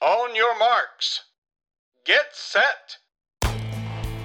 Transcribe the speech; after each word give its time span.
On 0.00 0.36
your 0.36 0.58
marks. 0.58 1.20
Get 2.06 2.34
set! 2.52 2.98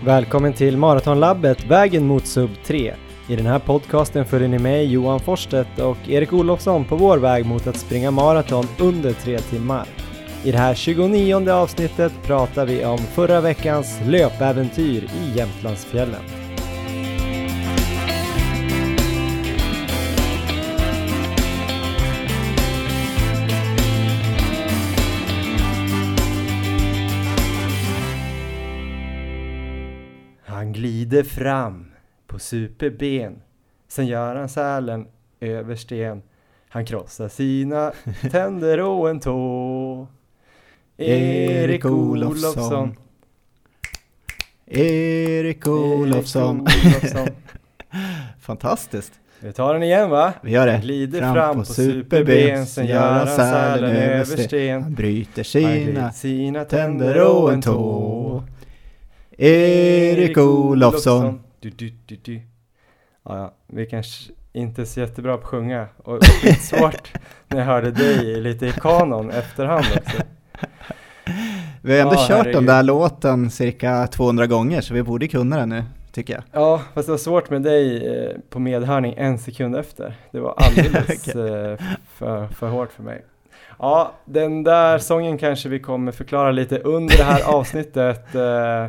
Välkommen 0.06 0.54
till 0.54 0.78
Maratonlabbet, 0.78 1.64
vägen 1.64 2.08
mot 2.08 2.28
sub 2.28 2.50
3. 2.66 2.96
I 3.30 3.36
den 3.36 3.46
här 3.46 3.60
podcasten 3.60 4.26
följer 4.26 4.48
ni 4.48 4.60
mig, 4.60 4.86
Johan 4.86 5.20
Forstedt 5.20 5.80
och 5.80 5.98
Erik 6.10 6.34
Olofsson 6.34 6.86
på 6.86 6.96
vår 6.96 7.18
väg 7.18 7.46
mot 7.46 7.68
att 7.68 7.78
springa 7.78 8.12
maraton 8.12 8.66
under 8.80 9.14
tre 9.14 9.40
timmar. 9.40 9.88
I 10.44 10.52
det 10.52 10.58
här 10.58 10.76
29 10.76 11.50
avsnittet 11.50 12.14
pratar 12.24 12.66
vi 12.66 12.86
om 12.86 12.98
förra 12.98 13.42
veckans 13.42 14.00
löpäventyr 14.06 15.04
i 15.04 15.38
Jämtlandsfjällen. 15.38 16.43
Han 31.14 31.22
glider 31.22 31.36
fram 31.36 31.86
på 32.28 32.40
superben 32.40 33.42
Sen 33.88 34.08
gör 34.08 34.36
han 34.36 34.50
sälen 34.50 35.08
över 35.40 35.76
sten 35.76 36.22
Han 36.70 36.86
krossar 36.86 37.30
sina 37.30 37.92
tänder 38.32 38.82
och 38.82 39.10
en 39.10 39.20
tå 39.20 40.08
Erik 40.98 41.86
Olofsson 41.86 42.96
Erik 44.66 45.68
Olofsson. 45.68 46.68
Fantastiskt. 48.40 49.14
Vi 49.40 49.54
tar 49.54 49.74
den 49.74 49.84
igen 49.84 50.10
va? 50.10 50.34
Vi 50.42 50.52
gör 50.52 50.68
det. 50.68 50.80
Glider 50.84 51.34
fram, 51.34 51.56
på 51.56 51.66
superben 51.66 52.66
Sen 52.66 52.86
gör 52.86 53.12
han 53.12 53.28
sälen 53.28 53.96
över 53.96 54.16
Han 54.16 54.26
sten 54.26 54.94
bryter 54.94 55.62
Han 55.64 55.74
glider 55.74 55.86
sina 55.86 56.12
sina 56.12 56.66
tänder 56.66 57.22
och 57.22 57.54
en 57.54 57.62
tå. 57.62 58.44
Erik 59.38 60.38
Olofsson. 60.38 61.42
Du, 61.60 61.70
du, 61.70 61.94
du, 62.06 62.16
du. 62.16 62.42
Ja, 63.26 63.38
ja, 63.38 63.54
vi 63.68 63.86
kanske 63.86 64.32
inte 64.54 64.82
är 64.82 64.86
så 64.86 65.00
jättebra 65.00 65.38
på 65.38 65.44
att 65.44 65.50
sjunga 65.50 65.88
och 65.98 66.26
svårt 66.62 67.12
när 67.48 67.58
jag 67.58 67.66
hörde 67.66 67.92
dig 67.92 68.42
lite 68.42 68.66
i 68.68 68.72
kanon 68.72 69.30
efterhand 69.30 69.86
också. 69.98 70.18
Vi 71.82 71.94
har 71.94 72.00
ändå 72.00 72.16
Ja, 72.16 72.28
kört 72.28 72.54
den 72.54 72.66
där 72.66 72.84
låten 72.84 73.52
cirka 73.52 74.08
200 74.08 74.48
gånger 74.48 74.82
så 74.82 74.94
vi 74.94 75.04
borde 75.04 75.28
kunna 75.28 75.58
den 75.58 75.70
nu, 75.70 75.84
tycker 76.12 76.34
jag. 76.34 76.44
Ja, 76.52 76.82
fast 76.94 77.08
det 77.08 77.12
var 77.12 77.18
svårt 77.18 77.50
med 77.50 77.62
dig 77.62 78.08
eh, 78.08 78.32
på 78.50 78.60
medhörning 78.60 79.14
en 79.18 79.40
sekund 79.40 79.76
efter. 79.76 80.16
Det 80.32 80.40
var 80.40 80.54
alldeles 80.58 81.28
eh, 81.36 81.78
för, 82.16 82.48
för 82.48 82.68
hårt 82.68 82.92
för 82.92 83.04
mig. 83.04 83.26
Ja, 83.80 84.12
den 84.26 84.64
där 84.64 84.98
sången 84.98 85.38
kanske 85.38 85.70
vi 85.70 85.80
kommer 85.80 86.12
förklara 86.12 86.52
lite 86.52 86.80
under 86.80 87.18
det 87.18 87.24
här 87.24 87.44
avsnittet. 87.44 88.36
Eh, 88.36 88.86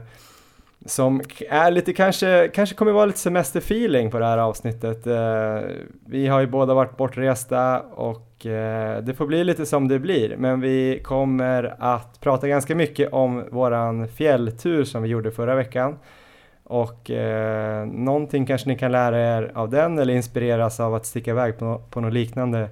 som 0.84 1.20
är 1.48 1.70
lite 1.70 1.92
kanske, 1.92 2.50
kanske 2.54 2.76
kommer 2.76 2.92
vara 2.92 3.06
lite 3.06 3.18
semesterfeeling 3.18 4.10
på 4.10 4.18
det 4.18 4.26
här 4.26 4.38
avsnittet. 4.38 5.06
Eh, 5.06 5.58
vi 6.06 6.26
har 6.26 6.40
ju 6.40 6.46
båda 6.46 6.74
varit 6.74 6.96
bortresta 6.96 7.80
och 7.80 8.46
eh, 8.46 9.02
det 9.02 9.14
får 9.14 9.26
bli 9.26 9.44
lite 9.44 9.66
som 9.66 9.88
det 9.88 9.98
blir. 9.98 10.36
Men 10.36 10.60
vi 10.60 11.00
kommer 11.04 11.76
att 11.78 12.20
prata 12.20 12.48
ganska 12.48 12.74
mycket 12.74 13.12
om 13.12 13.44
våran 13.50 14.08
fjälltur 14.08 14.84
som 14.84 15.02
vi 15.02 15.08
gjorde 15.08 15.30
förra 15.30 15.54
veckan. 15.54 15.98
Och 16.64 17.10
eh, 17.10 17.86
någonting 17.86 18.46
kanske 18.46 18.68
ni 18.68 18.78
kan 18.78 18.92
lära 18.92 19.38
er 19.38 19.52
av 19.54 19.70
den 19.70 19.98
eller 19.98 20.14
inspireras 20.14 20.80
av 20.80 20.94
att 20.94 21.06
sticka 21.06 21.30
iväg 21.30 21.58
på, 21.58 21.82
på 21.90 22.00
något 22.00 22.12
liknande 22.12 22.68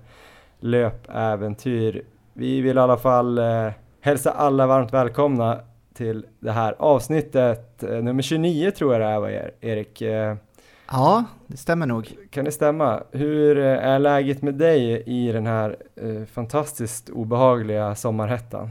löpäventyr. 0.61 2.03
Vi 2.33 2.61
vill 2.61 2.77
i 2.77 2.81
alla 2.81 2.97
fall 2.97 3.39
eh, 3.39 3.69
hälsa 4.01 4.31
alla 4.31 4.67
varmt 4.67 4.93
välkomna 4.93 5.61
till 5.95 6.27
det 6.41 6.53
här 6.53 6.75
avsnittet, 6.79 7.83
eh, 7.83 7.91
nummer 8.03 8.23
29 8.23 8.71
tror 8.71 8.93
jag 8.93 9.01
det 9.01 9.07
är 9.07 9.21
va, 9.21 9.31
Er- 9.31 9.51
Erik? 9.61 10.03
Eh, 10.03 10.37
Ja, 10.95 11.25
det 11.47 11.57
stämmer 11.57 11.87
nog. 11.87 12.17
kan 12.31 12.45
det 12.45 12.53
stämma? 12.53 13.03
Hur 13.13 13.59
eh, 13.59 13.65
är 13.65 13.99
läget 13.99 14.43
med 14.43 14.55
dig 14.55 15.03
i 15.07 15.33
den 15.33 15.47
här 15.47 15.77
eh, 15.97 16.25
fantastiskt 16.33 17.09
obehagliga 17.11 17.95
sommarhettan? 17.95 18.71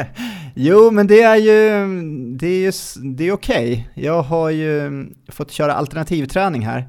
jo, 0.54 0.90
men 0.90 1.06
det 1.06 1.22
är 1.22 1.36
ju, 1.36 1.86
det 2.36 2.46
är 2.46 2.60
ju, 2.60 2.72
det 3.14 3.28
är 3.28 3.32
okej. 3.32 3.88
Jag 3.94 4.22
har 4.22 4.50
ju 4.50 5.06
fått 5.28 5.50
köra 5.50 5.74
alternativträning 5.74 6.62
här. 6.62 6.84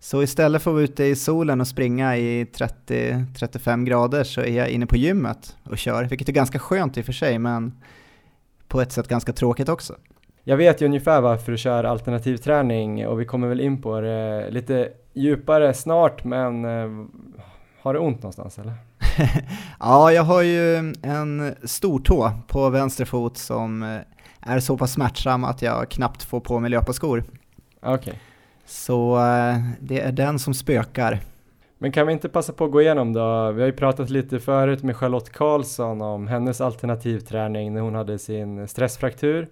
Så 0.00 0.22
istället 0.22 0.62
för 0.62 0.70
att 0.70 0.74
vara 0.74 0.84
ute 0.84 1.04
i 1.04 1.16
solen 1.16 1.60
och 1.60 1.66
springa 1.68 2.16
i 2.16 2.44
30-35 2.44 3.84
grader 3.84 4.24
så 4.24 4.40
är 4.40 4.56
jag 4.58 4.68
inne 4.68 4.86
på 4.86 4.96
gymmet 4.96 5.56
och 5.64 5.78
kör, 5.78 6.04
vilket 6.04 6.28
är 6.28 6.32
ganska 6.32 6.58
skönt 6.58 6.98
i 6.98 7.00
och 7.00 7.04
för 7.04 7.12
sig, 7.12 7.38
men 7.38 7.72
på 8.70 8.80
ett 8.80 8.92
sätt 8.92 9.08
ganska 9.08 9.32
tråkigt 9.32 9.68
också. 9.68 9.94
Jag 10.44 10.56
vet 10.56 10.80
ju 10.80 10.86
ungefär 10.86 11.20
varför 11.20 11.52
du 11.52 11.58
kör 11.58 11.84
alternativträning 11.84 13.06
och 13.06 13.20
vi 13.20 13.24
kommer 13.24 13.48
väl 13.48 13.60
in 13.60 13.82
på 13.82 14.00
det 14.00 14.50
lite 14.50 14.88
djupare 15.12 15.74
snart 15.74 16.24
men 16.24 16.64
eh, 16.64 17.06
har 17.82 17.94
du 17.94 18.00
ont 18.00 18.22
någonstans 18.22 18.58
eller? 18.58 18.74
ja, 19.80 20.12
jag 20.12 20.22
har 20.22 20.42
ju 20.42 20.76
en 21.02 21.54
stortå 21.64 22.32
på 22.46 22.68
vänster 22.68 23.04
fot 23.04 23.36
som 23.36 23.82
eh, 23.82 23.98
är 24.40 24.60
så 24.60 24.76
pass 24.76 24.92
smärtsam 24.92 25.44
att 25.44 25.62
jag 25.62 25.88
knappt 25.88 26.22
får 26.22 26.40
på 26.40 26.60
mig 26.60 26.70
löparskor. 26.70 27.24
Okej. 27.82 28.20
Så 28.66 29.16
eh, 29.16 29.58
det 29.80 30.00
är 30.00 30.12
den 30.12 30.38
som 30.38 30.54
spökar. 30.54 31.20
Men 31.82 31.92
kan 31.92 32.06
vi 32.06 32.12
inte 32.12 32.28
passa 32.28 32.52
på 32.52 32.64
att 32.64 32.70
gå 32.70 32.82
igenom 32.82 33.12
då? 33.12 33.52
Vi 33.52 33.60
har 33.60 33.66
ju 33.66 33.72
pratat 33.72 34.10
lite 34.10 34.40
förut 34.40 34.82
med 34.82 34.96
Charlotte 34.96 35.30
Karlsson 35.32 36.02
om 36.02 36.26
hennes 36.28 36.60
alternativträning 36.60 37.74
när 37.74 37.80
hon 37.80 37.94
hade 37.94 38.18
sin 38.18 38.68
stressfraktur. 38.68 39.48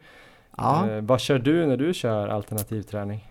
Ja. 0.56 0.90
Eh, 0.90 1.00
vad 1.02 1.20
kör 1.20 1.38
du 1.38 1.66
när 1.66 1.76
du 1.76 1.94
kör 1.94 2.28
alternativträning? 2.28 3.26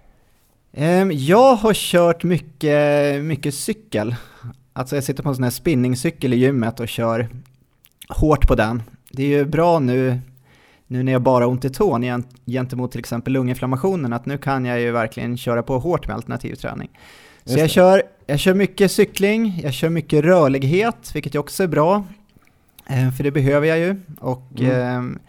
Ehm, 0.73 1.11
Jag 1.13 1.55
har 1.55 1.73
kört 1.73 2.23
mycket, 2.23 3.23
mycket 3.23 3.53
cykel. 3.53 4.15
Alltså 4.73 4.95
jag 4.95 5.03
sitter 5.03 5.23
på 5.23 5.29
en 5.29 5.35
sån 5.35 5.43
här 5.43 5.51
spinningcykel 5.51 6.33
i 6.33 6.37
gymmet 6.37 6.79
och 6.79 6.87
kör 6.87 7.27
hårt 8.09 8.47
på 8.47 8.55
den. 8.55 8.83
Det 9.11 9.23
är 9.23 9.27
ju 9.27 9.45
bra 9.45 9.79
nu, 9.79 10.19
nu 10.87 11.03
när 11.03 11.11
jag 11.11 11.21
bara 11.21 11.43
har 11.43 11.51
ont 11.51 11.65
i 11.65 11.69
tån 11.69 12.03
gen- 12.03 12.23
gentemot 12.45 12.91
till 12.91 12.99
exempel 12.99 13.33
lunginflammationen, 13.33 14.13
att 14.13 14.25
nu 14.25 14.37
kan 14.37 14.65
jag 14.65 14.79
ju 14.79 14.91
verkligen 14.91 15.37
köra 15.37 15.63
på 15.63 15.79
hårt 15.79 16.07
med 16.07 16.15
alternativträning. 16.15 16.89
Så 16.93 16.99
Just 17.47 17.57
jag 17.57 17.65
det. 17.65 17.69
kör, 17.69 18.03
jag 18.25 18.39
kör 18.39 18.53
mycket 18.53 18.91
cykling, 18.91 19.59
jag 19.63 19.73
kör 19.73 19.89
mycket 19.89 20.23
rörlighet, 20.25 21.11
vilket 21.15 21.35
ju 21.35 21.39
också 21.39 21.63
är 21.63 21.67
bra. 21.67 22.03
Eh, 22.89 23.11
För 23.11 23.23
det 23.23 23.31
behöver 23.31 23.67
jag 23.67 23.79
ju. 23.79 23.95
Och 24.19 24.43
Mm. 24.59 24.71
ehm, 24.81 25.19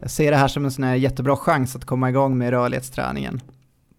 jag 0.00 0.10
ser 0.10 0.30
det 0.30 0.36
här 0.36 0.48
som 0.48 0.64
en 0.64 0.70
sån 0.70 0.84
här 0.84 0.94
jättebra 0.94 1.36
chans 1.36 1.76
att 1.76 1.84
komma 1.84 2.08
igång 2.10 2.38
med 2.38 2.50
rörlighetsträningen 2.50 3.40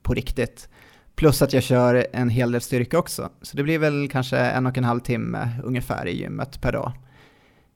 på 0.01 0.13
riktigt. 0.13 0.69
Plus 1.16 1.41
att 1.41 1.53
jag 1.53 1.63
kör 1.63 2.07
en 2.13 2.29
hel 2.29 2.51
del 2.51 2.62
styrka 2.62 3.00
också. 3.00 3.29
Så 3.41 3.57
det 3.57 3.63
blir 3.63 3.79
väl 3.79 4.09
kanske 4.12 4.38
en 4.38 4.66
och 4.66 4.78
en 4.78 4.84
halv 4.84 5.00
timme 5.00 5.50
ungefär 5.63 6.07
i 6.07 6.18
gymmet 6.22 6.62
per 6.62 6.72
dag. 6.72 6.91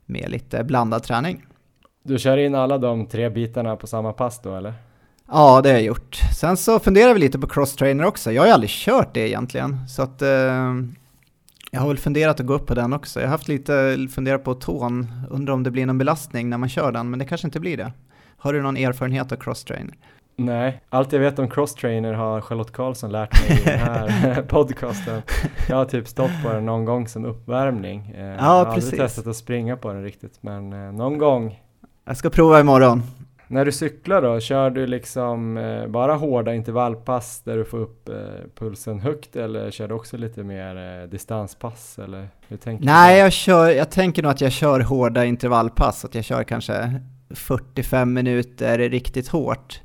Med 0.05 0.29
lite 0.31 0.63
blandad 0.63 1.03
träning. 1.03 1.45
Du 2.03 2.19
kör 2.19 2.37
in 2.37 2.55
alla 2.55 2.77
de 2.77 3.05
tre 3.07 3.29
bitarna 3.29 3.75
på 3.75 3.87
samma 3.87 4.13
pass 4.13 4.41
då 4.43 4.55
eller? 4.55 4.73
Ja, 5.35 5.61
det 5.61 5.69
har 5.69 5.73
jag 5.73 5.83
gjort. 5.83 6.15
Sen 6.39 6.57
så 6.57 6.79
funderar 6.79 7.13
vi 7.13 7.19
lite 7.19 7.39
på 7.39 7.47
cross-trainer 7.47 8.05
också. 8.05 8.31
Jag 8.31 8.41
har 8.41 8.47
ju 8.47 8.53
aldrig 8.53 8.69
kört 8.69 9.13
det 9.13 9.29
egentligen. 9.29 9.87
Så 9.87 10.01
att 10.01 10.21
eh, 10.21 10.29
jag 11.71 11.79
har 11.79 11.87
väl 11.87 11.97
funderat 11.97 12.39
att 12.39 12.45
gå 12.45 12.53
upp 12.53 12.67
på 12.67 12.73
den 12.73 12.93
också. 12.93 13.19
Jag 13.19 13.27
har 13.27 13.31
haft 13.31 13.47
lite 13.47 13.97
funderat 14.11 14.43
på 14.43 14.53
tån. 14.53 15.11
Undrar 15.29 15.53
om 15.53 15.63
det 15.63 15.71
blir 15.71 15.85
någon 15.85 15.97
belastning 15.97 16.49
när 16.49 16.57
man 16.57 16.69
kör 16.69 16.91
den, 16.91 17.09
men 17.09 17.19
det 17.19 17.25
kanske 17.25 17.47
inte 17.47 17.59
blir 17.59 17.77
det. 17.77 17.91
Har 18.37 18.53
du 18.53 18.61
någon 18.61 18.77
erfarenhet 18.77 19.31
av 19.31 19.35
cross-trainer? 19.35 19.93
Nej, 20.35 20.81
allt 20.89 21.13
jag 21.13 21.19
vet 21.19 21.39
om 21.39 21.49
crosstrainer 21.49 22.13
har 22.13 22.41
Charlotte 22.41 22.71
Karlsson 22.71 23.11
lärt 23.11 23.49
mig 23.49 23.59
i 23.59 23.63
den 23.63 23.79
här 23.79 24.41
podcasten. 24.47 25.21
Jag 25.69 25.75
har 25.75 25.85
typ 25.85 26.07
stått 26.07 26.43
på 26.43 26.53
den 26.53 26.65
någon 26.65 26.85
gång 26.85 27.07
som 27.07 27.25
uppvärmning. 27.25 28.15
Eh, 28.17 28.25
jag 28.25 28.41
har 28.41 28.65
aldrig 28.65 28.75
precis. 28.75 28.99
testat 28.99 29.27
att 29.27 29.35
springa 29.35 29.77
på 29.77 29.93
den 29.93 30.03
riktigt, 30.03 30.37
men 30.41 30.73
eh, 30.73 30.91
någon 30.91 31.17
gång. 31.17 31.59
Jag 32.05 32.17
ska 32.17 32.29
prova 32.29 32.59
imorgon. 32.59 33.03
När 33.47 33.65
du 33.65 33.71
cyklar 33.71 34.21
då, 34.21 34.39
kör 34.39 34.69
du 34.69 34.87
liksom 34.87 35.57
eh, 35.57 35.87
bara 35.87 36.15
hårda 36.15 36.53
intervallpass 36.53 37.41
där 37.43 37.57
du 37.57 37.65
får 37.65 37.77
upp 37.77 38.09
eh, 38.09 38.15
pulsen 38.55 38.99
högt 38.99 39.35
eller 39.35 39.71
kör 39.71 39.87
du 39.87 39.93
också 39.93 40.17
lite 40.17 40.43
mer 40.43 41.01
eh, 41.01 41.09
distanspass 41.09 41.99
eller 41.99 42.29
hur 42.47 42.57
tänker 42.57 42.85
Nej, 42.85 43.15
du? 43.15 43.19
jag, 43.19 43.33
kör, 43.33 43.69
jag 43.69 43.91
tänker 43.91 44.23
nog 44.23 44.31
att 44.31 44.41
jag 44.41 44.51
kör 44.51 44.79
hårda 44.79 45.25
intervallpass. 45.25 46.05
Att 46.05 46.15
jag 46.15 46.23
kör 46.23 46.43
kanske 46.43 47.01
45 47.29 48.13
minuter 48.13 48.77
riktigt 48.89 49.27
hårt. 49.27 49.81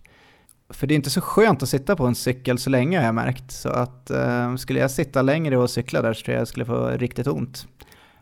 För 0.71 0.87
det 0.87 0.95
är 0.95 0.97
inte 0.97 1.11
så 1.11 1.21
skönt 1.21 1.63
att 1.63 1.69
sitta 1.69 1.97
på 1.97 2.07
en 2.07 2.15
cykel 2.15 2.59
så 2.59 2.71
länge 2.71 2.99
har 2.99 3.05
jag 3.05 3.15
märkt. 3.15 3.51
Så 3.51 3.69
att 3.69 4.11
eh, 4.11 4.57
skulle 4.57 4.81
jag 4.81 4.91
sitta 4.91 5.23
längre 5.23 5.57
och 5.57 5.71
cykla 5.71 6.03
där 6.03 6.13
så 6.13 6.25
tror 6.25 6.35
jag 6.35 6.41
jag 6.41 6.49
skulle 6.49 6.65
få 6.65 6.89
riktigt 6.89 7.27
ont. 7.27 7.67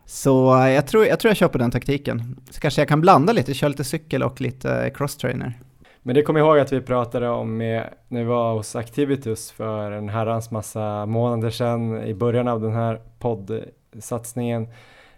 Så 0.09 0.63
eh, 0.63 0.69
jag 0.69 0.87
tror, 0.87 1.05
jag 1.05 1.19
tror 1.19 1.29
jag 1.29 1.37
kör 1.37 1.47
på 1.47 1.57
den 1.57 1.71
taktiken. 1.71 2.35
Så 2.49 2.61
kanske 2.61 2.81
jag 2.81 2.87
kan 2.87 3.01
blanda 3.01 3.33
lite, 3.33 3.53
köra 3.53 3.67
lite 3.67 3.83
cykel 3.83 4.23
och 4.23 4.41
lite 4.41 4.85
eh, 4.85 4.93
crosstrainer. 4.93 5.53
Men 6.01 6.15
det 6.15 6.21
kommer 6.21 6.39
jag 6.39 6.47
ihåg 6.47 6.59
att 6.59 6.73
vi 6.73 6.81
pratade 6.81 7.29
om 7.29 7.57
med, 7.57 7.89
när 8.07 8.19
vi 8.19 8.25
var 8.25 8.53
hos 8.53 8.75
Activitus 8.75 9.51
för 9.51 9.91
en 9.91 10.09
herrans 10.09 10.51
massa 10.51 11.05
månader 11.05 11.49
sedan 11.49 12.03
i 12.03 12.13
början 12.13 12.47
av 12.47 12.61
den 12.61 12.73
här 12.73 13.01
poddsatsningen. 13.19 14.67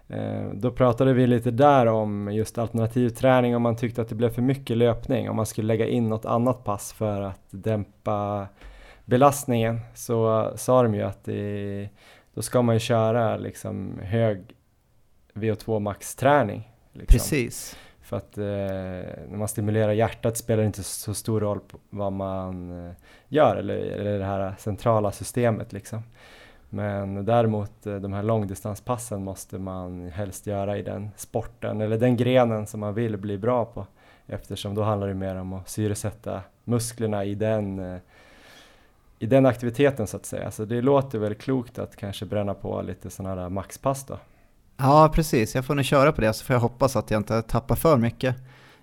Eh, 0.07 0.43
då 0.53 0.71
pratade 0.71 1.13
vi 1.13 1.27
lite 1.27 1.51
där 1.51 1.85
om 1.85 2.29
just 2.33 2.57
alternativ 2.57 3.09
träning 3.09 3.55
om 3.55 3.61
man 3.61 3.75
tyckte 3.75 4.01
att 4.01 4.09
det 4.09 4.15
blev 4.15 4.29
för 4.29 4.41
mycket 4.41 4.77
löpning, 4.77 5.29
om 5.29 5.35
man 5.35 5.45
skulle 5.45 5.67
lägga 5.67 5.87
in 5.87 6.09
något 6.09 6.25
annat 6.25 6.63
pass 6.63 6.93
för 6.93 7.21
att 7.21 7.47
dämpa 7.49 8.47
belastningen 9.05 9.79
så 9.95 10.49
sa 10.55 10.83
de 10.83 10.95
ju 10.95 11.01
att 11.01 11.23
det, 11.23 11.89
då 12.33 12.41
ska 12.41 12.61
man 12.61 12.75
ju 12.75 12.79
köra 12.79 13.37
liksom 13.37 13.99
hög 14.03 14.55
VO2 15.33 15.79
max 15.79 16.15
träning. 16.15 16.71
Liksom. 16.93 17.17
Precis. 17.17 17.77
För 18.01 18.17
att 18.17 18.37
eh, 18.37 18.43
när 18.43 19.37
man 19.37 19.47
stimulerar 19.47 19.91
hjärtat 19.91 20.37
spelar 20.37 20.63
det 20.63 20.67
inte 20.67 20.83
så 20.83 21.13
stor 21.13 21.39
roll 21.39 21.59
vad 21.89 22.13
man 22.13 22.87
eh, 22.87 22.93
gör 23.27 23.55
eller, 23.55 23.75
eller 23.75 24.19
det 24.19 24.25
här 24.25 24.55
centrala 24.59 25.11
systemet 25.11 25.73
liksom. 25.73 26.03
Men 26.69 27.25
däremot 27.25 27.87
eh, 27.87 27.95
de 27.95 28.13
här 28.13 28.23
långdistanspassen 28.23 29.23
måste 29.23 29.59
man 29.59 30.09
helst 30.09 30.47
göra 30.47 30.77
i 30.77 30.81
den 30.81 31.09
sporten 31.15 31.81
eller 31.81 31.97
den 31.97 32.17
grenen 32.17 32.67
som 32.67 32.79
man 32.79 32.93
vill 32.93 33.17
bli 33.17 33.37
bra 33.37 33.65
på 33.65 33.85
eftersom 34.27 34.75
då 34.75 34.83
handlar 34.83 35.07
det 35.07 35.13
mer 35.13 35.35
om 35.35 35.53
att 35.53 35.69
syresätta 35.69 36.41
musklerna 36.63 37.25
i 37.25 37.35
den, 37.35 37.79
eh, 37.79 37.99
i 39.19 39.25
den 39.25 39.45
aktiviteten 39.45 40.07
så 40.07 40.17
att 40.17 40.25
säga. 40.25 40.51
Så 40.51 40.65
det 40.65 40.81
låter 40.81 41.19
väl 41.19 41.35
klokt 41.35 41.79
att 41.79 41.95
kanske 41.95 42.25
bränna 42.25 42.53
på 42.53 42.81
lite 42.81 43.09
sådana 43.09 43.41
här 43.41 43.49
maxpass 43.49 44.05
då. 44.05 44.17
Ja, 44.79 45.11
precis. 45.15 45.55
Jag 45.55 45.65
får 45.65 45.75
nog 45.75 45.85
köra 45.85 46.11
på 46.11 46.21
det 46.21 46.33
så 46.33 46.45
får 46.45 46.53
jag 46.53 46.61
hoppas 46.61 46.95
att 46.95 47.11
jag 47.11 47.19
inte 47.19 47.41
tappar 47.41 47.75
för 47.75 47.97
mycket. 47.97 48.35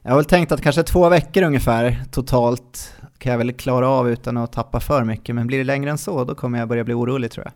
Jag 0.03 0.11
har 0.11 0.17
väl 0.17 0.25
tänkt 0.25 0.53
att 0.53 0.63
kanske 0.63 0.83
två 0.83 1.09
veckor 1.09 1.43
ungefär 1.43 2.03
totalt 2.11 2.95
kan 3.19 3.33
jag 3.33 3.39
väl 3.39 3.53
klara 3.53 3.89
av 3.89 4.11
utan 4.11 4.37
att 4.37 4.53
tappa 4.53 4.81
för 4.81 5.05
mycket. 5.05 5.35
Men 5.35 5.47
blir 5.47 5.59
det 5.59 5.65
längre 5.65 5.91
än 5.91 5.99
så, 5.99 6.25
då 6.25 6.35
kommer 6.35 6.59
jag 6.59 6.69
börja 6.69 6.85
bli 6.85 6.95
orolig 6.95 7.31
tror 7.31 7.47
jag. 7.47 7.53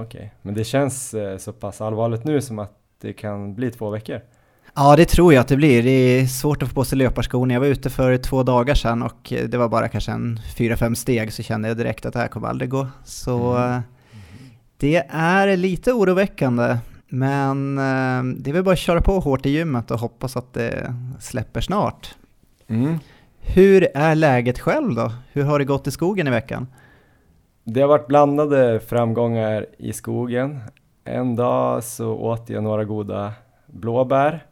Okej, 0.00 0.18
okay. 0.18 0.28
men 0.42 0.54
det 0.54 0.64
känns 0.64 1.14
eh, 1.14 1.38
så 1.38 1.52
pass 1.52 1.80
allvarligt 1.80 2.24
nu 2.24 2.40
som 2.40 2.58
att 2.58 2.72
det 3.00 3.12
kan 3.12 3.54
bli 3.54 3.70
två 3.70 3.90
veckor? 3.90 4.20
Ja, 4.74 4.96
det 4.96 5.04
tror 5.04 5.34
jag 5.34 5.40
att 5.40 5.48
det 5.48 5.56
blir. 5.56 5.82
Det 5.82 5.90
är 5.90 6.26
svårt 6.26 6.62
att 6.62 6.68
få 6.68 6.74
på 6.74 6.84
sig 6.84 6.98
löparskon. 6.98 7.50
Jag 7.50 7.60
var 7.60 7.66
ute 7.66 7.90
för 7.90 8.16
två 8.16 8.42
dagar 8.42 8.74
sedan 8.74 9.02
och 9.02 9.32
det 9.48 9.54
var 9.54 9.68
bara 9.68 9.88
kanske 9.88 10.12
en 10.12 10.40
fyra, 10.56 10.76
fem 10.76 10.96
steg 10.96 11.32
så 11.32 11.42
kände 11.42 11.68
jag 11.68 11.76
direkt 11.76 12.06
att 12.06 12.12
det 12.12 12.18
här 12.18 12.28
kommer 12.28 12.48
aldrig 12.48 12.70
gå. 12.70 12.88
Så 13.04 13.54
mm. 13.56 13.72
Eh, 13.72 13.80
det 14.76 15.06
är 15.10 15.56
lite 15.56 15.92
oroväckande. 15.92 16.76
Men 17.08 17.78
eh, 17.78 18.36
det 18.36 18.50
är 18.50 18.52
väl 18.52 18.64
bara 18.64 18.72
att 18.72 18.78
köra 18.78 19.00
på 19.00 19.20
hårt 19.20 19.46
i 19.46 19.50
gymmet 19.50 19.90
och 19.90 19.98
hoppas 19.98 20.36
att 20.36 20.54
det 20.54 20.94
släpper 21.20 21.60
snart. 21.60 22.14
Mm. 22.68 22.98
Hur 23.40 23.88
är 23.94 24.14
läget 24.14 24.58
själv 24.58 24.94
då? 24.94 25.12
Hur 25.32 25.44
har 25.44 25.58
det 25.58 25.64
gått 25.64 25.86
i 25.86 25.90
skogen 25.90 26.26
i 26.26 26.30
veckan? 26.30 26.66
Det 27.64 27.80
har 27.80 27.88
varit 27.88 28.06
blandade 28.06 28.80
framgångar 28.80 29.66
i 29.78 29.92
skogen. 29.92 30.60
En 31.04 31.36
dag 31.36 31.84
så 31.84 32.12
åt 32.12 32.50
jag 32.50 32.62
några 32.62 32.84
goda 32.84 33.32
blåbär. 33.66 34.44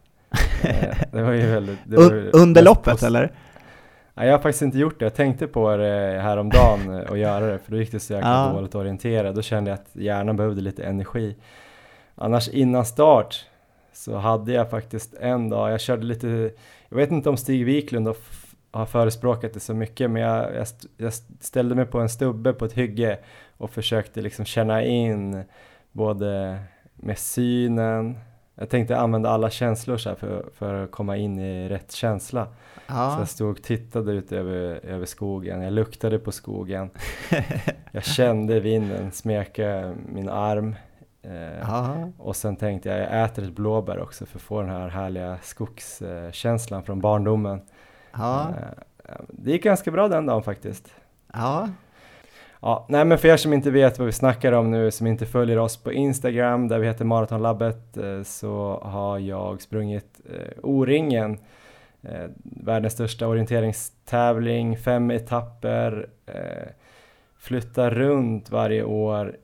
Eh, 0.63 0.97
det 1.13 1.23
var 1.23 1.33
ju 1.33 1.47
väldigt... 1.53 1.79
Var 1.87 2.37
Under 2.37 2.63
loppet 2.63 3.03
eller? 3.03 3.33
Nej, 4.15 4.27
jag 4.27 4.35
har 4.35 4.43
faktiskt 4.43 4.63
inte 4.63 4.79
gjort 4.79 4.99
det. 4.99 5.05
Jag 5.05 5.15
tänkte 5.15 5.47
på 5.47 5.77
det 5.77 6.21
häromdagen 6.23 7.05
att 7.09 7.19
göra 7.19 7.47
det, 7.47 7.59
för 7.59 7.73
då 7.73 7.79
gick 7.79 7.93
det 7.93 8.01
så 8.01 8.13
jäkla 8.13 8.47
ja. 8.47 8.53
dåligt 8.53 8.75
orientera. 8.75 9.33
Då 9.33 9.43
kände 9.43 9.71
jag 9.71 9.79
att 9.79 9.91
hjärnan 9.93 10.37
behövde 10.37 10.61
lite 10.61 10.85
energi. 10.85 11.37
Annars 12.17 12.49
innan 12.49 12.85
start 12.85 13.47
så 13.93 14.17
hade 14.17 14.53
jag 14.53 14.71
faktiskt 14.71 15.15
en 15.15 15.49
dag, 15.49 15.73
jag 15.73 15.81
körde 15.81 16.07
lite, 16.07 16.51
jag 16.89 16.97
vet 16.97 17.11
inte 17.11 17.29
om 17.29 17.37
Stig 17.37 17.65
Wiklund 17.65 18.07
har, 18.07 18.17
har 18.71 18.87
förespråkat 18.87 19.55
det 19.55 19.61
så 19.61 19.75
mycket, 19.75 20.11
men 20.11 20.23
jag, 20.23 20.55
jag, 20.55 20.67
jag, 20.97 21.13
ställde 21.41 21.75
mig 21.75 21.87
på 21.87 22.01
en 22.01 22.09
stubbe 22.09 22.53
på 22.53 22.65
ett 22.65 22.73
hygge 22.73 23.19
och 23.57 23.71
försökte 23.71 24.21
liksom 24.21 24.45
känna 24.45 24.85
in 24.85 25.45
både 25.93 26.59
med 26.95 27.19
synen, 27.19 28.19
jag 28.59 28.71
tänkte 28.71 28.97
använda 28.97 29.31
alla 29.31 29.51
känslor 29.51 29.97
så 29.97 30.15
för, 30.15 30.45
för 30.55 30.85
att 30.85 30.91
komma 30.91 31.17
in 31.17 31.39
i 31.39 31.69
rätt 31.69 31.93
känsla. 31.93 32.49
Ja. 32.87 33.11
Så 33.15 33.21
jag 33.21 33.29
stod 33.29 33.51
och 33.51 33.63
tittade 33.63 34.13
ut 34.13 34.33
över, 34.33 34.85
över 34.85 35.07
skogen, 35.07 35.63
jag 35.63 35.73
luktade 35.73 36.19
på 36.19 36.33
skogen, 36.33 36.91
jag 37.93 38.05
kände 38.05 38.61
vinden 38.61 39.13
smeka 39.13 39.95
min 40.13 40.29
arm, 40.29 40.75
Eh, 41.31 42.09
och 42.19 42.37
sen 42.37 42.57
tänkte 42.57 42.89
jag, 42.89 42.99
jag 42.99 43.25
äter 43.25 43.45
ett 43.45 43.53
blåbär 43.55 43.99
också 43.99 44.27
för 44.27 44.39
att 44.39 44.43
få 44.43 44.61
den 44.61 44.71
här 44.71 44.89
härliga 44.89 45.39
skogskänslan 45.43 46.83
från 46.83 47.01
barndomen. 47.01 47.61
Eh, 48.15 49.15
det 49.29 49.51
gick 49.51 49.63
ganska 49.63 49.91
bra 49.91 50.09
den 50.09 50.27
dagen 50.27 50.43
faktiskt. 50.43 50.95
Ja. 51.33 51.69
Ja, 52.61 52.87
nej 52.89 53.05
men 53.05 53.19
för 53.19 53.29
er 53.29 53.37
som 53.37 53.53
inte 53.53 53.71
vet 53.71 53.99
vad 53.99 54.07
vi 54.07 54.13
snackar 54.13 54.53
om 54.53 54.71
nu, 54.71 54.91
som 54.91 55.07
inte 55.07 55.27
följer 55.27 55.59
oss 55.59 55.77
på 55.77 55.93
Instagram 55.93 56.69
där 56.69 56.79
vi 56.79 56.87
heter 56.87 57.05
Maratonlabbet, 57.05 57.97
eh, 57.97 58.23
så 58.23 58.81
har 58.85 59.19
jag 59.19 59.63
sprungit 59.63 60.21
eh, 60.31 60.59
O-ringen, 60.63 61.39
eh, 62.03 62.27
världens 62.43 62.93
största 62.93 63.27
orienteringstävling, 63.27 64.77
fem 64.77 65.11
etapper, 65.11 66.09
eh, 66.27 66.69
flyttar 67.39 67.91
runt 67.91 68.51
varje 68.51 68.85
år 68.85 69.37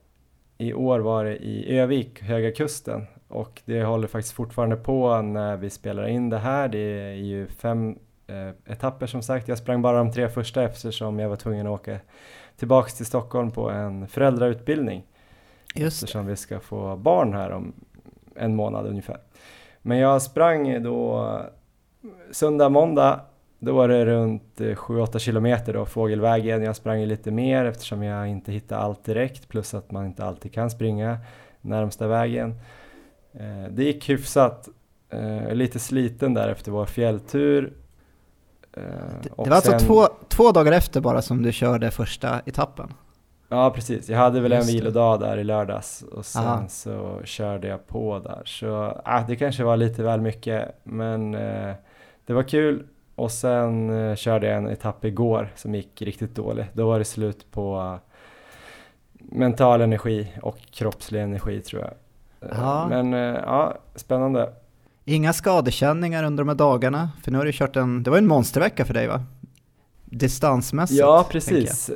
i 0.67 0.73
år 0.73 0.99
var 0.99 1.25
det 1.25 1.35
i 1.35 1.77
Övik, 1.77 2.21
Höga 2.21 2.51
Kusten 2.51 3.07
och 3.27 3.61
det 3.65 3.83
håller 3.83 4.07
faktiskt 4.07 4.35
fortfarande 4.35 4.75
på 4.75 5.21
när 5.21 5.57
vi 5.57 5.69
spelar 5.69 6.07
in 6.07 6.29
det 6.29 6.37
här. 6.37 6.67
Det 6.67 6.77
är 6.77 7.13
ju 7.13 7.47
fem 7.47 7.99
eh, 8.27 8.73
etapper 8.73 9.07
som 9.07 9.21
sagt. 9.21 9.47
Jag 9.47 9.57
sprang 9.57 9.81
bara 9.81 9.97
de 9.97 10.11
tre 10.11 10.29
första 10.29 10.63
eftersom 10.63 11.19
jag 11.19 11.29
var 11.29 11.35
tvungen 11.35 11.67
att 11.67 11.73
åka 11.73 11.99
tillbaks 12.57 12.93
till 12.93 13.05
Stockholm 13.05 13.51
på 13.51 13.69
en 13.69 14.07
föräldrautbildning. 14.07 15.03
Just 15.75 16.03
eftersom 16.03 16.25
vi 16.25 16.35
ska 16.35 16.59
få 16.59 16.95
barn 16.95 17.33
här 17.33 17.51
om 17.51 17.73
en 18.35 18.55
månad 18.55 18.85
ungefär. 18.87 19.17
Men 19.81 19.97
jag 19.97 20.21
sprang 20.21 20.83
då 20.83 21.41
söndag, 22.31 22.69
måndag 22.69 23.19
då 23.63 23.73
var 23.73 23.87
det 23.87 24.05
runt 24.05 24.43
7-8 24.57 25.15
eh, 25.15 25.19
kilometer 25.19 25.73
då, 25.73 25.85
fågelvägen. 25.85 26.63
Jag 26.63 26.75
sprang 26.75 27.05
lite 27.05 27.31
mer 27.31 27.65
eftersom 27.65 28.03
jag 28.03 28.27
inte 28.27 28.51
hittade 28.51 28.81
allt 28.81 29.03
direkt 29.03 29.47
plus 29.47 29.73
att 29.73 29.91
man 29.91 30.05
inte 30.05 30.25
alltid 30.25 30.53
kan 30.53 30.69
springa 30.69 31.17
närmsta 31.61 32.07
vägen. 32.07 32.59
Eh, 33.33 33.71
det 33.71 33.83
gick 33.83 34.09
hyfsat, 34.09 34.69
eh, 35.09 35.53
lite 35.53 35.79
sliten 35.79 36.33
där 36.33 36.49
efter 36.49 36.71
vår 36.71 36.85
fjälltur. 36.85 37.73
Det, 38.71 38.81
var 39.35 39.51
alltså 39.51 39.69
sen, 39.69 39.73
alltså 39.73 39.87
två, 39.87 40.07
två 40.27 40.51
dagar 40.51 40.71
efter 40.71 41.01
bara 41.01 41.21
som 41.21 41.43
du 41.43 41.51
körde 41.51 41.91
första 41.91 42.41
etappen? 42.45 42.93
Ja 43.49 43.71
precis, 43.75 44.09
jag 44.09 44.17
hade 44.17 44.39
väl 44.39 44.51
Just 44.51 44.69
en 44.69 44.75
vilodag 44.75 45.19
där 45.19 45.37
i 45.37 45.43
lördags 45.43 46.01
och 46.11 46.25
sen 46.25 46.43
Aha. 46.43 46.67
så 46.67 47.21
körde 47.23 47.67
jag 47.67 47.87
på 47.87 48.19
där. 48.19 48.41
Så 48.45 49.01
äh, 49.07 49.27
det 49.27 49.35
kanske 49.35 49.63
var 49.63 49.77
lite 49.77 50.03
väl 50.03 50.21
mycket 50.21 50.79
men 50.83 51.35
eh, 51.35 51.73
det 52.25 52.33
var 52.33 52.43
kul 52.43 52.87
och 53.15 53.31
sen 53.31 53.89
eh, 53.89 54.15
körde 54.15 54.47
jag 54.47 54.57
en 54.57 54.67
etapp 54.67 55.05
igår 55.05 55.53
som 55.55 55.75
gick 55.75 56.01
riktigt 56.01 56.35
dåligt. 56.35 56.67
Då 56.73 56.87
var 56.87 56.99
det 56.99 57.05
slut 57.05 57.51
på 57.51 57.79
uh, 57.79 57.95
mental 59.19 59.81
energi 59.81 60.33
och 60.41 60.57
kroppslig 60.71 61.21
energi 61.21 61.61
tror 61.61 61.81
jag. 61.81 61.91
Eh, 62.51 62.57
ja. 62.61 62.87
Men 62.89 63.13
ja, 63.33 63.77
spännande. 63.95 64.53
Inga 65.05 65.33
skadekänningar 65.33 66.23
under 66.23 66.43
de 66.43 66.47
här 66.47 66.55
dagarna? 66.55 67.09
För 67.23 67.31
nu 67.31 67.37
har 67.37 67.45
du 67.45 67.51
kört 67.51 67.75
en, 67.75 68.03
det 68.03 68.11
var 68.11 68.17
en 68.17 68.27
monstervecka 68.27 68.85
för 68.85 68.93
dig 68.93 69.07
va? 69.07 69.23
Distansmässigt. 70.05 70.99
Ja, 70.99 71.27
precis. 71.29 71.91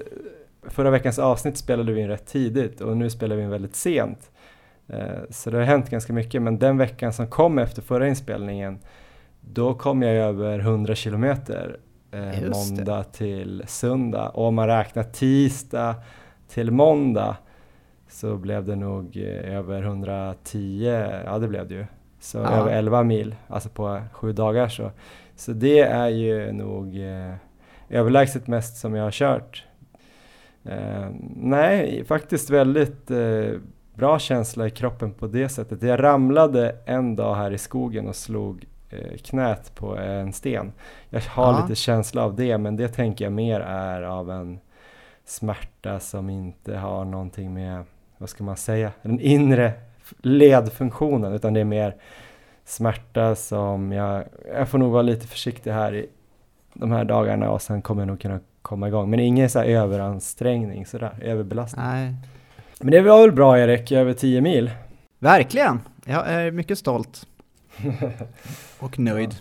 Förra 0.63 0.89
veckans 0.89 1.19
avsnitt 1.19 1.57
spelade 1.57 1.93
vi 1.93 2.01
in 2.01 2.07
rätt 2.07 2.25
tidigt 2.25 2.81
och 2.81 2.97
nu 2.97 3.09
spelar 3.09 3.35
vi 3.35 3.43
in 3.43 3.49
väldigt 3.49 3.75
sent. 3.75 4.31
Så 5.29 5.49
det 5.49 5.57
har 5.57 5.63
hänt 5.63 5.89
ganska 5.89 6.13
mycket, 6.13 6.41
men 6.41 6.59
den 6.59 6.77
veckan 6.77 7.13
som 7.13 7.27
kom 7.27 7.59
efter 7.59 7.81
förra 7.81 8.07
inspelningen 8.07 8.79
då 9.53 9.73
kom 9.73 10.01
jag 10.01 10.15
över 10.15 10.59
100 10.59 10.95
kilometer 10.95 11.77
eh, 12.11 12.49
måndag 12.49 13.03
till 13.03 13.63
söndag 13.67 14.29
och 14.29 14.47
om 14.47 14.55
man 14.55 14.67
räknar 14.67 15.03
tisdag 15.03 15.95
till 16.47 16.71
måndag 16.71 17.37
så 18.09 18.37
blev 18.37 18.65
det 18.65 18.75
nog 18.75 19.17
eh, 19.17 19.55
över 19.55 19.81
110, 19.83 20.83
ja 21.25 21.39
det 21.39 21.47
blev 21.47 21.67
det 21.67 21.75
ju. 21.75 21.85
Så 22.19 22.37
ja. 22.37 22.51
över 22.51 22.71
11 22.71 23.03
mil, 23.03 23.35
alltså 23.47 23.69
på 23.69 24.01
sju 24.11 24.33
dagar 24.33 24.67
så. 24.67 24.91
Så 25.35 25.51
det 25.51 25.79
är 25.79 26.07
ju 26.07 26.51
nog 26.51 26.97
eh, 26.97 27.33
överlägset 27.89 28.47
mest 28.47 28.77
som 28.77 28.95
jag 28.95 29.03
har 29.03 29.11
kört. 29.11 29.63
Eh, 30.63 31.07
nej, 31.35 32.05
faktiskt 32.05 32.49
väldigt 32.49 33.11
eh, 33.11 33.51
bra 33.93 34.19
känsla 34.19 34.67
i 34.67 34.69
kroppen 34.69 35.13
på 35.13 35.27
det 35.27 35.49
sättet. 35.49 35.83
Jag 35.83 36.03
ramlade 36.03 36.75
en 36.85 37.15
dag 37.15 37.35
här 37.35 37.51
i 37.51 37.57
skogen 37.57 38.07
och 38.07 38.15
slog 38.15 38.65
knät 39.23 39.75
på 39.75 39.97
en 39.97 40.33
sten. 40.33 40.71
Jag 41.09 41.21
har 41.21 41.53
ja. 41.53 41.61
lite 41.61 41.75
känsla 41.75 42.23
av 42.23 42.35
det 42.35 42.57
men 42.57 42.75
det 42.75 42.87
tänker 42.87 43.25
jag 43.25 43.31
mer 43.31 43.59
är 43.59 44.01
av 44.01 44.31
en 44.31 44.59
smärta 45.25 45.99
som 45.99 46.29
inte 46.29 46.77
har 46.77 47.05
någonting 47.05 47.53
med, 47.53 47.83
vad 48.17 48.29
ska 48.29 48.43
man 48.43 48.57
säga, 48.57 48.91
den 49.01 49.19
inre 49.19 49.73
ledfunktionen 50.21 51.33
utan 51.33 51.53
det 51.53 51.59
är 51.59 51.65
mer 51.65 51.95
smärta 52.65 53.35
som 53.35 53.91
jag, 53.91 54.23
jag 54.53 54.69
får 54.69 54.77
nog 54.77 54.91
vara 54.91 55.01
lite 55.01 55.27
försiktig 55.27 55.71
här 55.71 55.95
i 55.95 56.09
de 56.73 56.91
här 56.91 57.03
dagarna 57.03 57.49
och 57.49 57.61
sen 57.61 57.81
kommer 57.81 58.01
jag 58.01 58.07
nog 58.07 58.21
kunna 58.21 58.39
komma 58.61 58.87
igång. 58.87 59.09
Men 59.09 59.19
ingen 59.19 59.49
så 59.49 59.59
här 59.59 59.65
överansträngning 59.65 60.85
sådär, 60.85 61.19
överbelastning. 61.21 61.85
Nej. 61.85 62.13
Men 62.79 62.91
det 62.91 63.01
var 63.01 63.21
väl 63.21 63.31
bra 63.31 63.59
Erik, 63.59 63.91
över 63.91 64.13
10 64.13 64.41
mil? 64.41 64.71
Verkligen! 65.19 65.79
Jag 66.05 66.27
är 66.27 66.51
mycket 66.51 66.77
stolt. 66.77 67.27
och 68.79 68.99
nöjd. 68.99 69.35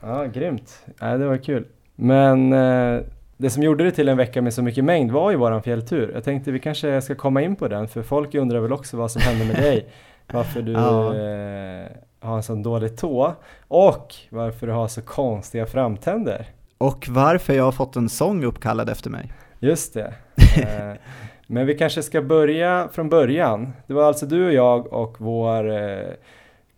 Ja, 0.00 0.24
ja 0.24 0.30
grymt. 0.30 0.86
Ja, 1.00 1.06
det 1.06 1.26
var 1.26 1.36
kul. 1.36 1.66
Men 1.94 2.52
eh, 2.52 3.00
det 3.36 3.50
som 3.50 3.62
gjorde 3.62 3.84
det 3.84 3.90
till 3.90 4.08
en 4.08 4.16
vecka 4.16 4.42
med 4.42 4.54
så 4.54 4.62
mycket 4.62 4.84
mängd 4.84 5.10
var 5.10 5.30
ju 5.30 5.36
våran 5.36 5.62
fjälltur. 5.62 6.10
Jag 6.14 6.24
tänkte 6.24 6.52
vi 6.52 6.58
kanske 6.58 7.00
ska 7.00 7.14
komma 7.14 7.42
in 7.42 7.56
på 7.56 7.68
den, 7.68 7.88
för 7.88 8.02
folk 8.02 8.34
undrar 8.34 8.60
väl 8.60 8.72
också 8.72 8.96
vad 8.96 9.10
som 9.10 9.22
hände 9.22 9.44
med 9.44 9.56
dig. 9.56 9.88
Varför 10.32 10.62
du 10.62 10.72
ja. 10.72 11.14
eh, 11.14 11.86
har 12.20 12.36
en 12.36 12.42
sån 12.42 12.62
dålig 12.62 12.96
tå 12.96 13.34
och 13.68 14.14
varför 14.30 14.66
du 14.66 14.72
har 14.72 14.88
så 14.88 15.02
konstiga 15.02 15.66
framtänder. 15.66 16.46
Och 16.78 17.06
varför 17.08 17.54
jag 17.54 17.64
har 17.64 17.72
fått 17.72 17.96
en 17.96 18.08
sång 18.08 18.44
uppkallad 18.44 18.88
efter 18.88 19.10
mig. 19.10 19.32
Just 19.58 19.94
det. 19.94 20.14
Eh, 20.56 20.92
men 21.46 21.66
vi 21.66 21.74
kanske 21.74 22.02
ska 22.02 22.22
börja 22.22 22.88
från 22.92 23.08
början. 23.08 23.72
Det 23.86 23.94
var 23.94 24.04
alltså 24.04 24.26
du 24.26 24.46
och 24.46 24.52
jag 24.52 24.92
och 24.92 25.16
vår 25.18 25.70
eh, 25.70 26.08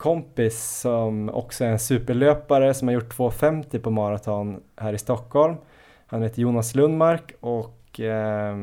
kompis 0.01 0.81
som 0.81 1.31
också 1.31 1.65
är 1.65 1.69
en 1.69 1.79
superlöpare 1.79 2.75
som 2.75 2.89
har 2.89 2.93
gjort 2.93 3.17
2.50 3.17 3.79
på 3.79 3.91
maraton 3.91 4.61
här 4.77 4.93
i 4.93 4.99
Stockholm. 4.99 5.57
Han 6.07 6.23
heter 6.23 6.43
Jonas 6.43 6.75
Lundmark 6.75 7.33
och 7.41 8.01
eh, 8.01 8.57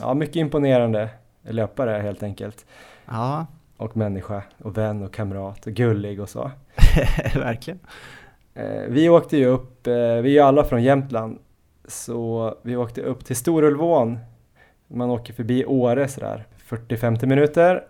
ja, 0.00 0.14
mycket 0.14 0.36
imponerande 0.36 1.08
löpare 1.42 2.02
helt 2.02 2.22
enkelt. 2.22 2.66
Ja. 3.06 3.46
Och 3.76 3.96
människa 3.96 4.42
och 4.58 4.78
vän 4.78 5.02
och 5.02 5.14
kamrat 5.14 5.66
och 5.66 5.72
gullig 5.72 6.20
och 6.20 6.28
så. 6.28 6.50
Verkligen. 7.34 7.80
Eh, 8.54 8.82
vi 8.88 9.08
åkte 9.08 9.36
ju 9.36 9.46
upp, 9.46 9.86
eh, 9.86 9.92
vi 9.94 9.98
är 9.98 10.24
ju 10.26 10.40
alla 10.40 10.64
från 10.64 10.82
Jämtland, 10.82 11.38
så 11.88 12.54
vi 12.62 12.76
åkte 12.76 13.02
upp 13.02 13.24
till 13.24 13.36
Storulvån. 13.36 14.18
Man 14.88 15.10
åker 15.10 15.32
förbi 15.32 15.64
Åre 15.64 16.08
sådär 16.08 16.46
40-50 16.68 17.26
minuter. 17.26 17.84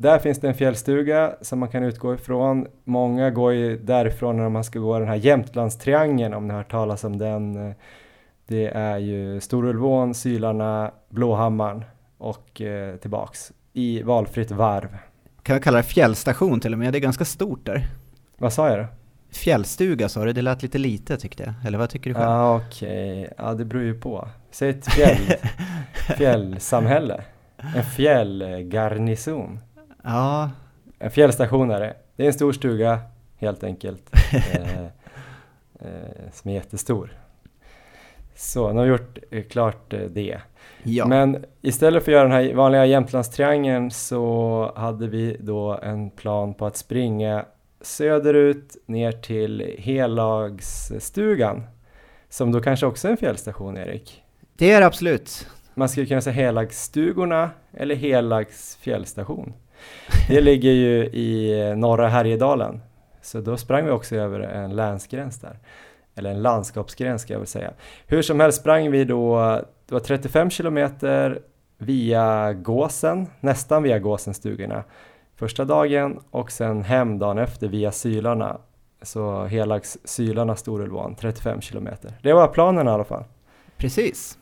Där 0.00 0.18
finns 0.18 0.40
det 0.40 0.48
en 0.48 0.54
fjällstuga 0.54 1.34
som 1.40 1.58
man 1.58 1.68
kan 1.68 1.82
utgå 1.82 2.14
ifrån. 2.14 2.66
Många 2.84 3.30
går 3.30 3.52
ju 3.52 3.78
därifrån 3.78 4.36
när 4.36 4.48
man 4.48 4.64
ska 4.64 4.78
gå 4.78 4.98
den 4.98 5.08
här 5.08 5.16
Jämtlandstriangeln 5.16 6.34
om 6.34 6.46
ni 6.46 6.54
har 6.54 6.60
hört 6.60 6.70
talas 6.70 7.04
om 7.04 7.18
den. 7.18 7.74
Det 8.46 8.66
är 8.66 8.98
ju 8.98 9.40
Storulvån, 9.40 10.14
Sylarna, 10.14 10.90
Blåhammaren 11.08 11.84
och 12.18 12.60
eh, 12.60 12.96
tillbaks 12.96 13.52
i 13.72 14.02
valfritt 14.02 14.50
varv. 14.50 14.98
Kan 15.42 15.54
jag 15.54 15.62
kalla 15.62 15.76
det 15.76 15.82
fjällstation 15.82 16.60
till 16.60 16.72
och 16.72 16.78
med? 16.78 16.92
Det 16.92 16.98
är 16.98 17.00
ganska 17.00 17.24
stort 17.24 17.66
där. 17.66 17.86
Vad 18.36 18.52
sa 18.52 18.68
jag 18.68 18.78
då? 18.78 18.86
Fjällstuga 19.30 20.08
sa 20.08 20.24
du, 20.24 20.32
det 20.32 20.42
lät 20.42 20.62
lite 20.62 20.78
lite 20.78 21.16
tyckte 21.16 21.42
jag. 21.42 21.54
Eller 21.66 21.78
vad 21.78 21.90
tycker 21.90 22.10
du 22.10 22.14
själv? 22.14 22.26
Ja 22.26 22.42
ah, 22.42 22.56
okej, 22.56 23.20
okay. 23.20 23.34
ja 23.38 23.54
det 23.54 23.64
beror 23.64 23.84
ju 23.84 24.00
på. 24.00 24.28
Säg 24.50 24.70
ett 24.70 24.92
fjäll, 24.92 25.34
fjällsamhälle. 26.16 27.24
En 27.76 27.84
fjällgarnison. 27.84 29.60
Ja. 30.02 30.50
En 30.98 31.10
fjällstation 31.10 31.70
är 31.70 31.80
det. 31.80 31.94
Det 32.16 32.22
är 32.22 32.26
en 32.26 32.32
stor 32.32 32.52
stuga 32.52 33.00
helt 33.36 33.64
enkelt. 33.64 34.10
eh, 34.32 34.84
eh, 35.80 36.30
som 36.32 36.50
är 36.50 36.54
jättestor. 36.54 37.12
Så 38.34 38.72
nu 38.72 38.78
har 38.78 38.84
vi 38.84 38.90
gjort 38.90 39.18
eh, 39.30 39.42
klart 39.42 39.92
eh, 39.92 40.00
det. 40.00 40.40
Ja. 40.82 41.06
Men 41.06 41.44
istället 41.60 42.04
för 42.04 42.12
att 42.12 42.14
göra 42.14 42.22
den 42.22 42.32
här 42.32 42.54
vanliga 42.54 42.86
Jämtlandstriangeln 42.86 43.90
så 43.90 44.72
hade 44.76 45.06
vi 45.08 45.36
då 45.40 45.78
en 45.82 46.10
plan 46.10 46.54
på 46.54 46.66
att 46.66 46.76
springa 46.76 47.44
söderut 47.80 48.76
ner 48.86 49.12
till 49.12 49.74
Helagsstugan. 49.78 51.62
Som 52.28 52.52
då 52.52 52.60
kanske 52.60 52.86
också 52.86 53.08
är 53.08 53.12
en 53.12 53.16
fjällstation, 53.16 53.76
Erik? 53.76 54.22
Det 54.56 54.72
är 54.72 54.80
det 54.80 54.86
absolut. 54.86 55.48
Man 55.74 55.88
skulle 55.88 56.06
kunna 56.06 56.20
säga 56.20 56.34
Helagsstugorna 56.34 57.50
eller 57.72 57.94
Helags 57.94 58.76
fjällstation. 58.76 59.52
Det 60.28 60.40
ligger 60.40 60.70
ju 60.70 61.04
i 61.04 61.60
eh, 61.60 61.76
norra 61.76 62.08
Härjedalen. 62.08 62.80
Så 63.22 63.40
då 63.40 63.56
sprang 63.56 63.84
vi 63.84 63.90
också 63.90 64.16
över 64.16 64.40
en 64.40 64.76
länsgräns 64.76 65.40
där. 65.40 65.58
Eller 66.14 66.30
en 66.30 66.42
landskapsgräns 66.42 67.22
ska 67.22 67.32
jag 67.32 67.40
väl 67.40 67.46
säga. 67.46 67.70
Hur 68.06 68.22
som 68.22 68.40
helst 68.40 68.60
sprang 68.60 68.90
vi 68.90 69.04
då, 69.04 69.38
det 69.86 69.94
var 69.94 70.00
35 70.00 70.50
kilometer 70.50 71.40
via 71.78 72.52
Gåsen, 72.52 73.26
nästan 73.40 73.82
via 73.82 73.98
Gåsenstugorna 73.98 74.84
första 75.38 75.64
dagen 75.64 76.20
och 76.30 76.52
sen 76.52 76.82
hem 76.82 77.18
dagen 77.18 77.38
efter 77.38 77.68
via 77.68 77.92
Sylarna. 77.92 78.58
Så 79.02 79.44
Helags 79.44 79.98
Sylarna 80.04 80.56
Storulvån, 80.56 81.14
35 81.14 81.60
kilometer. 81.60 82.12
Det 82.22 82.32
var 82.32 82.48
planen 82.48 82.88
i 82.88 82.90
alla 82.90 83.04
fall. 83.04 83.24
Precis. 83.76 84.38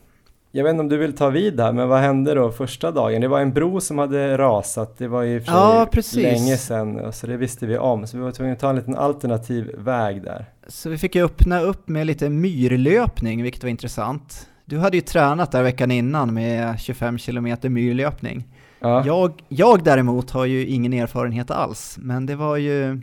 Jag 0.57 0.63
vet 0.63 0.71
inte 0.71 0.81
om 0.81 0.89
du 0.89 0.97
vill 0.97 1.15
ta 1.15 1.29
vid 1.29 1.59
här, 1.59 1.71
men 1.71 1.87
vad 1.87 1.99
hände 1.99 2.33
då 2.33 2.51
första 2.51 2.91
dagen? 2.91 3.21
Det 3.21 3.27
var 3.27 3.39
en 3.39 3.53
bro 3.53 3.81
som 3.81 3.97
hade 3.97 4.37
rasat, 4.37 4.97
det 4.97 5.07
var 5.07 5.21
ju 5.21 5.41
för 5.41 5.51
ja, 5.51 5.87
precis. 5.91 6.23
länge 6.23 6.57
sedan, 6.57 7.13
så 7.13 7.27
det 7.27 7.37
visste 7.37 7.65
vi 7.65 7.77
om, 7.77 8.07
så 8.07 8.17
vi 8.17 8.23
var 8.23 8.31
tvungna 8.31 8.53
att 8.53 8.59
ta 8.59 8.69
en 8.69 8.75
liten 8.75 8.95
alternativ 8.95 9.75
väg 9.77 10.23
där. 10.23 10.45
Så 10.67 10.89
vi 10.89 10.97
fick 10.97 11.15
ju 11.15 11.25
öppna 11.25 11.61
upp 11.61 11.87
med 11.87 12.07
lite 12.07 12.29
myrlöpning, 12.29 13.43
vilket 13.43 13.63
var 13.63 13.69
intressant. 13.69 14.47
Du 14.65 14.77
hade 14.77 14.97
ju 14.97 15.01
tränat 15.01 15.51
där 15.51 15.63
veckan 15.63 15.91
innan 15.91 16.33
med 16.33 16.79
25 16.79 17.17
kilometer 17.17 17.69
myrlöpning. 17.69 18.47
Ja. 18.79 19.05
Jag, 19.05 19.43
jag 19.47 19.83
däremot 19.83 20.31
har 20.31 20.45
ju 20.45 20.65
ingen 20.65 20.93
erfarenhet 20.93 21.51
alls, 21.51 21.97
men 22.01 22.25
det 22.25 22.35
var 22.35 22.57
ju 22.57 23.01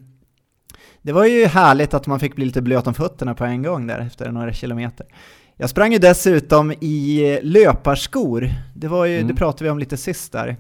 det 1.02 1.12
var 1.12 1.24
ju 1.24 1.46
härligt 1.46 1.94
att 1.94 2.06
man 2.06 2.20
fick 2.20 2.36
bli 2.36 2.44
lite 2.44 2.62
blöt 2.62 2.86
om 2.86 2.94
fötterna 2.94 3.34
på 3.34 3.44
en 3.44 3.62
gång 3.62 3.86
där 3.86 3.98
efter 3.98 4.30
några 4.30 4.52
kilometer. 4.52 5.06
Jag 5.56 5.70
sprang 5.70 5.92
ju 5.92 5.98
dessutom 5.98 6.72
i 6.72 7.38
löparskor, 7.42 8.50
det, 8.74 8.88
var 8.88 9.04
ju, 9.04 9.16
mm. 9.16 9.28
det 9.28 9.34
pratade 9.34 9.64
vi 9.64 9.70
om 9.70 9.78
lite 9.78 9.96
sist 9.96 10.32
där. 10.32 10.56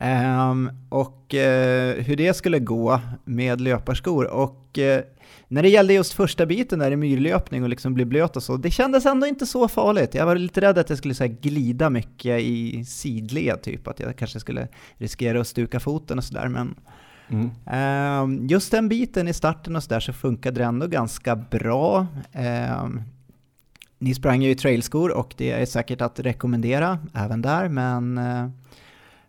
Um, 0.00 0.70
och 0.88 1.34
uh, 1.34 2.02
hur 2.02 2.16
det 2.16 2.36
skulle 2.36 2.58
gå 2.58 3.00
med 3.24 3.60
löparskor. 3.60 4.24
Och 4.24 4.78
uh, 4.78 5.00
när 5.48 5.62
det 5.62 5.68
gällde 5.68 5.94
just 5.94 6.12
första 6.12 6.46
biten 6.46 6.78
där 6.78 6.90
i 6.90 6.96
myrlöpning 6.96 7.62
och 7.62 7.68
liksom 7.68 7.94
bli 7.94 8.04
blöt 8.04 8.36
och 8.36 8.42
så, 8.42 8.56
det 8.56 8.70
kändes 8.70 9.06
ändå 9.06 9.26
inte 9.26 9.46
så 9.46 9.68
farligt. 9.68 10.14
Jag 10.14 10.26
var 10.26 10.36
lite 10.36 10.60
rädd 10.60 10.78
att 10.78 10.88
jag 10.88 10.98
skulle 10.98 11.14
så 11.14 11.24
här, 11.24 11.36
glida 11.40 11.90
mycket 11.90 12.40
i 12.40 12.84
sidled, 12.84 13.62
typ 13.62 13.88
att 13.88 14.00
jag 14.00 14.16
kanske 14.16 14.40
skulle 14.40 14.68
riskera 14.96 15.40
att 15.40 15.46
stuka 15.46 15.80
foten 15.80 16.18
och 16.18 16.24
sådär. 16.24 16.48
Men 16.48 16.74
mm. 17.28 18.22
um, 18.22 18.46
just 18.46 18.70
den 18.70 18.88
biten 18.88 19.28
i 19.28 19.32
starten 19.32 19.76
och 19.76 19.82
sådär 19.82 20.00
så 20.00 20.12
funkade 20.12 20.60
det 20.60 20.64
ändå 20.64 20.86
ganska 20.86 21.36
bra. 21.36 22.06
Um, 22.82 23.02
ni 24.04 24.14
sprang 24.14 24.42
ju 24.42 24.50
i 24.50 24.54
trailskor 24.54 25.16
och 25.16 25.34
det 25.36 25.50
är 25.50 25.66
säkert 25.66 26.00
att 26.00 26.20
rekommendera 26.20 26.98
även 27.14 27.42
där, 27.42 27.68
men 27.68 28.18
eh, 28.18 28.48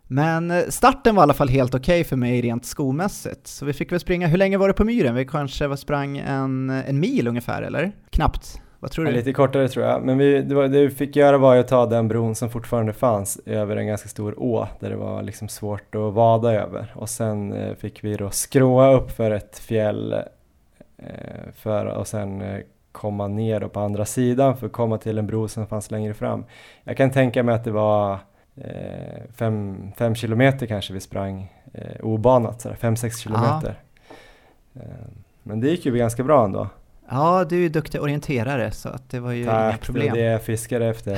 men 0.08 0.72
starten 0.72 1.14
var 1.14 1.22
i 1.22 1.24
alla 1.24 1.34
fall 1.34 1.48
helt 1.48 1.74
okej 1.74 2.00
okay 2.00 2.04
för 2.04 2.16
mig 2.16 2.40
rent 2.40 2.64
skomässigt. 2.64 3.46
Så 3.46 3.64
vi 3.64 3.72
fick 3.72 3.92
väl 3.92 4.00
springa, 4.00 4.26
hur 4.26 4.38
länge 4.38 4.58
var 4.58 4.68
det 4.68 4.74
på 4.74 4.84
myren? 4.84 5.14
Vi 5.14 5.24
kanske 5.24 5.76
sprang 5.76 6.18
en, 6.18 6.70
en 6.70 7.00
mil 7.00 7.28
ungefär, 7.28 7.62
eller? 7.62 7.92
Knappt. 8.10 8.60
Vad 8.80 8.90
tror 8.90 9.04
du? 9.04 9.10
Ja, 9.10 9.16
lite 9.16 9.32
kortare 9.32 9.68
tror 9.68 9.86
jag, 9.86 10.02
men 10.02 10.18
vi, 10.18 10.42
det, 10.42 10.54
var, 10.54 10.68
det 10.68 10.80
vi 10.80 10.90
fick 10.90 11.16
göra 11.16 11.38
var 11.38 11.56
att 11.56 11.68
ta 11.68 11.86
den 11.86 12.08
bron 12.08 12.34
som 12.34 12.50
fortfarande 12.50 12.92
fanns 12.92 13.40
över 13.46 13.76
en 13.76 13.86
ganska 13.86 14.08
stor 14.08 14.42
å 14.42 14.68
där 14.80 14.90
det 14.90 14.96
var 14.96 15.22
liksom 15.22 15.48
svårt 15.48 15.94
att 15.94 16.14
vada 16.14 16.52
över 16.52 16.92
och 16.94 17.08
sen 17.08 17.52
eh, 17.52 17.74
fick 17.74 18.04
vi 18.04 18.16
då 18.16 18.30
skråa 18.30 18.92
upp 18.92 19.10
för 19.10 19.30
ett 19.30 19.58
fjäll 19.58 20.12
eh, 20.12 21.52
för, 21.54 21.86
och 21.86 22.06
sen 22.06 22.40
eh, 22.42 22.60
komma 22.96 23.28
ner 23.28 23.60
då 23.60 23.68
på 23.68 23.80
andra 23.80 24.04
sidan 24.04 24.56
för 24.56 24.66
att 24.66 24.72
komma 24.72 24.98
till 24.98 25.18
en 25.18 25.26
bro 25.26 25.48
som 25.48 25.66
fanns 25.66 25.90
längre 25.90 26.14
fram. 26.14 26.44
Jag 26.84 26.96
kan 26.96 27.10
tänka 27.10 27.42
mig 27.42 27.54
att 27.54 27.64
det 27.64 27.70
var 27.70 28.18
eh, 28.56 29.22
fem, 29.34 29.76
fem 29.96 30.14
kilometer 30.14 30.66
kanske 30.66 30.92
vi 30.92 31.00
sprang 31.00 31.52
eh, 31.72 32.00
obanat, 32.00 32.60
sådär, 32.60 32.76
fem, 32.76 32.96
sex 32.96 33.18
kilometer. 33.18 33.80
Eh, 34.74 34.82
men 35.42 35.60
det 35.60 35.68
gick 35.68 35.86
ju 35.86 35.96
ganska 35.96 36.22
bra 36.22 36.44
ändå. 36.44 36.68
Ja, 37.08 37.44
du 37.44 37.64
är 37.64 37.68
duktig 37.68 38.02
orienterare 38.02 38.70
så 38.70 38.88
att 38.88 39.10
det 39.10 39.20
var 39.20 39.32
ju 39.32 39.44
Tack, 39.44 39.72
inga 39.72 39.78
problem. 39.78 40.06
Tack, 40.06 40.14
det 40.14 40.20
är 40.20 40.24
det 40.24 40.32
jag 40.32 40.42
fiskade 40.42 40.86
efter. 40.86 41.16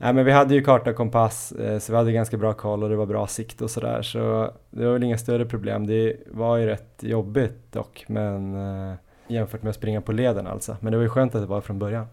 Nej 0.00 0.12
men 0.12 0.24
vi 0.24 0.32
hade 0.32 0.54
ju 0.54 0.62
karta 0.62 0.90
och 0.90 0.96
kompass 0.96 1.52
eh, 1.52 1.78
så 1.78 1.92
vi 1.92 1.98
hade 1.98 2.12
ganska 2.12 2.36
bra 2.36 2.52
koll 2.52 2.82
och 2.82 2.88
det 2.88 2.96
var 2.96 3.06
bra 3.06 3.26
sikt 3.26 3.62
och 3.62 3.70
sådär 3.70 4.02
så 4.02 4.52
det 4.70 4.84
var 4.84 4.92
väl 4.92 5.02
inga 5.02 5.18
större 5.18 5.44
problem. 5.44 5.86
Det 5.86 6.16
var 6.30 6.56
ju 6.56 6.66
rätt 6.66 6.98
jobbigt 7.00 7.72
dock 7.72 8.04
men 8.08 8.54
eh, 8.54 8.94
jämfört 9.28 9.62
med 9.62 9.70
att 9.70 9.76
springa 9.76 10.00
på 10.00 10.12
leden 10.12 10.46
alltså. 10.46 10.76
Men 10.80 10.90
det 10.90 10.96
var 10.96 11.02
ju 11.02 11.08
skönt 11.08 11.34
att 11.34 11.40
det 11.40 11.46
var 11.46 11.60
från 11.60 11.78
början. 11.78 12.06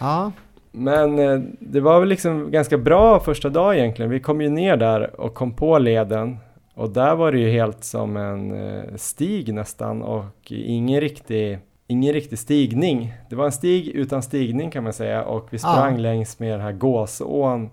Ja, 0.00 0.32
men 0.72 1.18
eh, 1.18 1.40
det 1.60 1.80
var 1.80 2.00
väl 2.00 2.08
liksom 2.08 2.50
ganska 2.50 2.78
bra 2.78 3.20
första 3.20 3.48
dag 3.48 3.78
egentligen. 3.78 4.10
Vi 4.10 4.20
kom 4.20 4.40
ju 4.40 4.48
ner 4.48 4.76
där 4.76 5.20
och 5.20 5.34
kom 5.34 5.52
på 5.52 5.78
leden 5.78 6.36
och 6.74 6.90
där 6.90 7.14
var 7.14 7.32
det 7.32 7.38
ju 7.38 7.50
helt 7.50 7.84
som 7.84 8.16
en 8.16 8.52
eh, 8.52 8.96
stig 8.96 9.54
nästan 9.54 10.02
och 10.02 10.24
ingen 10.48 11.00
riktig, 11.00 11.58
ingen 11.86 12.12
riktig 12.12 12.38
stigning. 12.38 13.12
Det 13.30 13.36
var 13.36 13.44
en 13.44 13.52
stig 13.52 13.88
utan 13.88 14.22
stigning 14.22 14.70
kan 14.70 14.84
man 14.84 14.92
säga 14.92 15.24
och 15.24 15.48
vi 15.50 15.58
sprang 15.58 15.94
ja. 15.94 16.00
längs 16.00 16.38
med 16.38 16.52
den 16.52 16.60
här 16.60 16.72
gåsån. 16.72 17.70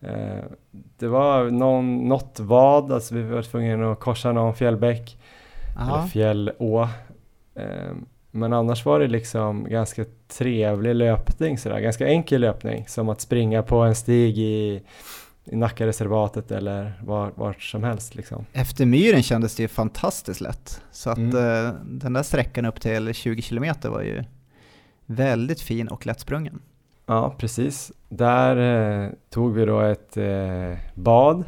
Eh, 0.00 0.44
det 0.98 1.08
var 1.08 1.50
någon, 1.50 2.08
något 2.08 2.40
vad, 2.40 2.92
alltså 2.92 3.14
vi 3.14 3.22
var 3.22 3.42
tvungna 3.42 3.92
att 3.92 4.00
korsa 4.00 4.32
någon 4.32 4.54
fjällbäck 4.54 5.18
Aha. 5.76 5.96
eller 5.96 6.06
fjällå. 6.06 6.88
Men 8.36 8.52
annars 8.52 8.84
var 8.84 9.00
det 9.00 9.06
liksom 9.08 9.64
ganska 9.68 10.04
trevlig 10.28 10.94
löpning 10.94 11.58
sådär, 11.58 11.80
ganska 11.80 12.06
enkel 12.08 12.40
löpning 12.40 12.84
som 12.88 13.08
att 13.08 13.20
springa 13.20 13.62
på 13.62 13.76
en 13.78 13.94
stig 13.94 14.38
i 14.38 14.82
i 15.46 15.56
Nackareservatet 15.56 16.50
eller 16.50 16.92
var, 17.04 17.32
vart 17.34 17.62
som 17.62 17.84
helst. 17.84 18.14
Liksom. 18.14 18.46
Efter 18.52 18.86
myren 18.86 19.22
kändes 19.22 19.54
det 19.56 19.62
ju 19.62 19.68
fantastiskt 19.68 20.40
lätt. 20.40 20.82
Så 20.92 21.10
att 21.10 21.18
Mm. 21.18 21.36
eh, 21.66 21.72
den 21.84 22.12
där 22.12 22.22
sträckan 22.22 22.64
upp 22.64 22.80
till 22.80 23.14
20 23.14 23.42
km 23.42 23.74
var 23.82 24.02
ju 24.02 24.24
väldigt 25.06 25.60
fin 25.60 25.88
och 25.88 26.06
lättsprungen. 26.06 26.60
Ja, 27.06 27.34
precis. 27.38 27.92
Där 28.08 28.56
eh, 29.04 29.10
tog 29.30 29.54
vi 29.54 29.64
då 29.64 29.80
ett 29.80 30.16
eh, 30.16 30.78
bad 30.94 31.44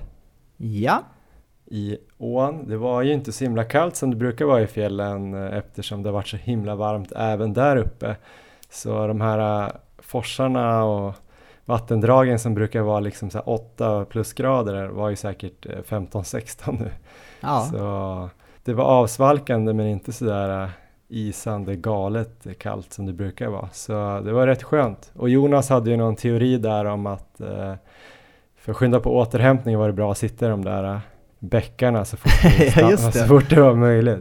Ja, 0.56 1.02
i 1.66 1.96
ån. 2.18 2.68
Det 2.68 2.76
var 2.76 3.02
ju 3.02 3.12
inte 3.12 3.32
så 3.32 3.44
himla 3.44 3.64
kallt 3.64 3.96
som 3.96 4.10
det 4.10 4.16
brukar 4.16 4.44
vara 4.44 4.62
i 4.62 4.66
fjällen 4.66 5.34
eh, 5.34 5.58
eftersom 5.58 6.02
det 6.02 6.08
har 6.08 6.14
varit 6.14 6.28
så 6.28 6.36
himla 6.36 6.74
varmt 6.74 7.12
även 7.16 7.52
där 7.52 7.76
uppe. 7.76 8.16
Så 8.70 9.06
de 9.06 9.20
här 9.20 9.64
eh, 9.64 9.70
forsarna 9.98 10.84
och 10.84 11.14
vattendragen 11.64 12.38
som 12.38 12.54
brukar 12.54 12.82
vara 12.82 13.00
liksom 13.00 13.30
så 13.30 13.38
här 13.38 13.48
8 13.48 14.04
plusgrader 14.04 14.86
var 14.86 15.10
ju 15.10 15.16
säkert 15.16 15.66
eh, 15.66 15.78
15-16 15.88 16.78
nu. 16.78 16.90
ja. 17.40 17.68
Så 17.70 18.28
det 18.64 18.74
var 18.74 18.84
avsvalkande 18.84 19.72
men 19.72 19.86
inte 19.86 20.12
sådär 20.12 20.70
isande 21.08 21.76
galet 21.76 22.46
kallt 22.58 22.92
som 22.92 23.06
det 23.06 23.12
brukar 23.12 23.48
vara. 23.48 23.68
Så 23.72 24.20
det 24.24 24.32
var 24.32 24.46
rätt 24.46 24.62
skönt. 24.62 25.10
Och 25.14 25.28
Jonas 25.28 25.68
hade 25.68 25.90
ju 25.90 25.96
någon 25.96 26.16
teori 26.16 26.58
där 26.58 26.84
om 26.84 27.06
att 27.06 27.40
eh, 27.40 27.74
för 28.56 28.72
att 28.72 28.76
skynda 28.76 29.00
på 29.00 29.16
återhämtningen 29.16 29.80
var 29.80 29.86
det 29.86 29.92
bra 29.92 30.12
att 30.12 30.18
sitta 30.18 30.46
i 30.46 30.48
de 30.48 30.64
där 30.64 31.00
bäckarna 31.38 32.04
så 32.04 32.16
fort, 32.16 32.32
Ja, 32.76 32.96
så 32.96 33.26
fort 33.26 33.50
det 33.50 33.60
var 33.60 33.74
möjligt. 33.74 34.18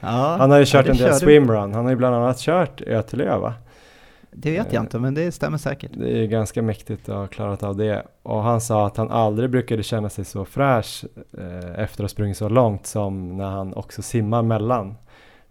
ja. 0.00 0.36
Han 0.38 0.50
har 0.50 0.58
ju 0.58 0.64
kört 0.66 0.86
ja, 0.86 0.92
en 0.92 0.98
del 0.98 1.14
swimrun. 1.14 1.74
Han 1.74 1.84
har 1.84 1.90
ju 1.90 1.96
bland 1.96 2.16
annat 2.16 2.38
kört 2.38 2.80
Ötelö 2.80 3.38
va? 3.38 3.54
Det 4.30 4.50
vet 4.50 4.72
jag 4.72 4.82
inte, 4.82 4.98
men 4.98 5.14
det 5.14 5.32
stämmer 5.32 5.58
säkert. 5.58 5.90
Det 5.94 6.22
är 6.22 6.26
ganska 6.26 6.62
mäktigt 6.62 7.08
att 7.08 7.14
ha 7.14 7.26
klarat 7.26 7.62
av 7.62 7.76
det. 7.76 8.02
Och 8.22 8.42
han 8.42 8.60
sa 8.60 8.86
att 8.86 8.96
han 8.96 9.10
aldrig 9.10 9.50
brukade 9.50 9.82
känna 9.82 10.08
sig 10.08 10.24
så 10.24 10.44
fräsch 10.44 11.04
eh, 11.38 11.82
efter 11.82 11.94
att 11.94 11.98
ha 11.98 12.08
sprungit 12.08 12.36
så 12.36 12.48
långt 12.48 12.86
som 12.86 13.36
när 13.36 13.50
han 13.50 13.74
också 13.74 14.02
simmar 14.02 14.42
mellan. 14.42 14.94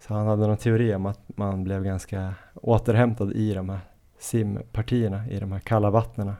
Så 0.06 0.14
han 0.14 0.26
hade 0.26 0.46
någon 0.46 0.56
teori 0.56 0.94
om 0.94 1.06
att 1.06 1.20
man 1.26 1.64
blev 1.64 1.84
ganska 1.84 2.34
återhämtad 2.54 3.32
i 3.32 3.54
de 3.54 3.68
här 3.68 3.80
simpartierna, 4.18 5.28
i 5.30 5.38
de 5.40 5.52
här 5.52 5.60
kalla 5.60 5.90
vattnena. 5.90 6.36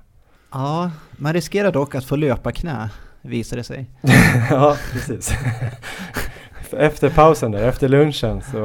Ja, 0.52 0.90
man 1.10 1.32
riskerar 1.32 1.72
dock 1.72 1.94
att 1.94 2.04
få 2.04 2.16
löpa 2.16 2.52
knä, 2.52 2.90
visar 3.28 3.56
det 3.56 3.64
sig. 3.64 3.86
ja, 4.50 4.76
precis. 4.92 5.32
efter 6.72 7.10
pausen 7.10 7.52
där, 7.52 7.68
efter 7.68 7.88
lunchen 7.88 8.42
så 8.42 8.58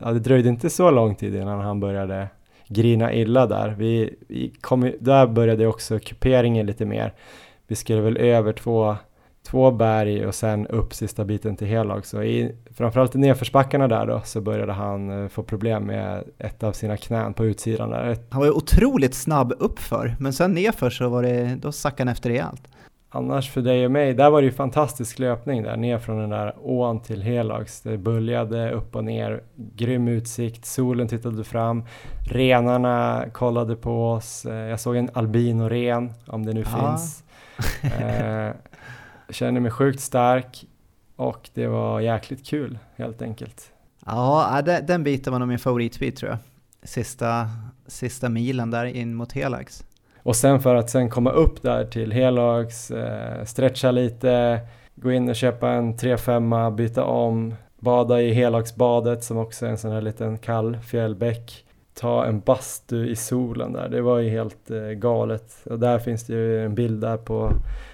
ja, 0.00 0.12
det 0.12 0.18
dröjde 0.18 0.48
inte 0.48 0.70
så 0.70 0.90
lång 0.90 1.14
tid 1.14 1.34
innan 1.34 1.60
han 1.60 1.80
började 1.80 2.28
grina 2.68 3.12
illa 3.12 3.46
där. 3.46 3.74
Vi, 3.78 4.14
vi 4.28 4.52
kom, 4.60 4.92
där 5.00 5.26
började 5.26 5.66
också 5.66 5.98
kuperingen 5.98 6.66
lite 6.66 6.84
mer. 6.84 7.12
Vi 7.66 7.74
skulle 7.74 8.00
väl 8.00 8.16
över 8.16 8.52
två, 8.52 8.96
två 9.46 9.70
berg 9.70 10.26
och 10.26 10.34
sen 10.34 10.66
upp 10.66 10.94
sista 10.94 11.24
biten 11.24 11.56
till 11.56 11.66
Helag. 11.66 12.06
Så 12.06 12.22
i, 12.22 12.54
framförallt 12.74 13.14
i 13.14 13.18
nedförsbackarna 13.18 13.88
där 13.88 14.06
då 14.06 14.20
så 14.24 14.40
började 14.40 14.72
han 14.72 15.22
eh, 15.22 15.28
få 15.28 15.42
problem 15.42 15.84
med 15.84 16.24
ett 16.38 16.62
av 16.62 16.72
sina 16.72 16.96
knän 16.96 17.34
på 17.34 17.44
utsidan 17.44 17.90
där. 17.90 18.16
Han 18.30 18.40
var 18.40 18.46
ju 18.46 18.52
otroligt 18.52 19.14
snabb 19.14 19.52
uppför, 19.58 20.16
men 20.18 20.32
sen 20.32 20.54
nerför 20.54 20.90
så 20.90 21.08
var 21.08 21.22
det, 21.22 21.58
då 21.60 21.72
sackade 21.72 22.08
han 22.08 22.12
efter 22.12 22.30
rejält. 22.30 22.68
Annars 23.16 23.50
för 23.50 23.62
dig 23.62 23.84
och 23.84 23.90
mig, 23.92 24.14
där 24.14 24.30
var 24.30 24.40
det 24.40 24.44
ju 24.44 24.52
fantastisk 24.52 25.18
löpning 25.18 25.62
där 25.62 25.76
ner 25.76 25.98
från 25.98 26.18
den 26.18 26.30
där 26.30 26.54
ån 26.62 27.00
till 27.00 27.22
Helags. 27.22 27.80
Det 27.80 27.98
böljade 27.98 28.70
upp 28.72 28.96
och 28.96 29.04
ner, 29.04 29.42
grym 29.56 30.08
utsikt, 30.08 30.64
solen 30.64 31.08
tittade 31.08 31.44
fram, 31.44 31.84
renarna 32.30 33.24
kollade 33.32 33.76
på 33.76 34.10
oss. 34.12 34.44
Eh, 34.46 34.54
Jag 34.54 34.80
såg 34.80 34.96
en 34.96 35.10
albinoren, 35.14 36.12
om 36.26 36.46
det 36.46 36.52
nu 36.52 36.64
Ja. 36.72 36.96
finns. 36.96 37.24
Eh, 38.00 38.50
känner 39.30 39.60
mig 39.60 39.70
sjukt 39.70 40.00
stark 40.00 40.64
och 41.16 41.50
det 41.54 41.66
var 41.66 42.00
jäkligt 42.00 42.46
kul 42.46 42.78
helt 42.96 43.22
enkelt. 43.22 43.70
Ja, 44.06 44.62
den, 44.86 45.04
biten 45.04 45.32
var 45.32 45.40
nog 45.40 45.48
min 45.48 45.58
favoritbit 45.58 46.16
tror 46.16 46.30
jag. 46.30 46.38
Sista, 46.82 47.46
sista 47.86 48.28
milen 48.28 48.70
där 48.70 48.84
in 48.84 49.14
mot 49.14 49.32
Helax. 49.32 49.84
Och 50.24 50.36
sen 50.36 50.60
för 50.60 50.74
att 50.74 50.90
sen 50.90 51.10
komma 51.10 51.30
upp 51.30 51.62
där 51.62 51.84
till 51.84 52.12
Helags, 52.12 52.90
eh, 52.90 53.44
stretcha 53.44 53.90
lite, 53.90 54.60
gå 54.94 55.12
in 55.12 55.28
och 55.28 55.36
köpa 55.36 55.70
en 55.70 55.96
3-5, 55.96 56.70
byta 56.70 57.04
om, 57.04 57.54
bada 57.78 58.22
i 58.22 58.32
Helagsbadet 58.32 59.24
som 59.24 59.38
också 59.38 59.66
är 59.66 59.70
en 59.70 59.78
sån 59.78 59.92
här 59.92 60.00
liten 60.00 60.38
kall 60.38 60.78
fjällbäck. 60.78 61.64
Ta 61.94 62.24
en 62.24 62.40
bastu 62.40 63.06
i 63.06 63.16
solen 63.16 63.72
där, 63.72 63.88
det 63.88 64.02
var 64.02 64.18
ju 64.18 64.30
helt 64.30 64.70
eh, 64.70 64.78
galet. 64.78 65.54
Och 65.64 65.78
där 65.78 65.98
finns 65.98 66.24
det 66.26 66.32
ju 66.32 66.64
en 66.64 66.74
bild 66.74 67.00
där 67.00 67.16
på 67.16 67.52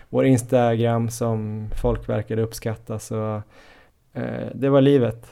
vår 0.09 0.25
Instagram 0.25 1.11
som 1.11 1.69
folk 1.83 2.09
verkade 2.09 2.43
uppskatta 2.43 2.99
så 2.99 3.43
eh, 4.13 4.47
det 4.55 4.69
var 4.69 4.81
livet. 4.81 5.27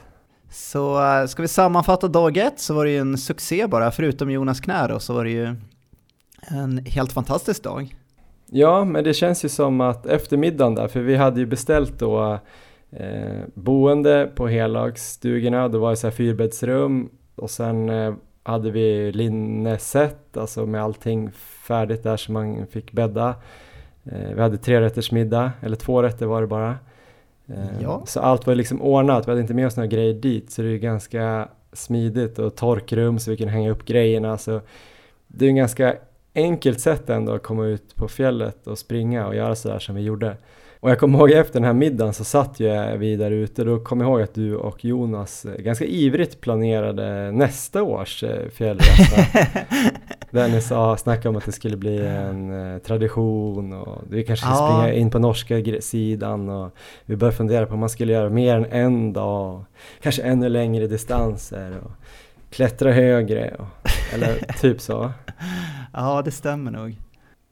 Så 0.50 1.04
eh, 1.04 1.26
ska 1.26 1.42
vi 1.42 1.48
sammanfatta 1.48 2.08
dag 2.08 2.36
ett 2.36 2.60
så 2.60 2.74
var 2.74 2.84
det 2.84 2.90
ju 2.90 2.98
en 2.98 3.18
succé 3.18 3.66
bara, 3.66 3.90
förutom 3.90 4.30
Jonas 4.30 4.60
knä 4.60 4.86
då, 4.88 4.98
så 4.98 5.14
var 5.14 5.24
det 5.24 5.30
ju 5.30 5.56
en 6.42 6.78
helt 6.86 7.12
fantastisk 7.12 7.62
dag. 7.62 7.96
Ja, 8.50 8.84
men 8.84 9.04
det 9.04 9.14
känns 9.14 9.44
ju 9.44 9.48
som 9.48 9.80
att 9.80 10.06
eftermiddagen 10.06 10.74
där, 10.74 10.88
för 10.88 11.00
vi 11.00 11.16
hade 11.16 11.40
ju 11.40 11.46
beställt 11.46 11.98
då 11.98 12.38
eh, 12.90 13.42
boende 13.54 14.30
på 14.34 14.48
Helagsstugorna, 14.48 15.68
det 15.68 15.78
var 15.78 15.90
ju 15.90 15.96
så 15.96 16.06
här 16.06 16.14
fyrbäddsrum 16.14 17.08
och 17.34 17.50
sen 17.50 17.88
eh, 17.88 18.14
hade 18.42 18.70
vi 18.70 19.12
linneset, 19.12 20.36
alltså 20.36 20.66
med 20.66 20.82
allting 20.82 21.30
färdigt 21.66 22.02
där 22.02 22.16
som 22.16 22.34
man 22.34 22.66
fick 22.66 22.92
bädda. 22.92 23.34
Eh, 24.04 24.34
vi 24.34 24.40
hade 24.40 24.56
tre 24.58 24.80
rätters 24.80 25.12
middag, 25.12 25.52
eller 25.60 25.76
två 25.76 26.02
rätter 26.02 26.26
var 26.26 26.40
det 26.40 26.46
bara. 26.46 26.76
Eh, 27.46 27.82
Ja. 27.82 28.02
Så 28.06 28.20
allt 28.20 28.46
var 28.46 28.54
liksom 28.54 28.82
ordnat, 28.82 29.26
vi 29.26 29.30
hade 29.30 29.40
inte 29.40 29.54
med 29.54 29.66
oss 29.66 29.76
några 29.76 29.86
grejer 29.86 30.14
dit 30.14 30.50
så 30.50 30.62
det 30.62 30.68
är 30.68 30.72
ju 30.72 30.78
ganska 30.78 31.48
smidigt 31.72 32.38
och 32.38 32.54
torkrum 32.56 33.18
så 33.18 33.30
vi 33.30 33.36
kan 33.36 33.48
hänga 33.48 33.70
upp 33.70 33.84
grejerna. 33.84 34.38
Så 34.38 34.60
det 35.26 35.44
är 35.44 35.48
en 35.48 35.56
ganska 35.56 35.94
enkelt 36.38 36.80
sätt 36.80 37.10
ändå 37.10 37.32
att 37.32 37.42
komma 37.42 37.66
ut 37.66 37.94
på 37.96 38.08
fjället 38.08 38.66
och 38.66 38.78
springa 38.78 39.26
och 39.26 39.34
göra 39.34 39.54
sådär 39.54 39.78
som 39.78 39.94
vi 39.94 40.02
gjorde. 40.02 40.36
Och 40.80 40.90
jag 40.90 40.98
kommer 40.98 41.18
ihåg 41.18 41.30
efter 41.30 41.54
den 41.54 41.64
här 41.64 41.72
middagen 41.72 42.14
så 42.14 42.24
satt 42.24 42.60
ju 42.60 42.96
vi 42.96 43.16
där 43.16 43.30
ute, 43.30 43.64
då 43.64 43.78
kom 43.78 44.00
jag 44.00 44.08
ihåg 44.08 44.22
att 44.22 44.34
du 44.34 44.56
och 44.56 44.84
Jonas 44.84 45.44
eh, 45.44 45.56
ganska 45.62 45.84
ivrigt 45.84 46.40
planerade 46.40 47.32
nästa 47.32 47.82
års 47.82 48.22
eh, 48.24 48.48
fjällresa. 48.48 49.16
där 50.30 50.48
ni 50.48 50.60
sa, 50.60 50.96
snackade 50.96 51.28
om 51.28 51.36
att 51.36 51.44
det 51.44 51.52
skulle 51.52 51.76
bli 51.76 52.06
en 52.06 52.72
eh, 52.74 52.78
tradition 52.78 53.72
och 53.72 54.02
vi 54.10 54.24
kanske 54.24 54.46
skulle 54.46 54.58
Ja. 54.58 54.78
springa 54.80 54.92
in 54.92 55.10
på 55.10 55.18
norska 55.18 55.62
sidan 55.80 56.48
och 56.48 56.70
vi 57.04 57.16
började 57.16 57.36
fundera 57.36 57.66
på 57.66 57.74
om 57.74 57.80
man 57.80 57.88
skulle 57.88 58.12
göra 58.12 58.30
mer 58.30 58.56
än 58.56 58.66
en 58.72 59.12
dag, 59.12 59.64
kanske 60.02 60.22
ännu 60.22 60.48
längre 60.48 60.86
distanser 60.86 61.78
och 61.84 61.90
klättra 62.50 62.92
högre, 62.92 63.54
och, 63.58 63.66
eller 64.14 64.52
typ 64.60 64.80
så. 64.80 65.10
Ja, 65.92 66.22
det 66.24 66.30
stämmer 66.30 66.70
nog. 66.70 66.96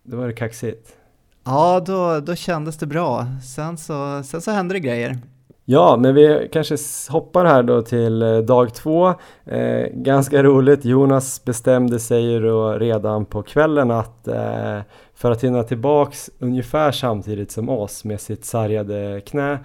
Då 0.03 0.17
var 0.17 0.27
det 0.27 0.33
kaxigt. 0.33 0.97
Ja, 1.45 1.81
då, 1.87 2.21
då 2.21 2.35
kändes 2.35 2.79
det 2.79 2.87
bra. 2.87 3.27
Sen 3.45 3.79
så, 3.79 4.23
sen 4.23 4.41
så 4.41 4.51
hände 4.51 4.75
det 4.75 4.81
grejer. 4.81 5.19
Ja, 5.65 5.97
men 5.97 6.15
vi 6.15 6.49
kanske 6.53 6.77
hoppar 7.11 7.45
här 7.45 7.63
då 7.63 7.83
till 7.83 8.23
eh, 8.23 8.39
dag 8.39 8.75
två. 8.75 9.15
Eh, 9.45 9.87
ganska 9.93 10.43
roligt, 10.43 10.85
Jonas 10.85 11.45
bestämde 11.45 11.99
sig 11.99 12.23
ju 12.23 12.41
då 12.41 12.73
redan 12.73 13.25
på 13.25 13.43
kvällen 13.43 13.91
att 13.91 14.29
eh, 14.29 14.81
för 15.15 15.31
att 15.31 15.45
hinna 15.45 15.63
tillbaks 15.63 16.31
ungefär 16.39 16.93
samtidigt 16.93 17.51
som 17.51 17.69
oss 17.69 18.05
med 18.05 18.21
sitt 18.21 18.45
sargade 18.45 19.21
knä 19.27 19.59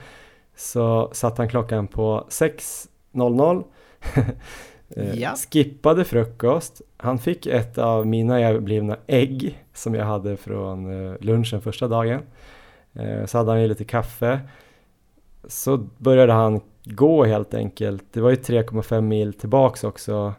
så 0.57 1.10
satte 1.13 1.41
han 1.41 1.49
klockan 1.49 1.88
på 1.88 2.27
6.00 2.29 3.63
Eh, 4.15 4.23
Ja. 5.13 5.36
Skippade 5.51 6.04
frukost. 6.06 6.82
Han 6.97 7.19
fick 7.19 7.45
ett 7.45 7.77
av 7.77 8.08
mina 8.08 8.39
överblivna 8.41 8.97
ägg 9.08 9.63
som 9.73 9.95
jag 9.95 10.06
hade 10.06 10.38
från 10.38 11.08
eh, 11.08 11.15
lunchen 11.19 11.62
första 11.62 11.88
dagen. 11.88 12.21
Eh, 12.93 13.25
Så 13.25 13.38
hade 13.38 13.51
han 13.51 13.62
ju 13.62 13.67
lite 13.67 13.84
kaffe. 13.84 14.39
Så 15.47 15.77
började 15.97 16.34
han 16.34 16.62
gå 16.86 17.23
helt 17.25 17.54
enkelt. 17.54 18.04
Det 18.13 18.21
var 18.21 18.30
ju 18.30 18.36
3,5 18.36 19.01
mil 19.01 19.34
tillbaks 19.34 19.84
också. 19.84 20.34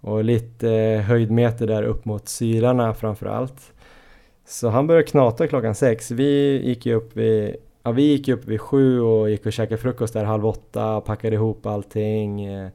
Och 0.00 0.24
lite 0.24 0.70
eh, 0.70 1.00
höjdmeter 1.00 1.66
där 1.66 1.82
upp 1.82 2.04
mot 2.04 2.28
Sylarna 2.28 2.94
framför 2.94 3.26
allt. 3.26 3.72
Så 4.46 4.68
han 4.68 4.86
började 4.86 5.06
knata 5.06 5.46
klockan 5.46 5.74
sex. 5.74 6.10
Vi 6.10 6.62
gick 6.66 6.86
ju 6.86 6.94
upp 6.94 7.16
vid, 7.16 7.56
ja, 7.82 7.90
vi 7.92 8.02
gick 8.02 8.28
upp 8.28 8.44
vid 8.44 8.60
sju 8.60 9.00
och 9.00 9.30
gick 9.30 9.46
och 9.46 9.52
käkade 9.52 9.80
frukost 9.80 10.14
där 10.14 10.24
halv 10.24 10.46
åtta, 10.46 11.00
packade 11.00 11.34
ihop 11.34 11.66
allting 11.66 12.44
eh, 12.44 12.68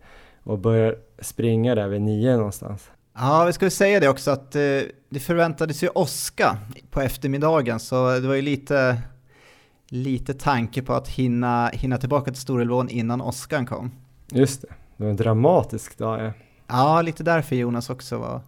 och 0.43 0.60
började 0.60 0.98
springa 1.24 1.76
där 1.76 1.88
vid 1.88 2.02
nio 2.02 2.38
någonstans. 2.38 2.92
Ja, 3.16 3.44
vi 3.46 3.54
ska 3.54 3.70
säga 3.70 4.00
det 4.00 4.10
också 4.10 4.32
att 4.32 4.56
eh, 4.56 4.62
det 5.10 5.20
förväntades 5.20 5.84
ju 5.84 5.90
åska 5.90 6.58
på 6.92 7.02
eftermiddagen, 7.02 7.80
så 7.80 8.20
det 8.20 8.28
var 8.28 8.36
ju 8.36 8.42
lite, 8.42 9.02
lite 9.90 10.34
tanke 10.34 10.82
på 10.82 10.94
att 10.94 11.08
hinna, 11.08 11.68
hinna 11.68 11.98
tillbaka 11.98 12.32
till 12.32 12.42
Storulvån 12.42 12.90
innan 12.90 13.22
åskan 13.22 13.66
kom. 13.66 13.92
Just 14.32 14.62
det, 14.62 14.68
det 14.98 15.04
var 15.04 15.12
en 15.12 15.18
dramatisk 15.18 15.98
dag. 15.98 16.26
Ja. 16.26 16.32
Ja, 16.68 17.02
lite 17.02 17.24
därför 17.24 17.56
Jonas 17.56 17.90
också 17.90 18.18
var 18.18 18.42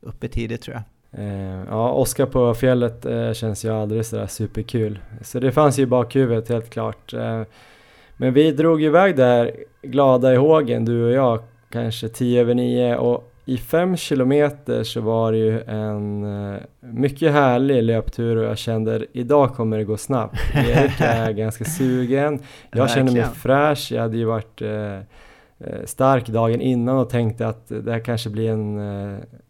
uppe 0.00 0.28
tidigt 0.28 0.62
tror 0.62 0.76
jag. 0.76 0.84
Eh, 1.20 1.64
ja, 1.68 1.92
Oskar 1.92 2.26
på 2.26 2.54
fjället 2.54 3.06
eh, 3.06 3.32
känns 3.32 3.64
ju 3.64 3.74
aldrig 3.74 4.06
sådär 4.06 4.26
superkul. 4.26 4.98
Så 5.22 5.40
det 5.40 5.52
fanns 5.52 5.78
ju 5.78 5.82
i 5.82 5.86
bakhuvudet 5.86 6.48
helt 6.48 6.70
klart. 6.70 7.14
Men 8.16 8.34
vi 8.34 8.52
drog 8.52 8.82
iväg 8.82 9.16
där 9.16 9.52
glada 9.82 10.32
i 10.32 10.36
hågen, 10.36 10.84
du 10.84 11.04
och 11.04 11.12
jag, 11.12 11.42
kanske 11.70 12.08
10 12.08 12.40
över 12.40 12.54
9 12.54 12.96
och 12.96 13.32
i 13.48 13.56
fem 13.56 13.96
kilometer 13.96 14.84
så 14.84 15.00
var 15.00 15.32
det 15.32 15.38
ju 15.38 15.62
en 15.62 16.24
uh, 16.24 16.56
mycket 16.80 17.32
härlig 17.32 17.82
löptur 17.82 18.36
och 18.36 18.44
jag 18.44 18.58
kände 18.58 19.06
idag 19.12 19.54
kommer 19.54 19.78
det 19.78 19.84
gå 19.84 19.96
snabbt. 19.96 20.36
Erik 20.54 21.00
är 21.00 21.32
ganska 21.42 21.64
sugen, 21.64 22.40
jag 22.70 22.90
kände 22.90 23.12
mig 23.12 23.24
fräsch, 23.34 23.92
jag 23.92 24.02
hade 24.02 24.16
ju 24.16 24.24
varit 24.24 24.62
uh, 24.62 24.98
stark 25.84 26.28
dagen 26.28 26.60
innan 26.60 26.98
och 26.98 27.10
tänkte 27.10 27.48
att 27.48 27.68
det 27.68 27.92
här 27.92 28.00
kanske 28.00 28.30
blir 28.30 28.50
en, 28.50 28.78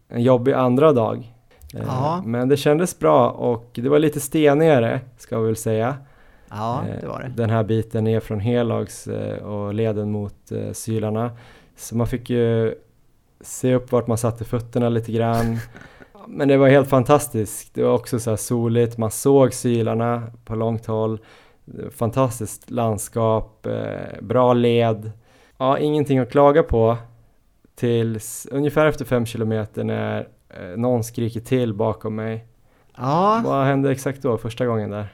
en 0.09 0.23
jobbig 0.23 0.53
andra 0.53 0.93
dag. 0.93 1.33
Ja. 1.73 2.23
Men 2.25 2.49
det 2.49 2.57
kändes 2.57 2.99
bra 2.99 3.29
och 3.29 3.69
det 3.73 3.89
var 3.89 3.99
lite 3.99 4.19
stenigare 4.19 4.99
ska 5.17 5.39
vi 5.39 5.45
väl 5.45 5.55
säga. 5.55 5.95
Ja, 6.49 6.83
det 7.01 7.07
var 7.07 7.19
det. 7.19 7.43
Den 7.43 7.49
här 7.49 7.63
biten 7.63 8.03
ner 8.03 8.19
från 8.19 8.39
Helags 8.39 9.07
och 9.43 9.73
leden 9.73 10.11
mot 10.11 10.51
Sylarna. 10.73 11.31
Så 11.79 11.97
man 11.97 12.07
fick 12.07 12.29
ju 12.29 12.75
se 13.41 13.75
upp 13.75 13.91
vart 13.91 14.07
man 14.07 14.17
satte 14.17 14.45
fötterna 14.45 14.89
lite 14.89 15.11
grann. 15.11 15.57
Men 16.27 16.47
det 16.47 16.57
var 16.57 16.69
helt 16.69 16.89
fantastiskt. 16.89 17.73
Det 17.73 17.83
var 17.83 17.93
också 17.93 18.19
så 18.19 18.37
soligt, 18.37 18.97
man 18.97 19.11
såg 19.11 19.53
sylarna 19.53 20.23
på 20.45 20.55
långt 20.55 20.85
håll. 20.85 21.19
Fantastiskt 21.91 22.71
landskap, 22.71 23.65
eh, 23.65 24.21
bra 24.21 24.53
led. 24.53 25.11
Ja, 25.57 25.77
ingenting 25.77 26.19
att 26.19 26.31
klaga 26.31 26.63
på 26.63 26.97
tills 27.75 28.47
ungefär 28.51 28.85
efter 28.85 29.05
fem 29.05 29.25
kilometer 29.25 29.83
när 29.83 30.27
eh, 30.49 30.77
någon 30.77 31.03
skriker 31.03 31.39
till 31.39 31.73
bakom 31.73 32.15
mig. 32.15 32.45
Ja. 32.97 33.41
Vad 33.45 33.65
hände 33.65 33.91
exakt 33.91 34.21
då, 34.21 34.37
första 34.37 34.65
gången 34.65 34.89
där? 34.89 35.07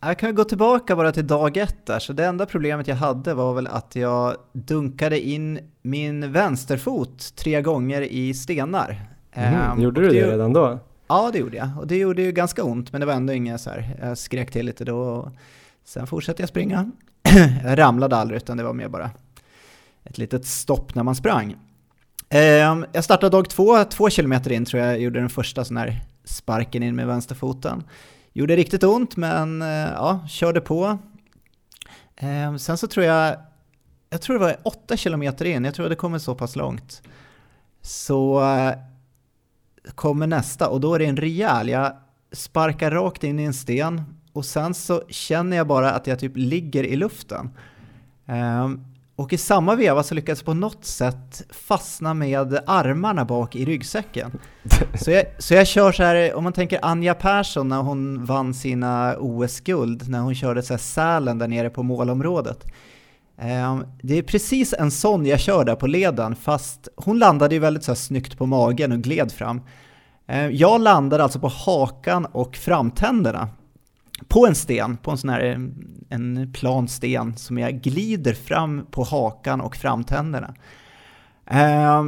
Jag 0.00 0.18
kan 0.18 0.34
gå 0.34 0.44
tillbaka 0.44 0.96
bara 0.96 1.12
till 1.12 1.26
dag 1.26 1.56
ett 1.56 1.86
där, 1.86 1.98
så 1.98 2.12
det 2.12 2.26
enda 2.26 2.46
problemet 2.46 2.88
jag 2.88 2.96
hade 2.96 3.34
var 3.34 3.54
väl 3.54 3.66
att 3.66 3.96
jag 3.96 4.36
dunkade 4.52 5.20
in 5.20 5.58
min 5.82 6.32
vänsterfot 6.32 7.36
tre 7.36 7.62
gånger 7.62 8.02
i 8.02 8.34
stenar. 8.34 9.04
Mm, 9.32 9.80
gjorde 9.80 10.00
du 10.00 10.08
det, 10.08 10.20
det 10.20 10.32
redan 10.32 10.52
då? 10.52 10.78
Ja, 11.06 11.30
det 11.32 11.38
gjorde 11.38 11.56
jag. 11.56 11.68
Och 11.78 11.86
det 11.86 11.96
gjorde 11.96 12.22
ju 12.22 12.32
ganska 12.32 12.64
ont, 12.64 12.92
men 12.92 13.00
det 13.00 13.06
var 13.06 13.14
ändå 13.14 13.32
inget 13.32 13.60
så 13.60 13.70
här, 13.70 13.96
jag 14.02 14.18
skrek 14.18 14.50
till 14.50 14.66
lite 14.66 14.84
då. 14.84 14.98
Och 14.98 15.28
sen 15.84 16.06
fortsatte 16.06 16.42
jag 16.42 16.48
springa. 16.48 16.90
jag 17.64 17.78
ramlade 17.78 18.16
aldrig, 18.16 18.36
utan 18.36 18.56
det 18.56 18.62
var 18.62 18.72
mer 18.72 18.88
bara 18.88 19.10
ett 20.04 20.18
litet 20.18 20.46
stopp 20.46 20.94
när 20.94 21.02
man 21.02 21.14
sprang. 21.14 21.56
Um, 22.70 22.86
jag 22.92 23.04
startade 23.04 23.36
dag 23.36 23.50
två, 23.50 23.84
två 23.84 24.10
kilometer 24.10 24.52
in 24.52 24.64
tror 24.64 24.82
jag, 24.82 24.92
jag 24.92 25.00
gjorde 25.00 25.20
den 25.20 25.28
första 25.28 25.64
sån 25.64 25.76
här 25.76 26.00
sparken 26.24 26.82
in 26.82 26.96
med 26.96 27.06
vänsterfoten. 27.06 27.84
Gjorde 28.36 28.56
riktigt 28.56 28.84
ont 28.84 29.16
men 29.16 29.62
eh, 29.62 29.68
ja, 29.68 30.20
körde 30.28 30.60
på. 30.60 30.98
Eh, 32.16 32.56
sen 32.56 32.78
så 32.78 32.86
tror 32.86 33.06
jag, 33.06 33.36
jag 34.10 34.20
tror 34.20 34.38
det 34.38 34.44
var 34.44 34.56
8 34.62 34.96
kilometer 34.96 35.44
in, 35.44 35.64
jag 35.64 35.74
tror 35.74 35.88
det 35.88 35.96
kommer 35.96 36.18
så 36.18 36.34
pass 36.34 36.56
långt. 36.56 37.02
Så 37.80 38.44
eh, 38.44 38.72
kommer 39.94 40.26
nästa 40.26 40.68
och 40.68 40.80
då 40.80 40.94
är 40.94 40.98
det 40.98 41.04
en 41.04 41.16
rejäl, 41.16 41.68
jag 41.68 41.96
sparkar 42.32 42.90
rakt 42.90 43.24
in 43.24 43.38
i 43.38 43.42
en 43.42 43.54
sten 43.54 44.02
och 44.32 44.44
sen 44.44 44.74
så 44.74 45.02
känner 45.08 45.56
jag 45.56 45.66
bara 45.66 45.90
att 45.92 46.06
jag 46.06 46.18
typ 46.18 46.32
ligger 46.36 46.84
i 46.84 46.96
luften. 46.96 47.50
Ehm, 48.26 48.84
och 49.16 49.32
i 49.32 49.38
samma 49.38 49.74
veva 49.74 50.02
så 50.02 50.14
lyckades 50.14 50.38
jag 50.38 50.46
på 50.46 50.54
något 50.54 50.84
sätt 50.84 51.42
fastna 51.50 52.14
med 52.14 52.58
armarna 52.66 53.24
bak 53.24 53.56
i 53.56 53.64
ryggsäcken. 53.64 54.38
Så 55.00 55.10
jag, 55.10 55.24
så 55.38 55.54
jag 55.54 55.66
kör 55.66 55.92
så 55.92 56.02
här, 56.02 56.34
om 56.34 56.44
man 56.44 56.52
tänker 56.52 56.78
Anja 56.82 57.14
Persson 57.14 57.68
när 57.68 57.82
hon 57.82 58.24
vann 58.24 58.54
sina 58.54 59.16
OS-guld, 59.18 60.08
när 60.08 60.20
hon 60.20 60.34
körde 60.34 60.62
så 60.62 60.72
här 60.72 60.78
Sälen 60.78 61.38
där 61.38 61.48
nere 61.48 61.70
på 61.70 61.82
målområdet. 61.82 62.66
Ehm, 63.38 63.84
det 64.02 64.18
är 64.18 64.22
precis 64.22 64.74
en 64.78 64.90
sån 64.90 65.26
jag 65.26 65.40
kör 65.40 65.64
där 65.64 65.74
på 65.74 65.86
leden, 65.86 66.36
fast 66.36 66.88
hon 66.96 67.18
landade 67.18 67.54
ju 67.54 67.58
väldigt 67.58 67.84
så 67.84 67.90
här 67.90 67.96
snyggt 67.96 68.38
på 68.38 68.46
magen 68.46 68.92
och 68.92 68.98
gled 68.98 69.32
fram. 69.32 69.60
Ehm, 70.26 70.52
jag 70.52 70.80
landade 70.80 71.22
alltså 71.22 71.40
på 71.40 71.48
hakan 71.48 72.26
och 72.26 72.56
framtänderna 72.56 73.48
på 74.28 74.46
en 74.46 74.54
sten, 74.54 74.96
på 74.96 75.10
en 75.10 75.18
sån 75.18 75.30
här 75.30 75.70
en 76.08 76.52
plan 76.52 76.88
sten 76.88 77.36
som 77.36 77.58
jag 77.58 77.80
glider 77.80 78.34
fram 78.34 78.86
på 78.90 79.04
hakan 79.04 79.60
och 79.60 79.76
framtänderna. 79.76 80.54
Eh, 81.46 82.04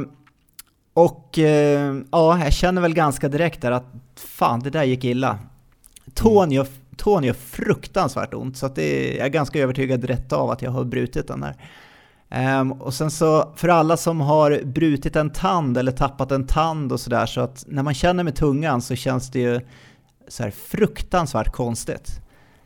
och 0.93 1.39
eh, 1.39 1.95
ja, 2.11 2.43
jag 2.43 2.53
känner 2.53 2.81
väl 2.81 2.93
ganska 2.93 3.29
direkt 3.29 3.61
där 3.61 3.71
att 3.71 3.85
fan, 4.15 4.59
det 4.59 4.69
där 4.69 4.83
gick 4.83 5.03
illa. 5.03 5.39
Tån 6.13 6.51
gör, 6.51 6.67
tån 6.97 7.23
gör 7.23 7.33
fruktansvärt 7.33 8.33
ont, 8.33 8.57
så 8.57 8.65
att 8.65 8.75
det 8.75 9.15
jag 9.15 9.25
är 9.25 9.29
ganska 9.29 9.59
övertygad 9.59 10.03
rätt 10.03 10.33
av 10.33 10.49
att 10.49 10.61
jag 10.61 10.71
har 10.71 10.83
brutit 10.83 11.27
den 11.27 11.41
där. 11.41 11.55
Um, 12.59 12.71
och 12.71 12.93
sen 12.93 13.11
så 13.11 13.53
för 13.55 13.67
alla 13.67 13.97
som 13.97 14.21
har 14.21 14.61
brutit 14.65 15.15
en 15.15 15.29
tand 15.29 15.77
eller 15.77 15.91
tappat 15.91 16.31
en 16.31 16.47
tand 16.47 16.91
och 16.91 16.99
sådär 16.99 17.25
så 17.25 17.41
att 17.41 17.65
när 17.67 17.83
man 17.83 17.93
känner 17.93 18.23
med 18.23 18.35
tungan 18.35 18.81
så 18.81 18.95
känns 18.95 19.31
det 19.31 19.39
ju 19.39 19.61
så 20.29 20.43
här 20.43 20.51
fruktansvärt 20.51 21.51
konstigt. 21.51 22.21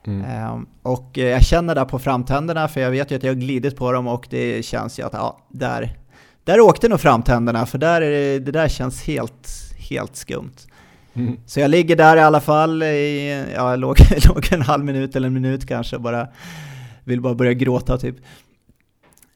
Mm. 0.07 0.51
Um, 0.53 0.67
och 0.81 1.17
eh, 1.17 1.25
jag 1.25 1.45
känner 1.45 1.75
där 1.75 1.85
på 1.85 1.99
framtänderna, 1.99 2.67
för 2.67 2.81
jag 2.81 2.91
vet 2.91 3.11
ju 3.11 3.15
att 3.15 3.23
jag 3.23 3.31
har 3.31 3.39
glidit 3.39 3.75
på 3.75 3.91
dem 3.91 4.07
och 4.07 4.27
det 4.29 4.65
känns 4.65 4.99
ju 4.99 5.05
att 5.05 5.13
ja, 5.13 5.39
där, 5.49 5.97
där 6.43 6.59
åkte 6.59 6.89
nog 6.89 6.99
framtänderna, 6.99 7.65
för 7.65 7.77
där 7.77 8.01
är 8.01 8.11
det, 8.11 8.39
det 8.39 8.51
där 8.51 8.67
känns 8.67 9.03
helt, 9.03 9.49
helt 9.89 10.15
skumt. 10.15 10.55
Mm. 11.13 11.37
Så 11.45 11.59
jag 11.59 11.71
ligger 11.71 11.95
där 11.95 12.17
i 12.17 12.21
alla 12.21 12.41
fall, 12.41 12.83
i, 12.83 13.45
ja, 13.55 13.69
jag 13.69 13.79
låg, 13.79 13.97
låg 14.27 14.47
en 14.51 14.61
halv 14.61 14.85
minut 14.85 15.15
eller 15.15 15.27
en 15.27 15.33
minut 15.33 15.67
kanske, 15.67 15.99
bara 15.99 16.27
vill 17.03 17.21
bara 17.21 17.35
börja 17.35 17.53
gråta 17.53 17.97
typ. 17.97 18.15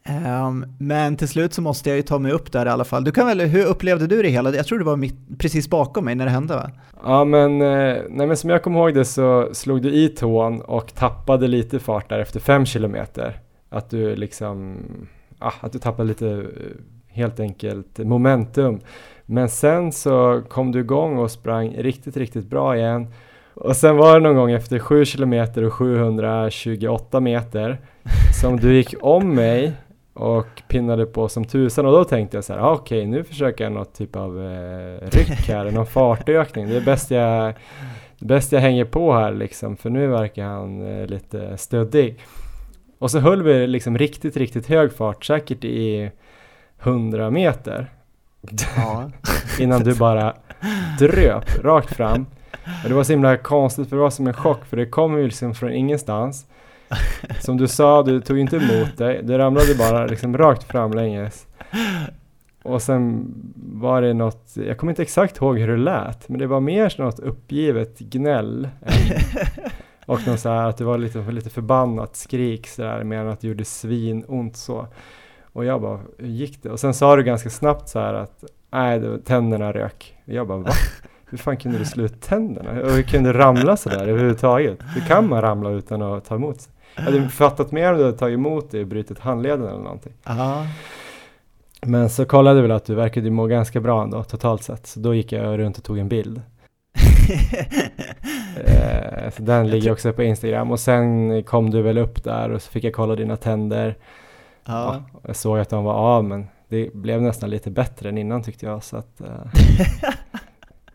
Um, 0.10 0.66
men 0.78 1.16
till 1.16 1.28
slut 1.28 1.54
så 1.54 1.62
måste 1.62 1.90
jag 1.90 1.96
ju 1.96 2.02
ta 2.02 2.20
mig 2.20 2.32
upp 2.32 2.52
där 2.52 2.66
i 2.66 2.70
alla 2.70 2.84
fall. 2.84 3.04
Du 3.04 3.12
kan 3.12 3.28
väl, 3.28 3.42
hur 3.42 3.66
upplevde 3.66 4.08
du 4.08 4.22
det 4.22 4.30
hela? 4.30 4.56
Jag 4.56 4.66
tror 4.66 4.80
du 4.80 4.86
var 4.86 4.96
mitt, 4.96 5.16
precis 5.38 5.70
bakom 5.70 6.06
mig 6.06 6.16
när 6.16 6.26
det 6.26 6.32
hände 6.32 6.56
va? 6.56 6.72
Ja 7.04 7.24
men, 7.24 7.62
eh, 7.62 7.98
nej, 8.10 8.28
men 8.28 8.38
som 8.38 8.50
jag 8.50 8.64
kommer 8.64 8.80
ihåg 8.80 8.94
det 8.94 9.06
så 9.06 9.50
slog 9.54 9.82
du 9.82 9.94
i 9.94 10.10
tån 10.10 10.62
och 10.62 10.96
tappade 10.96 11.48
lite 11.48 11.80
fart 11.80 12.10
där 12.10 12.20
efter 12.20 12.40
fem 12.40 12.66
kilometer. 12.66 13.40
Att 13.70 13.90
du 13.90 14.16
liksom, 14.16 14.78
ah, 15.40 15.54
att 15.60 15.72
du 15.72 15.80
tappade 15.80 16.08
lite 16.08 16.28
eh, 16.28 16.42
helt 17.08 17.40
enkelt 17.40 17.98
momentum. 17.98 18.80
Men 19.26 19.50
sen 19.50 19.92
så 19.92 20.42
kom 20.50 20.72
du 20.72 20.80
igång 20.80 21.18
och 21.18 21.32
sprang 21.32 21.76
riktigt, 21.78 22.18
riktigt 22.18 22.50
bra 22.50 22.78
igen. 22.78 23.08
Och 23.54 23.76
sen 23.76 23.98
var 23.98 24.14
det 24.14 24.28
någon 24.28 24.36
gång 24.36 24.52
efter 24.52 24.80
7 24.80 25.06
kilometer 25.06 25.64
och 25.64 25.74
728 25.74 27.20
meter 27.20 27.78
som 28.42 28.58
du 28.58 28.76
gick 28.76 28.96
om 29.02 29.36
mig 29.36 29.74
och 30.18 30.64
pinnade 30.68 31.06
på 31.06 31.30
som 31.30 31.46
tusan 31.46 31.86
och 31.86 31.92
då 31.92 32.04
tänkte 32.04 32.38
jag 32.38 32.44
så 32.44 32.54
här, 32.54 32.60
ah, 32.60 32.72
okej 32.72 33.00
okay, 33.00 33.12
nu 33.12 33.24
försöker 33.24 33.64
jag 33.64 33.74
något 33.74 33.94
typ 33.94 34.16
av 34.16 34.42
eh, 34.42 35.08
ryck 35.10 35.50
här, 35.50 35.72
någon 35.72 35.86
fartökning. 35.86 36.70
Det 36.70 36.78
är 36.78 36.82
bäst 36.82 37.12
jag, 37.12 37.54
bäst 38.20 38.52
jag 38.52 38.60
hänger 38.60 38.86
på 38.86 39.14
här 39.14 39.32
liksom, 39.34 39.78
för 39.78 39.90
nu 39.90 40.08
verkar 40.08 40.46
han 40.46 41.00
eh, 41.00 41.08
lite 41.08 41.58
stöddig. 41.58 42.20
Och 43.00 43.12
så 43.12 43.20
höll 43.20 43.44
vi 43.44 43.68
liksom 43.68 43.98
riktigt, 43.98 44.38
riktigt 44.38 44.68
hög 44.68 44.94
fart, 44.94 45.26
säkert 45.26 45.64
i 45.64 46.12
100 46.80 47.30
meter. 47.30 47.92
Ja. 48.78 49.12
Innan 49.60 49.84
du 49.84 49.96
bara 49.96 50.34
dröp 51.00 51.64
rakt 51.64 51.96
fram. 51.96 52.26
Och 52.84 52.90
det 52.90 52.96
var 52.96 53.04
så 53.04 53.14
himla 53.14 53.38
konstigt 53.38 53.90
för 53.90 53.96
det 53.96 54.02
var 54.02 54.10
som 54.10 54.28
en 54.28 54.34
chock 54.34 54.66
för 54.66 54.78
det 54.78 54.86
kom 54.86 55.18
ju 55.18 55.24
liksom 55.24 55.56
från 55.56 55.72
ingenstans. 55.72 56.47
Som 57.40 57.58
du 57.58 57.68
sa, 57.68 58.04
du 58.04 58.22
tog 58.22 58.40
inte 58.40 58.58
emot 58.58 58.98
dig. 58.98 59.22
Du 59.24 59.38
ramlade 59.38 59.76
bara 59.76 60.06
liksom 60.06 60.38
rakt 60.38 60.64
framlänges. 60.64 61.48
Och 62.64 62.82
sen 62.82 63.34
var 63.56 64.02
det 64.02 64.14
något, 64.14 64.54
jag 64.68 64.78
kommer 64.78 64.92
inte 64.92 65.02
exakt 65.02 65.38
ihåg 65.38 65.60
hur 65.60 65.68
det 65.68 65.78
lät, 65.78 66.30
men 66.30 66.40
det 66.40 66.48
var 66.48 66.60
mer 66.60 66.96
något 66.98 67.20
uppgivet 67.20 68.00
gnäll. 68.00 68.70
och 70.06 70.28
något 70.28 70.40
så 70.40 70.50
här 70.50 70.68
att 70.70 70.78
det 70.78 70.84
var 70.84 70.98
lite, 70.98 71.32
lite 71.32 71.50
förbannat 71.50 72.16
skrik 72.16 72.68
sådär, 72.68 73.04
mer 73.04 73.18
än 73.18 73.30
att 73.30 73.42
det 73.42 73.48
gjorde 73.48 73.66
svinont 73.66 74.58
så. 74.58 74.88
Och 75.54 75.66
jag 75.66 75.82
bara, 75.82 76.00
hur 76.18 76.28
gick 76.28 76.64
det? 76.64 76.70
Och 76.70 76.80
sen 76.80 76.94
sa 76.94 77.16
du 77.16 77.24
ganska 77.24 77.50
snabbt 77.50 77.90
så 77.90 78.00
här 78.00 78.14
att, 78.14 78.44
nej, 78.72 79.22
tänderna 79.26 79.72
rök. 79.72 80.16
Och 80.26 80.34
jag 80.34 80.48
bara, 80.48 80.58
va? 80.58 80.72
Hur 81.30 81.38
fan 81.38 81.58
kunde 81.58 81.78
du 81.78 81.86
slå 81.86 82.04
ut 82.04 82.22
tänderna? 82.22 82.82
Och 82.82 82.92
hur 82.92 83.04
kunde 83.04 83.34
du 83.34 83.40
ramla 83.40 83.78
sådär 83.78 84.08
överhuvudtaget? 84.08 84.80
Hur 84.96 85.02
kan 85.02 85.30
man 85.30 85.42
ramla 85.42 85.70
utan 85.70 86.02
att 86.02 86.26
ta 86.26 86.36
emot 86.36 86.62
sig? 86.62 86.74
Jag 86.98 87.04
hade 87.04 87.30
fattat 87.30 87.72
mer 87.72 87.92
om 87.92 87.98
du 87.98 88.06
hade 88.06 88.18
tagit 88.18 88.34
emot 88.34 88.72
det 88.72 88.82
och 88.82 88.88
brutit 88.88 89.20
handleden 89.20 89.68
eller 89.68 89.84
någonting. 89.84 90.14
Aha. 90.24 90.66
Men 91.82 92.10
så 92.10 92.26
kollade 92.26 92.62
väl 92.62 92.72
att 92.72 92.86
du 92.86 92.96
verkade 92.96 93.32
må 93.32 93.48
ganska 93.48 93.82
bra 93.82 94.04
ändå 94.04 94.24
totalt 94.24 94.64
sett. 94.64 94.88
Så 94.88 95.00
då 95.00 95.14
gick 95.14 95.32
jag 95.32 95.60
runt 95.60 95.78
och 95.78 95.84
tog 95.84 95.98
en 95.98 96.10
bild. 96.10 96.42
eh, 98.66 99.32
så 99.32 99.42
den 99.42 99.70
ligger 99.70 99.92
också 99.92 100.14
på 100.14 100.24
Instagram 100.24 100.72
och 100.72 100.80
sen 100.80 101.44
kom 101.44 101.70
du 101.70 101.82
väl 101.82 101.98
upp 101.98 102.24
där 102.24 102.50
och 102.50 102.62
så 102.62 102.72
fick 102.72 102.84
jag 102.84 102.94
kolla 102.94 103.16
dina 103.16 103.38
tänder. 103.38 103.98
Ja. 104.66 105.04
ja 105.14 105.20
jag 105.28 105.36
såg 105.36 105.60
att 105.60 105.70
de 105.70 105.84
var 105.84 105.94
av 105.94 106.24
men 106.24 106.48
det 106.68 106.94
blev 106.94 107.22
nästan 107.22 107.50
lite 107.50 107.72
bättre 107.72 108.10
än 108.10 108.18
innan 108.18 108.44
tyckte 108.44 108.66
jag 108.66 108.84
så 108.84 108.98
att 108.98 109.22
eh, 109.22 109.28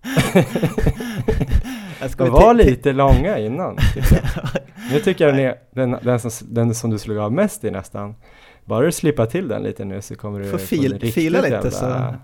De 2.17 2.31
var 2.31 2.55
lite 2.55 2.93
långa 2.93 3.39
innan. 3.39 3.77
Tycker 3.77 4.23
nu 4.93 5.01
tycker 5.01 5.27
jag 5.27 5.35
den, 5.35 5.45
är, 5.45 5.57
den, 5.71 5.97
den, 6.03 6.21
som, 6.21 6.55
den 6.55 6.75
som 6.75 6.91
du 6.91 6.99
slog 6.99 7.19
av 7.19 7.33
mest 7.33 7.65
i 7.65 7.71
nästan, 7.71 8.15
bara 8.65 8.85
du 8.85 8.93
slipar 8.93 9.27
till 9.27 9.49
den 9.49 9.63
lite 9.63 9.85
nu 9.85 10.03
så 10.03 10.17
kommer 10.17 10.39
du 10.39 10.51
få 10.51 10.59
fil, 10.59 11.13
fila 11.13 11.41
lite 11.41 11.53
jävla, 11.53 11.71
så. 11.71 12.15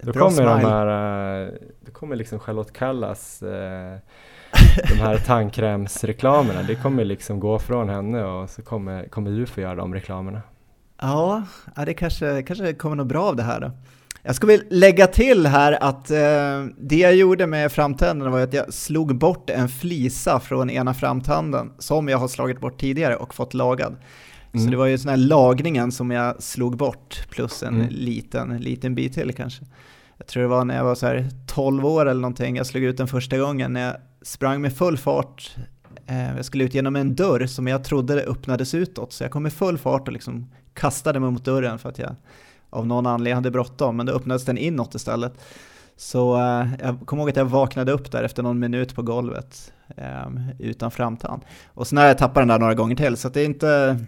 Då 0.00 0.12
kommer 0.12 0.30
smile. 0.30 0.50
de 0.50 0.60
här, 0.60 1.58
då 1.80 1.92
kommer 1.92 2.16
liksom 2.16 2.38
Charlotte 2.38 2.72
Kallas 2.72 3.42
eh, 3.42 3.98
de 4.88 4.94
här 4.94 5.18
tandkrämsreklamerna, 5.26 6.62
det 6.62 6.74
kommer 6.74 7.04
liksom 7.04 7.40
gå 7.40 7.58
från 7.58 7.88
henne 7.88 8.24
och 8.24 8.50
så 8.50 8.62
kommer, 8.62 9.08
kommer 9.08 9.30
du 9.30 9.46
få 9.46 9.60
göra 9.60 9.74
de 9.74 9.94
reklamerna. 9.94 10.42
Ja, 11.00 11.42
det 11.86 11.94
kanske, 11.94 12.42
kanske 12.42 12.72
kommer 12.72 12.96
något 12.96 13.06
bra 13.06 13.24
av 13.24 13.36
det 13.36 13.42
här 13.42 13.60
då. 13.60 13.70
Jag 14.26 14.36
ska 14.36 14.46
väl 14.46 14.62
lägga 14.70 15.06
till 15.06 15.46
här 15.46 15.78
att 15.80 16.10
eh, 16.10 16.64
det 16.78 16.96
jag 16.96 17.14
gjorde 17.14 17.46
med 17.46 17.72
framtänderna 17.72 18.30
var 18.30 18.40
att 18.40 18.52
jag 18.52 18.74
slog 18.74 19.18
bort 19.18 19.50
en 19.50 19.68
flisa 19.68 20.40
från 20.40 20.70
ena 20.70 20.94
framtanden 20.94 21.72
som 21.78 22.08
jag 22.08 22.18
har 22.18 22.28
slagit 22.28 22.60
bort 22.60 22.80
tidigare 22.80 23.16
och 23.16 23.34
fått 23.34 23.54
lagad. 23.54 23.96
Mm. 24.52 24.64
Så 24.64 24.70
det 24.70 24.76
var 24.76 24.86
ju 24.86 24.98
sån 24.98 25.08
här 25.08 25.16
lagningen 25.16 25.92
som 25.92 26.10
jag 26.10 26.42
slog 26.42 26.76
bort 26.76 27.26
plus 27.30 27.62
en 27.62 27.74
mm. 27.74 27.86
liten, 27.90 28.56
liten 28.58 28.94
bit 28.94 29.14
till 29.14 29.34
kanske. 29.34 29.64
Jag 30.16 30.26
tror 30.26 30.42
det 30.42 30.48
var 30.48 30.64
när 30.64 30.76
jag 30.76 30.84
var 30.84 30.94
så 30.94 31.06
här 31.06 31.28
12 31.46 31.86
år 31.86 32.06
eller 32.06 32.20
någonting, 32.20 32.56
jag 32.56 32.66
slog 32.66 32.84
ut 32.84 32.96
den 32.96 33.08
första 33.08 33.38
gången 33.38 33.72
när 33.72 33.86
jag 33.86 33.96
sprang 34.22 34.60
med 34.60 34.76
full 34.76 34.98
fart. 34.98 35.56
Eh, 36.06 36.36
jag 36.36 36.44
skulle 36.44 36.64
ut 36.64 36.74
genom 36.74 36.96
en 36.96 37.14
dörr 37.16 37.46
som 37.46 37.66
jag 37.66 37.84
trodde 37.84 38.22
öppnades 38.22 38.74
utåt, 38.74 39.12
så 39.12 39.24
jag 39.24 39.30
kom 39.30 39.42
med 39.42 39.52
full 39.52 39.78
fart 39.78 40.08
och 40.08 40.12
liksom 40.12 40.50
kastade 40.74 41.20
mig 41.20 41.30
mot 41.30 41.44
dörren 41.44 41.78
för 41.78 41.88
att 41.88 41.98
jag 41.98 42.16
av 42.74 42.86
någon 42.86 43.06
anledning 43.06 43.34
hade 43.34 43.50
bråttom, 43.50 43.96
men 43.96 44.06
då 44.06 44.12
öppnades 44.12 44.44
den 44.44 44.58
inåt 44.58 44.94
istället. 44.94 45.32
Så 45.96 46.36
eh, 46.36 46.66
jag 46.82 47.00
kommer 47.04 47.22
ihåg 47.22 47.30
att 47.30 47.36
jag 47.36 47.44
vaknade 47.44 47.92
upp 47.92 48.12
där 48.12 48.22
efter 48.22 48.42
någon 48.42 48.58
minut 48.58 48.94
på 48.94 49.02
golvet 49.02 49.72
eh, 49.96 50.28
utan 50.58 50.90
framtand. 50.90 51.42
Och 51.66 51.86
sen 51.86 51.98
har 51.98 52.04
jag 52.04 52.18
tappat 52.18 52.40
den 52.40 52.48
där 52.48 52.58
några 52.58 52.74
gånger 52.74 52.96
till, 52.96 53.16
så 53.16 53.28
det 53.28 53.40
är 53.40 53.44
inte 53.44 53.98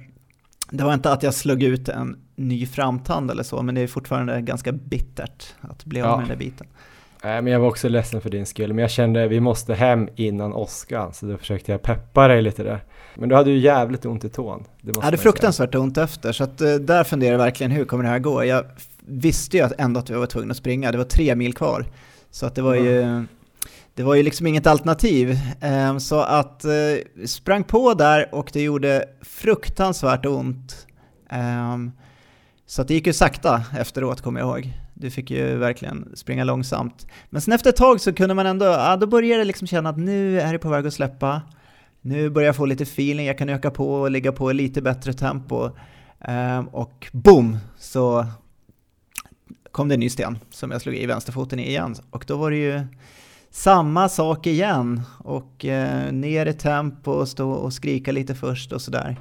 det 0.71 0.85
var 0.85 0.95
inte 0.95 1.13
att 1.13 1.23
jag 1.23 1.35
slog 1.35 1.63
ut 1.63 1.89
en 1.89 2.17
ny 2.37 2.67
framtand 2.67 3.31
eller 3.31 3.43
så, 3.43 3.63
men 3.63 3.75
det 3.75 3.81
är 3.81 3.87
fortfarande 3.87 4.41
ganska 4.41 4.73
bittert 4.73 5.55
att 5.61 5.85
bli 5.85 6.01
av 6.01 6.07
ja. 6.07 6.17
med 6.17 6.23
den 6.23 6.39
där 6.39 6.45
biten. 6.45 6.67
Nej, 7.25 7.43
men 7.43 7.53
jag 7.53 7.61
var 7.61 7.69
också 7.69 7.89
ledsen 7.89 8.21
för 8.21 8.31
din 8.31 8.47
skull, 8.47 8.73
men 8.73 8.83
jag 8.83 8.91
kände 8.91 9.25
att 9.25 9.31
vi 9.31 9.41
måste 9.41 9.75
hem 9.75 10.09
innan 10.17 10.53
åskan, 10.53 11.13
så 11.13 11.27
då 11.27 11.37
försökte 11.37 11.73
jag 11.73 11.83
peppa 11.83 12.29
dig 12.29 12.43
lite 12.43 12.63
där. 12.63 12.81
Men 13.19 13.29
du 13.29 13.35
hade 13.35 13.51
ju 13.51 13.59
jävligt 13.59 14.07
ont 14.07 14.25
i 14.25 14.29
tån. 14.29 14.65
Det 14.81 14.93
jag 14.95 15.03
hade 15.03 15.17
fruktansvärt 15.17 15.73
säga. 15.73 15.83
ont 15.83 15.99
efter, 15.99 16.33
så 16.33 16.45
att, 16.45 16.63
uh, 16.63 16.75
där 16.75 17.05
funderade 17.05 17.35
jag 17.35 17.45
verkligen 17.45 17.71
hur 17.71 17.85
kommer 17.85 18.05
det 18.05 18.11
här 18.11 18.19
gå? 18.19 18.45
Jag 18.45 18.65
visste 19.07 19.57
ju 19.57 19.63
att 19.63 19.73
ändå 19.79 20.01
att 20.01 20.11
vi 20.11 20.15
var 20.15 20.27
tvungna 20.27 20.51
att 20.51 20.57
springa, 20.57 20.93
det 20.93 20.99
var 20.99 21.05
tre 21.05 21.35
mil 21.35 21.55
kvar. 21.55 21.87
Så 22.31 22.47
att 22.47 22.55
det 22.55 22.63
var 22.63 22.75
mm. 22.75 22.87
ju 22.87 23.27
det 23.95 24.03
var 24.03 24.15
ju 24.15 24.23
liksom 24.23 24.47
inget 24.47 24.67
alternativ. 24.67 25.39
Um, 25.91 26.01
så 26.01 26.21
att 26.21 26.65
uh, 26.65 27.27
sprang 27.27 27.65
på 27.65 27.95
där 27.95 28.35
och 28.35 28.51
det 28.53 28.63
gjorde 28.63 29.05
fruktansvärt 29.23 30.27
ont. 30.27 30.87
Um, 31.33 31.93
så 32.67 32.83
att 32.83 32.89
det 32.89 32.95
gick 32.95 33.07
ju 33.07 33.13
sakta 33.13 33.65
efteråt 33.79 34.21
kommer 34.21 34.41
jag 34.41 34.49
ihåg. 34.49 34.73
Du 34.95 35.11
fick 35.11 35.31
ju 35.31 35.57
verkligen 35.57 36.13
springa 36.15 36.45
långsamt. 36.45 37.07
Men 37.31 37.43
sen 37.43 37.53
efter 37.53 37.71
ett 37.71 37.77
tag 37.77 38.01
så 38.01 38.13
kunde 38.13 38.35
man 38.35 38.47
ändå, 38.47 38.65
ja 38.65 38.97
då 38.97 39.07
började 39.07 39.41
det 39.41 39.45
liksom 39.45 39.67
känna 39.67 39.91
att 39.91 39.99
nu 39.99 40.41
är 40.41 40.53
det 40.53 40.59
på 40.59 40.69
väg 40.69 40.87
att 40.87 40.95
släppa. 40.95 41.43
Nu 42.07 42.31
börjar 42.31 42.47
jag 42.47 42.57
få 42.57 42.67
lite 42.67 42.83
feeling, 42.83 43.27
jag 43.27 43.39
kan 43.39 43.49
öka 43.49 43.71
på 43.71 43.95
och 43.95 44.11
ligga 44.11 44.33
på 44.33 44.53
lite 44.53 44.83
bättre 44.83 45.13
tempo. 45.13 45.71
Um, 46.29 46.69
och 46.69 47.07
boom! 47.13 47.59
Så 47.79 48.27
kom 49.73 49.89
det 49.89 49.95
en 49.95 50.01
ny 50.01 50.09
sten 50.09 50.39
som 50.51 50.71
jag 50.71 50.81
slog 50.81 50.95
i 50.97 51.07
vänsterfoten 51.07 51.59
i 51.59 51.69
igen. 51.69 51.95
Och 52.11 52.25
då 52.27 52.37
var 52.37 52.51
det 52.51 52.57
ju 52.57 52.87
samma 53.51 54.09
sak 54.09 54.47
igen. 54.47 55.03
Och 55.19 55.65
eh, 55.65 56.13
ner 56.13 56.47
i 56.47 56.53
tempo 56.53 57.11
och 57.11 57.29
stå 57.29 57.51
och 57.51 57.73
skrika 57.73 58.13
lite 58.13 58.35
först 58.35 58.73
och 58.73 58.83
sådär. 58.83 59.17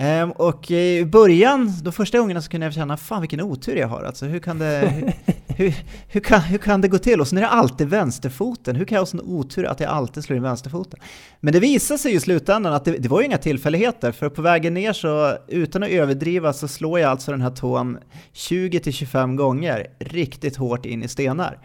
Um, 0.00 0.30
och 0.32 0.70
i 0.70 1.04
början, 1.04 1.72
de 1.82 1.92
första 1.92 2.18
gångerna 2.18 2.42
så 2.42 2.50
kunde 2.50 2.66
jag 2.66 2.74
känna, 2.74 2.96
fan 2.96 3.20
vilken 3.20 3.40
otur 3.40 3.76
jag 3.76 3.88
har 3.88 4.02
alltså. 4.02 4.26
Hur 4.26 4.38
kan 4.38 4.58
det, 4.58 4.92
hur, 4.94 5.12
hur, 5.56 5.74
hur, 6.08 6.20
kan, 6.20 6.40
hur 6.40 6.58
kan 6.58 6.80
det 6.80 6.88
gå 6.88 6.98
till? 6.98 7.20
Och 7.20 7.28
sen 7.28 7.38
är 7.38 7.42
det 7.42 7.48
alltid 7.48 7.88
vänsterfoten. 7.88 8.76
Hur 8.76 8.84
kan 8.84 8.96
jag 8.96 9.00
ha 9.00 9.06
sån 9.06 9.20
otur 9.20 9.66
att 9.66 9.80
jag 9.80 9.90
alltid 9.90 10.24
slår 10.24 10.36
in 10.36 10.42
vänsterfoten? 10.42 11.00
Men 11.40 11.52
det 11.52 11.60
visade 11.60 11.98
sig 11.98 12.14
i 12.14 12.20
slutändan 12.20 12.72
att 12.72 12.84
det, 12.84 12.98
det 12.98 13.08
var 13.08 13.20
ju 13.20 13.26
inga 13.26 13.38
tillfälligheter, 13.38 14.12
för 14.12 14.28
på 14.28 14.42
vägen 14.42 14.74
ner 14.74 14.92
så, 14.92 15.36
utan 15.48 15.82
att 15.82 15.90
överdriva, 15.90 16.52
så 16.52 16.68
slår 16.68 17.00
jag 17.00 17.10
alltså 17.10 17.30
den 17.30 17.40
här 17.40 17.50
tån 17.50 17.98
20-25 18.34 19.36
gånger 19.36 19.86
riktigt 19.98 20.56
hårt 20.56 20.86
in 20.86 21.02
i 21.02 21.08
stenar. 21.08 21.58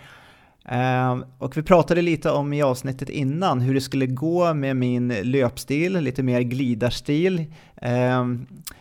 Uh, 0.72 1.24
och 1.38 1.58
vi 1.58 1.64
pratade 1.64 2.02
lite 2.02 2.32
om 2.32 2.54
i 2.54 2.62
avsnittet 2.62 3.10
innan 3.10 3.62
hur 3.62 3.74
det 3.74 3.82
skulle 3.82 4.06
gå 4.06 4.54
med 4.54 4.76
min 4.76 5.08
löpstil, 5.08 6.00
lite 6.00 6.24
mer 6.24 6.42
glidarstil. 6.42 7.40
Uh, 7.86 8.36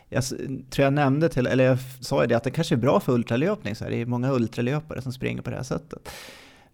jag 0.09 0.25
tror 0.71 0.85
jag 0.85 0.93
nämnde 0.93 1.29
till, 1.29 1.47
eller 1.47 1.65
jag 1.65 1.79
sa 2.01 2.23
ju 2.23 2.27
det 2.29 2.35
att 2.35 2.45
det 2.45 2.51
kanske 2.51 2.75
är 2.75 2.77
bra 2.77 3.01
för 3.01 3.13
ultralöpning, 3.13 3.75
så 3.75 3.85
här, 3.85 3.91
det 3.91 4.01
är 4.01 4.07
många 4.07 4.33
ultralöpare 4.33 5.03
som 5.03 5.13
springer 5.13 5.43
på 5.43 5.51
det 5.51 5.57
här 5.57 5.63
sättet. 5.63 6.09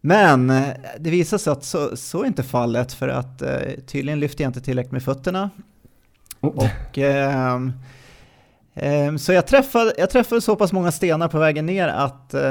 Men 0.01 0.51
uh, 0.51 0.69
det 0.99 1.11
visade 1.11 1.43
sig 1.43 1.53
att 1.53 1.65
så, 1.65 1.97
så 1.97 2.23
är 2.23 2.27
inte 2.27 2.43
fallet 2.43 2.93
för 2.93 3.09
att 3.09 3.43
eh, 3.43 3.59
tydligen 3.87 4.21
lyfter 4.21 4.45
jag 4.45 4.49
inte 4.49 4.61
tillräckligt 4.61 4.93
med 4.93 5.03
fötterna. 5.03 5.51
Mm. 6.43 6.55
Och 6.57 6.99
ehm, 6.99 7.55
Ehm, 7.55 7.73
så 9.19 9.33
jag 9.33 9.47
träffade, 9.47 9.93
jag 9.99 10.11
träffade 10.11 10.41
så 10.41 10.57
pass 10.57 10.73
många 10.73 10.93
stenar 10.93 11.29
på 11.29 11.39
vägen 11.39 11.67
ner 11.67 11.89
att, 11.89 12.35
eh, 12.35 12.43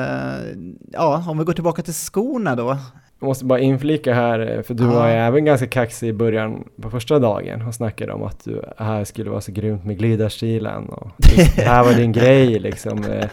ja, 0.91 1.23
om 1.27 1.37
vi 1.37 1.43
går 1.43 1.53
tillbaka 1.53 1.81
till 1.81 1.93
skorna 1.93 2.55
då. 2.55 2.77
Jag 3.19 3.27
måste 3.27 3.45
bara 3.45 3.59
inflika 3.59 4.13
här, 4.13 4.63
för 4.67 4.73
du 4.73 4.83
ja. 4.83 4.89
var 4.89 5.07
ju 5.07 5.13
även 5.13 5.45
ganska 5.45 5.67
kaxig 5.67 6.07
i 6.09 6.13
början 6.13 6.63
på 6.81 6.89
första 6.89 7.19
dagen 7.19 7.67
och 7.67 7.75
snackade 7.75 8.13
om 8.13 8.23
att 8.23 8.43
du 8.43 8.63
här 8.77 9.03
skulle 9.03 9.29
vara 9.29 9.41
så 9.41 9.51
grymt 9.51 9.85
med 9.85 9.97
glidarstilen 9.97 10.89
och 10.89 11.11
det 11.55 11.61
här 11.61 11.83
var 11.83 11.93
din 11.93 12.11
grej 12.11 12.59
liksom. 12.59 13.03
Eh, 13.03 13.29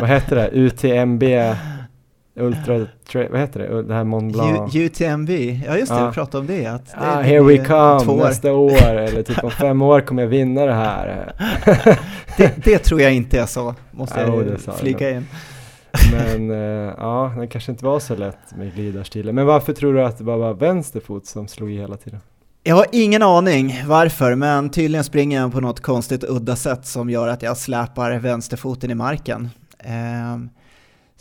vad 0.00 0.08
heter 0.08 0.36
det? 0.36 0.50
UTMB 0.52 1.22
Ultra, 2.40 2.86
vad 3.30 3.40
heter 3.40 3.60
det? 3.60 3.82
Det 3.82 3.94
här 3.94 4.04
Mont 4.04 4.32
Blanc? 4.32 4.74
U 4.74 4.84
UTMB, 4.84 5.30
ja 5.66 5.76
just 5.76 5.92
det, 5.92 5.98
ja. 5.98 6.06
vi 6.06 6.12
pratade 6.12 6.40
om 6.40 6.46
det. 6.46 6.66
Att 6.66 6.86
det 6.86 6.96
ah, 6.98 7.20
here 7.20 7.42
we 7.42 7.64
come, 7.64 8.24
nästa 8.24 8.52
år, 8.52 8.82
eller 8.82 9.22
typ 9.22 9.44
om 9.44 9.50
fem 9.50 9.82
år 9.82 10.00
kommer 10.00 10.22
jag 10.22 10.28
vinna 10.28 10.66
det 10.66 10.72
här. 10.72 11.32
det, 12.36 12.64
det, 12.64 12.78
tror 12.78 13.00
jag 13.00 13.14
inte 13.14 13.36
jag 13.36 13.48
sa, 13.48 13.74
måste 13.90 14.20
jag 14.20 14.58
ja, 14.66 14.72
flika 14.72 15.10
in. 15.10 15.26
Men 16.12 16.50
uh, 16.50 16.94
ja, 16.98 17.32
det 17.38 17.46
kanske 17.46 17.72
inte 17.72 17.84
var 17.84 18.00
så 18.00 18.16
lätt 18.16 18.56
med 18.56 18.74
glidarstilen. 18.74 19.34
Men 19.34 19.46
varför 19.46 19.72
tror 19.72 19.94
du 19.94 20.04
att 20.04 20.18
det 20.18 20.24
bara 20.24 20.36
var 20.36 20.54
vänsterfot 20.54 21.26
som 21.26 21.48
slog 21.48 21.70
i 21.70 21.76
hela 21.76 21.96
tiden? 21.96 22.20
Jag 22.62 22.76
har 22.76 22.86
ingen 22.92 23.22
aning 23.22 23.82
varför, 23.86 24.34
men 24.34 24.70
tydligen 24.70 25.04
springer 25.04 25.40
jag 25.40 25.52
på 25.52 25.60
något 25.60 25.80
konstigt 25.80 26.24
udda 26.24 26.56
sätt 26.56 26.86
som 26.86 27.10
gör 27.10 27.28
att 27.28 27.42
jag 27.42 27.56
släpar 27.56 28.18
vänsterfoten 28.18 28.90
i 28.90 28.94
marken. 28.94 29.50
Um, 30.34 30.50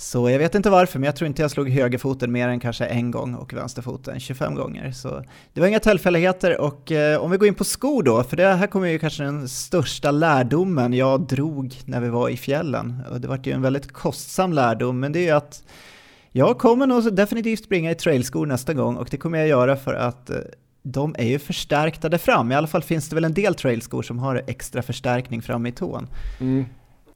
så 0.01 0.29
jag 0.29 0.39
vet 0.39 0.55
inte 0.55 0.69
varför, 0.69 0.99
men 0.99 1.05
jag 1.05 1.15
tror 1.15 1.27
inte 1.27 1.41
jag 1.41 1.51
slog 1.51 1.69
högerfoten 1.69 2.31
mer 2.31 2.47
än 2.47 2.59
kanske 2.59 2.85
en 2.85 3.11
gång 3.11 3.35
och 3.35 3.53
vänsterfoten 3.53 4.19
25 4.19 4.55
gånger. 4.55 4.91
Så 4.91 5.23
det 5.53 5.61
var 5.61 5.67
inga 5.67 5.79
tillfälligheter 5.79 6.61
och 6.61 6.91
eh, 6.91 7.19
om 7.19 7.31
vi 7.31 7.37
går 7.37 7.47
in 7.47 7.55
på 7.55 7.63
skor 7.63 8.03
då, 8.03 8.23
för 8.23 8.37
det 8.37 8.47
här 8.47 8.67
kommer 8.67 8.87
ju 8.87 8.99
kanske 8.99 9.23
den 9.23 9.49
största 9.49 10.11
lärdomen 10.11 10.93
jag 10.93 11.21
drog 11.21 11.75
när 11.85 12.01
vi 12.01 12.09
var 12.09 12.29
i 12.29 12.37
fjällen. 12.37 13.01
Och 13.09 13.21
det 13.21 13.27
var 13.27 13.39
ju 13.43 13.51
en 13.51 13.61
väldigt 13.61 13.91
kostsam 13.91 14.53
lärdom, 14.53 14.99
men 14.99 15.11
det 15.11 15.19
är 15.19 15.23
ju 15.23 15.31
att 15.31 15.63
jag 16.31 16.57
kommer 16.57 16.87
nog 16.87 17.15
definitivt 17.15 17.63
springa 17.63 17.91
i 17.91 17.95
trailskor 17.95 18.45
nästa 18.45 18.73
gång 18.73 18.95
och 18.95 19.07
det 19.11 19.17
kommer 19.17 19.37
jag 19.37 19.47
göra 19.47 19.75
för 19.75 19.93
att 19.93 20.29
eh, 20.29 20.37
de 20.83 21.15
är 21.17 21.27
ju 21.27 21.39
förstärkta 21.39 22.09
där 22.09 22.17
fram. 22.17 22.51
I 22.51 22.55
alla 22.55 22.67
fall 22.67 22.83
finns 22.83 23.09
det 23.09 23.15
väl 23.15 23.25
en 23.25 23.33
del 23.33 23.55
trailskor 23.55 24.01
som 24.01 24.19
har 24.19 24.43
extra 24.47 24.81
förstärkning 24.81 25.41
fram 25.41 25.65
i 25.65 25.71
tån. 25.71 26.07
Mm. 26.39 26.65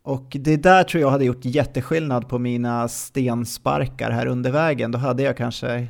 Och 0.04 0.38
det 0.40 0.58
där 0.58 0.84
tror 0.84 1.02
jag 1.02 1.10
hade 1.10 1.26
gjort 1.26 1.46
jätteskillnad 1.46 2.30
på 2.30 2.40
mina 2.40 2.88
stensparkar 2.88 4.12
här 4.12 4.26
under 4.26 4.52
vägen. 4.52 4.92
Då 4.92 4.98
hade 5.00 5.24
jag 5.24 5.38
kanske 5.38 5.88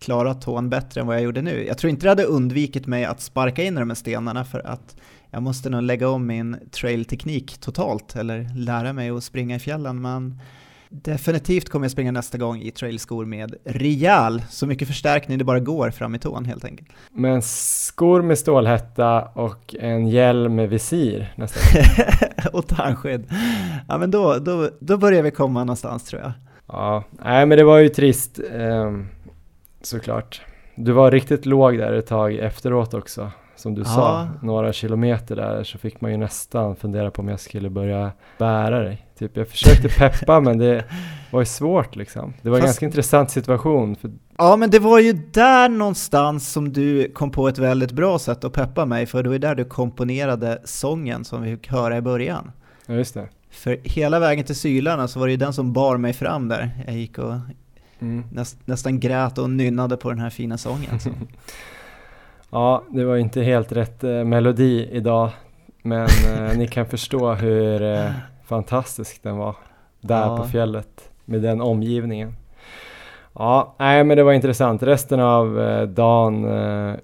klarat 0.00 0.42
tån 0.42 0.70
bättre 0.70 1.00
än 1.00 1.06
vad 1.06 1.16
jag 1.16 1.22
gjorde 1.22 1.42
nu. 1.42 1.66
Jag 1.66 1.78
tror 1.78 1.90
inte 1.90 2.06
det 2.06 2.10
hade 2.10 2.24
undvikit 2.24 2.86
mig 2.86 3.04
att 3.04 3.20
sparka 3.20 3.64
in 3.64 3.74
de 3.74 3.90
här 3.90 3.94
stenarna 3.94 4.44
för 4.44 4.66
att 4.66 4.96
jag 5.30 5.42
måste 5.42 5.70
nog 5.70 5.82
lägga 5.82 6.08
om 6.08 6.26
min 6.26 6.56
trailteknik 6.70 7.58
totalt 7.58 8.16
eller 8.16 8.50
lära 8.54 8.92
mig 8.92 9.10
att 9.10 9.24
springa 9.24 9.56
i 9.56 9.58
fjällen. 9.58 10.00
Men 10.00 10.40
Definitivt 10.88 11.68
kommer 11.68 11.84
jag 11.84 11.90
springa 11.90 12.12
nästa 12.12 12.38
gång 12.38 12.60
i 12.60 12.70
trailskor 12.70 13.24
med 13.24 13.54
rejäl, 13.64 14.42
så 14.50 14.66
mycket 14.66 14.88
förstärkning 14.88 15.38
det 15.38 15.44
bara 15.44 15.60
går 15.60 15.90
fram 15.90 16.14
i 16.14 16.18
tån 16.18 16.44
helt 16.44 16.64
enkelt. 16.64 16.88
Men 17.12 17.42
skor 17.42 18.22
med 18.22 18.38
stålhätta 18.38 19.22
och 19.22 19.74
en 19.80 20.08
hjälm 20.08 20.54
med 20.54 20.68
visir 20.68 21.32
nästa 21.36 21.60
gång? 21.60 22.52
och 22.52 22.66
tandskydd. 22.66 23.30
Ja 23.88 23.98
men 23.98 24.10
då, 24.10 24.38
då, 24.38 24.70
då 24.80 24.96
börjar 24.96 25.22
vi 25.22 25.30
komma 25.30 25.64
någonstans 25.64 26.04
tror 26.04 26.22
jag. 26.22 26.32
Ja, 26.66 27.04
nej 27.10 27.46
men 27.46 27.58
det 27.58 27.64
var 27.64 27.78
ju 27.78 27.88
trist 27.88 28.40
eh, 28.52 28.92
såklart. 29.82 30.42
Du 30.74 30.92
var 30.92 31.10
riktigt 31.10 31.46
låg 31.46 31.78
där 31.78 31.92
ett 31.92 32.06
tag 32.06 32.34
efteråt 32.34 32.94
också. 32.94 33.30
Som 33.56 33.74
du 33.74 33.80
ja. 33.80 33.86
sa, 33.86 34.28
några 34.42 34.72
kilometer 34.72 35.36
där 35.36 35.64
så 35.64 35.78
fick 35.78 36.00
man 36.00 36.10
ju 36.10 36.16
nästan 36.16 36.76
fundera 36.76 37.10
på 37.10 37.22
om 37.22 37.28
jag 37.28 37.40
skulle 37.40 37.70
börja 37.70 38.12
bära 38.38 38.78
dig 38.80 39.05
Typ, 39.18 39.36
jag 39.36 39.48
försökte 39.48 39.88
peppa 39.88 40.40
men 40.44 40.58
det 40.58 40.84
var 41.30 41.40
ju 41.40 41.46
svårt 41.46 41.96
liksom. 41.96 42.34
Det 42.42 42.50
var 42.50 42.56
en 42.56 42.62
Fast- 42.62 42.68
ganska 42.68 42.86
intressant 42.86 43.30
situation. 43.30 43.96
För, 43.96 44.10
Ja, 44.38 44.56
men 44.56 44.70
det 44.70 44.78
var 44.78 44.98
ju 44.98 45.12
där 45.12 45.68
någonstans 45.68 46.52
som 46.52 46.72
du 46.72 47.10
kom 47.12 47.30
på 47.30 47.48
ett 47.48 47.58
väldigt 47.58 47.92
bra 47.92 48.18
sätt 48.18 48.44
att 48.44 48.52
peppa 48.52 48.84
mig, 48.84 49.06
för 49.06 49.22
det 49.22 49.28
var 49.28 49.34
ju 49.34 49.38
där 49.38 49.54
du 49.54 49.64
komponerade 49.64 50.58
sången 50.64 51.24
som 51.24 51.42
vi 51.42 51.56
fick 51.56 51.68
höra 51.70 51.96
i 51.96 52.00
början. 52.00 52.50
ja, 52.86 52.94
just 52.94 53.14
det. 53.14 53.28
För 53.50 53.78
hela 53.84 54.18
vägen 54.18 54.44
till 54.44 54.56
Sylarna 54.56 55.08
så 55.08 55.18
var 55.20 55.26
det 55.26 55.30
ju 55.30 55.36
den 55.36 55.52
som 55.52 55.72
bar 55.72 55.96
mig 55.96 56.12
fram 56.12 56.48
där. 56.48 56.70
Jag 56.86 56.94
gick 56.96 57.18
och 57.18 57.34
Mm. 58.00 58.24
näst, 58.32 58.58
nästan 58.66 59.00
grät 59.00 59.38
och 59.38 59.50
nynnade 59.50 59.96
på 59.96 60.10
den 60.10 60.18
här 60.18 60.30
fina 60.30 60.58
sången. 60.58 61.00
Så. 61.00 61.10
Ja, 62.50 62.84
det 62.90 63.04
var 63.04 63.16
inte 63.16 63.42
helt 63.42 63.72
rätt 63.72 64.04
eh, 64.04 64.24
melodi 64.24 64.88
idag. 64.92 65.30
Men 65.82 66.06
eh, 66.34 66.58
ni 66.58 66.68
kan 66.68 66.86
förstå 66.86 67.34
hur 67.34 67.82
eh, 67.82 68.10
fantastisk 68.46 69.22
den 69.22 69.36
var 69.36 69.56
där 70.00 70.26
Ja. 70.26 70.36
på 70.36 70.44
fjället 70.44 71.10
med 71.24 71.42
den 71.42 71.60
omgivningen. 71.60 72.36
Ja, 73.32 73.74
nej 73.78 74.04
men 74.04 74.16
det 74.16 74.22
var 74.22 74.32
intressant. 74.32 74.82
Resten 74.82 75.20
av 75.20 75.60
eh, 75.60 75.82
dagen 75.82 76.44
eh, 76.44 76.94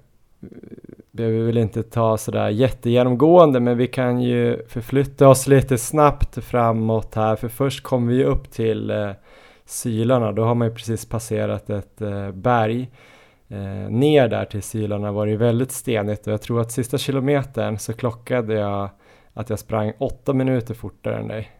behöver 1.11 1.37
vi 1.37 1.45
väl 1.45 1.57
inte 1.57 1.83
ta 1.83 2.17
sådär 2.17 2.49
jättegenomgående 2.49 3.59
men 3.59 3.77
vi 3.77 3.87
kan 3.87 4.21
ju 4.21 4.67
förflytta 4.67 5.27
oss 5.29 5.47
lite 5.47 5.77
snabbt 5.77 6.43
framåt 6.43 7.15
här 7.15 7.35
för 7.35 7.47
först 7.47 7.83
kommer 7.83 8.13
vi 8.13 8.23
upp 8.23 8.51
till 8.51 8.89
eh, 8.91 9.09
Sylarna. 9.65 10.31
Då 10.31 10.43
har 10.43 10.55
man 10.55 10.67
ju 10.67 10.73
precis 10.73 11.05
passerat 11.05 11.69
ett 11.69 12.01
eh, 12.01 12.31
berg. 12.31 12.91
Eh, 13.49 13.89
ner 13.89 14.27
där 14.27 14.45
till 14.45 14.63
Sylarna 14.63 15.11
var 15.11 15.25
det 15.25 15.31
ju 15.31 15.37
väldigt 15.37 15.71
stenigt 15.71 16.27
och 16.27 16.33
jag 16.33 16.41
tror 16.41 16.61
att 16.61 16.71
sista 16.71 16.97
kilometern 16.97 17.77
så 17.79 17.93
klockade 17.93 18.53
jag 18.53 18.89
att 19.33 19.49
jag 19.49 19.59
sprang 19.59 19.93
åtta 19.97 20.33
minuter 20.33 20.73
fortare 20.73 21.17
än 21.17 21.27
dig. 21.27 21.51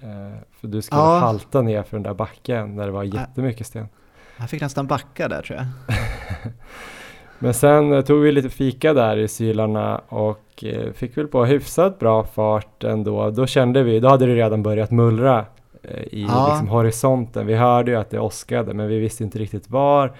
Eh, 0.00 0.38
för 0.60 0.68
du 0.68 0.82
skulle 0.82 1.00
Ja. 1.00 1.18
halta 1.18 1.62
ner 1.62 1.82
för 1.82 1.96
den 1.96 2.02
där 2.02 2.14
backen 2.14 2.76
där 2.76 2.86
det 2.86 2.92
var 2.92 3.02
jättemycket 3.02 3.66
sten. 3.66 3.88
Jag 4.38 4.50
fick 4.50 4.60
nästan 4.62 4.86
backa 4.86 5.28
där 5.28 5.42
tror 5.42 5.58
jag. 5.58 5.66
Men 7.38 7.54
sen 7.54 7.92
eh, 7.92 8.00
tog 8.00 8.20
vi 8.20 8.32
lite 8.32 8.48
fika 8.50 8.94
där 8.94 9.16
i 9.16 9.28
Sylarna 9.28 9.98
och 9.98 10.64
eh, 10.64 10.92
fick 10.92 11.16
väl 11.16 11.26
på 11.28 11.44
hyfsat 11.44 11.98
bra 11.98 12.24
fart 12.24 12.84
ändå. 12.84 13.30
Då 13.30 13.46
kände 13.46 13.82
vi, 13.82 14.00
då 14.00 14.08
hade 14.08 14.26
det 14.26 14.34
redan 14.34 14.62
börjat 14.62 14.90
mullra 14.90 15.46
i 16.10 16.22
Ja. 16.28 16.48
liksom 16.50 16.68
horisonten. 16.68 17.46
Vi 17.46 17.54
hörde 17.54 17.90
ju 17.90 17.96
att 17.96 18.10
det 18.10 18.18
åskade 18.20 18.74
men 18.74 18.88
vi 18.88 18.98
visste 18.98 19.24
inte 19.24 19.38
riktigt 19.38 19.70
var. 19.70 20.12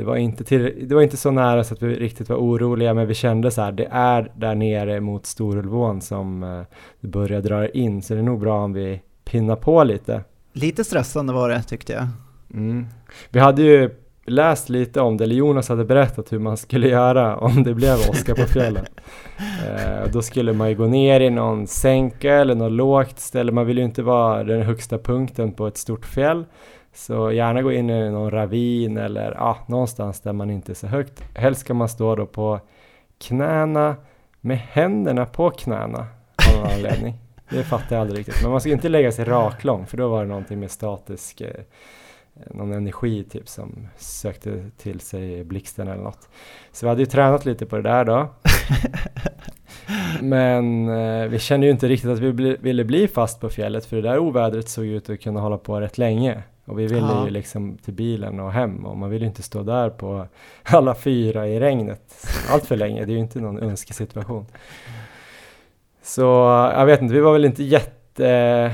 Det 0.00 0.06
var 0.06 0.16
inte, 0.16 0.44
till, 0.44 0.88
det 0.88 0.94
var 0.94 1.02
inte 1.02 1.16
så 1.16 1.30
nära 1.30 1.64
så 1.64 1.74
att 1.74 1.82
vi 1.82 1.94
riktigt 1.94 2.28
var 2.28 2.36
oroliga 2.36 2.94
men 2.94 3.06
vi 3.06 3.14
kände 3.14 3.50
så 3.50 3.62
här, 3.62 3.72
det 3.72 3.88
är 3.90 4.32
där 4.36 4.54
nere 4.54 5.00
mot 5.00 5.26
Storulvån 5.26 6.00
som 6.00 6.42
eh, 6.42 6.62
det 7.00 7.08
börjar 7.08 7.40
dra 7.40 7.68
in 7.68 8.02
så 8.02 8.14
det 8.14 8.20
är 8.20 8.24
nog 8.24 8.40
bra 8.40 8.64
om 8.64 8.72
vi 8.72 9.00
pinnar 9.24 9.56
på 9.56 9.84
lite. 9.84 10.24
Lite 10.52 10.84
stressande 10.84 11.32
var 11.32 11.48
det 11.48 11.62
tyckte 11.62 11.92
jag. 11.92 12.06
Mm. 12.54 12.86
Vi 13.30 13.38
hade 13.40 13.62
ju 13.62 13.90
läst 14.26 14.68
lite 14.68 15.00
om 15.00 15.16
det, 15.16 15.24
eller 15.24 15.34
Jonas 15.34 15.68
hade 15.68 15.84
berättat 15.84 16.32
hur 16.32 16.38
man 16.38 16.56
skulle 16.56 16.88
göra 16.88 17.36
om 17.36 17.62
det 17.62 17.74
blev 17.74 17.94
åska 18.10 18.34
på 18.34 18.42
fjällen. 18.42 18.84
Eh, 19.66 20.12
då 20.12 20.22
skulle 20.22 20.52
man 20.52 20.68
ju 20.68 20.74
gå 20.74 20.86
ner 20.86 21.20
i 21.20 21.30
någon 21.30 21.66
sänka 21.66 22.34
eller 22.34 22.54
något 22.54 22.72
lågt 22.72 23.20
ställe. 23.20 23.52
Man 23.52 23.66
vill 23.66 23.78
ju 23.78 23.84
inte 23.84 24.02
vara 24.02 24.44
den 24.44 24.62
högsta 24.62 24.98
punkten 24.98 25.52
på 25.52 25.66
ett 25.66 25.76
stort 25.76 26.06
fjäll. 26.06 26.44
Så 26.92 27.32
gärna 27.32 27.62
gå 27.62 27.72
in 27.72 27.90
i 27.90 28.10
någon 28.10 28.30
ravin 28.30 28.96
eller 28.96 29.32
ja, 29.32 29.58
någonstans 29.66 30.20
där 30.20 30.32
man 30.32 30.50
inte 30.50 30.72
är 30.72 30.74
så 30.74 30.86
högt. 30.86 31.24
Helst 31.34 31.60
ska 31.60 31.74
man 31.74 31.88
stå 31.88 32.16
då 32.16 32.26
på 32.26 32.60
knäna 33.18 33.96
med 34.40 34.58
händerna 34.58 35.26
på 35.26 35.50
knäna 35.50 36.06
av 36.48 36.56
någon 36.56 36.72
anledning. 36.72 37.14
Det 37.50 37.64
fattar 37.64 37.96
jag 37.96 38.00
aldrig 38.00 38.18
riktigt. 38.18 38.42
Men 38.42 38.50
man 38.50 38.60
ska 38.60 38.70
inte 38.70 38.88
lägga 38.88 39.12
sig 39.12 39.24
raklång 39.24 39.86
för 39.86 39.96
då 39.96 40.08
var 40.08 40.22
det 40.22 40.28
någonting 40.28 40.60
med 40.60 40.70
statisk 40.70 41.40
eh, 41.40 41.50
någon 42.50 42.72
energi 42.72 43.24
typ 43.24 43.48
som 43.48 43.88
sökte 43.96 44.70
till 44.78 45.00
sig 45.00 45.44
blixten 45.44 45.88
eller 45.88 46.02
något. 46.02 46.28
Så 46.72 46.86
vi 46.86 46.88
hade 46.88 47.02
ju 47.02 47.06
tränat 47.06 47.44
lite 47.44 47.66
på 47.66 47.76
det 47.76 47.82
där 47.82 48.04
då. 48.04 48.28
Men 50.20 50.88
eh, 50.88 51.28
vi 51.28 51.38
kände 51.38 51.66
ju 51.66 51.72
inte 51.72 51.88
riktigt 51.88 52.10
att 52.10 52.18
vi 52.18 52.32
bli, 52.32 52.56
ville 52.60 52.84
bli 52.84 53.08
fast 53.08 53.40
på 53.40 53.50
fjället 53.50 53.86
för 53.86 53.96
det 53.96 54.02
där 54.02 54.18
ovädret 54.18 54.68
såg 54.68 54.86
ut 54.86 55.10
att 55.10 55.20
kunna 55.20 55.40
hålla 55.40 55.58
på 55.58 55.80
rätt 55.80 55.98
länge. 55.98 56.42
Och 56.70 56.78
vi 56.78 56.86
ville 56.86 57.00
Ja. 57.06 57.24
ju 57.24 57.30
liksom 57.30 57.78
till 57.84 57.94
bilen 57.94 58.40
och 58.40 58.52
hem 58.52 58.86
och 58.86 58.96
man 58.96 59.10
vill 59.10 59.22
ju 59.22 59.28
inte 59.28 59.42
stå 59.42 59.62
där 59.62 59.90
på 59.90 60.26
alla 60.62 60.94
fyra 60.94 61.48
i 61.48 61.60
regnet 61.60 62.26
allt 62.50 62.66
för 62.66 62.76
länge. 62.76 63.04
Det 63.04 63.12
är 63.12 63.14
ju 63.14 63.20
inte 63.20 63.40
någon 63.40 63.58
önskesituation. 63.58 64.46
Så 66.02 66.22
jag 66.74 66.86
vet 66.86 67.02
inte, 67.02 67.14
vi 67.14 67.20
var 67.20 67.32
väl 67.32 67.44
inte 67.44 67.62
jätte 67.62 68.70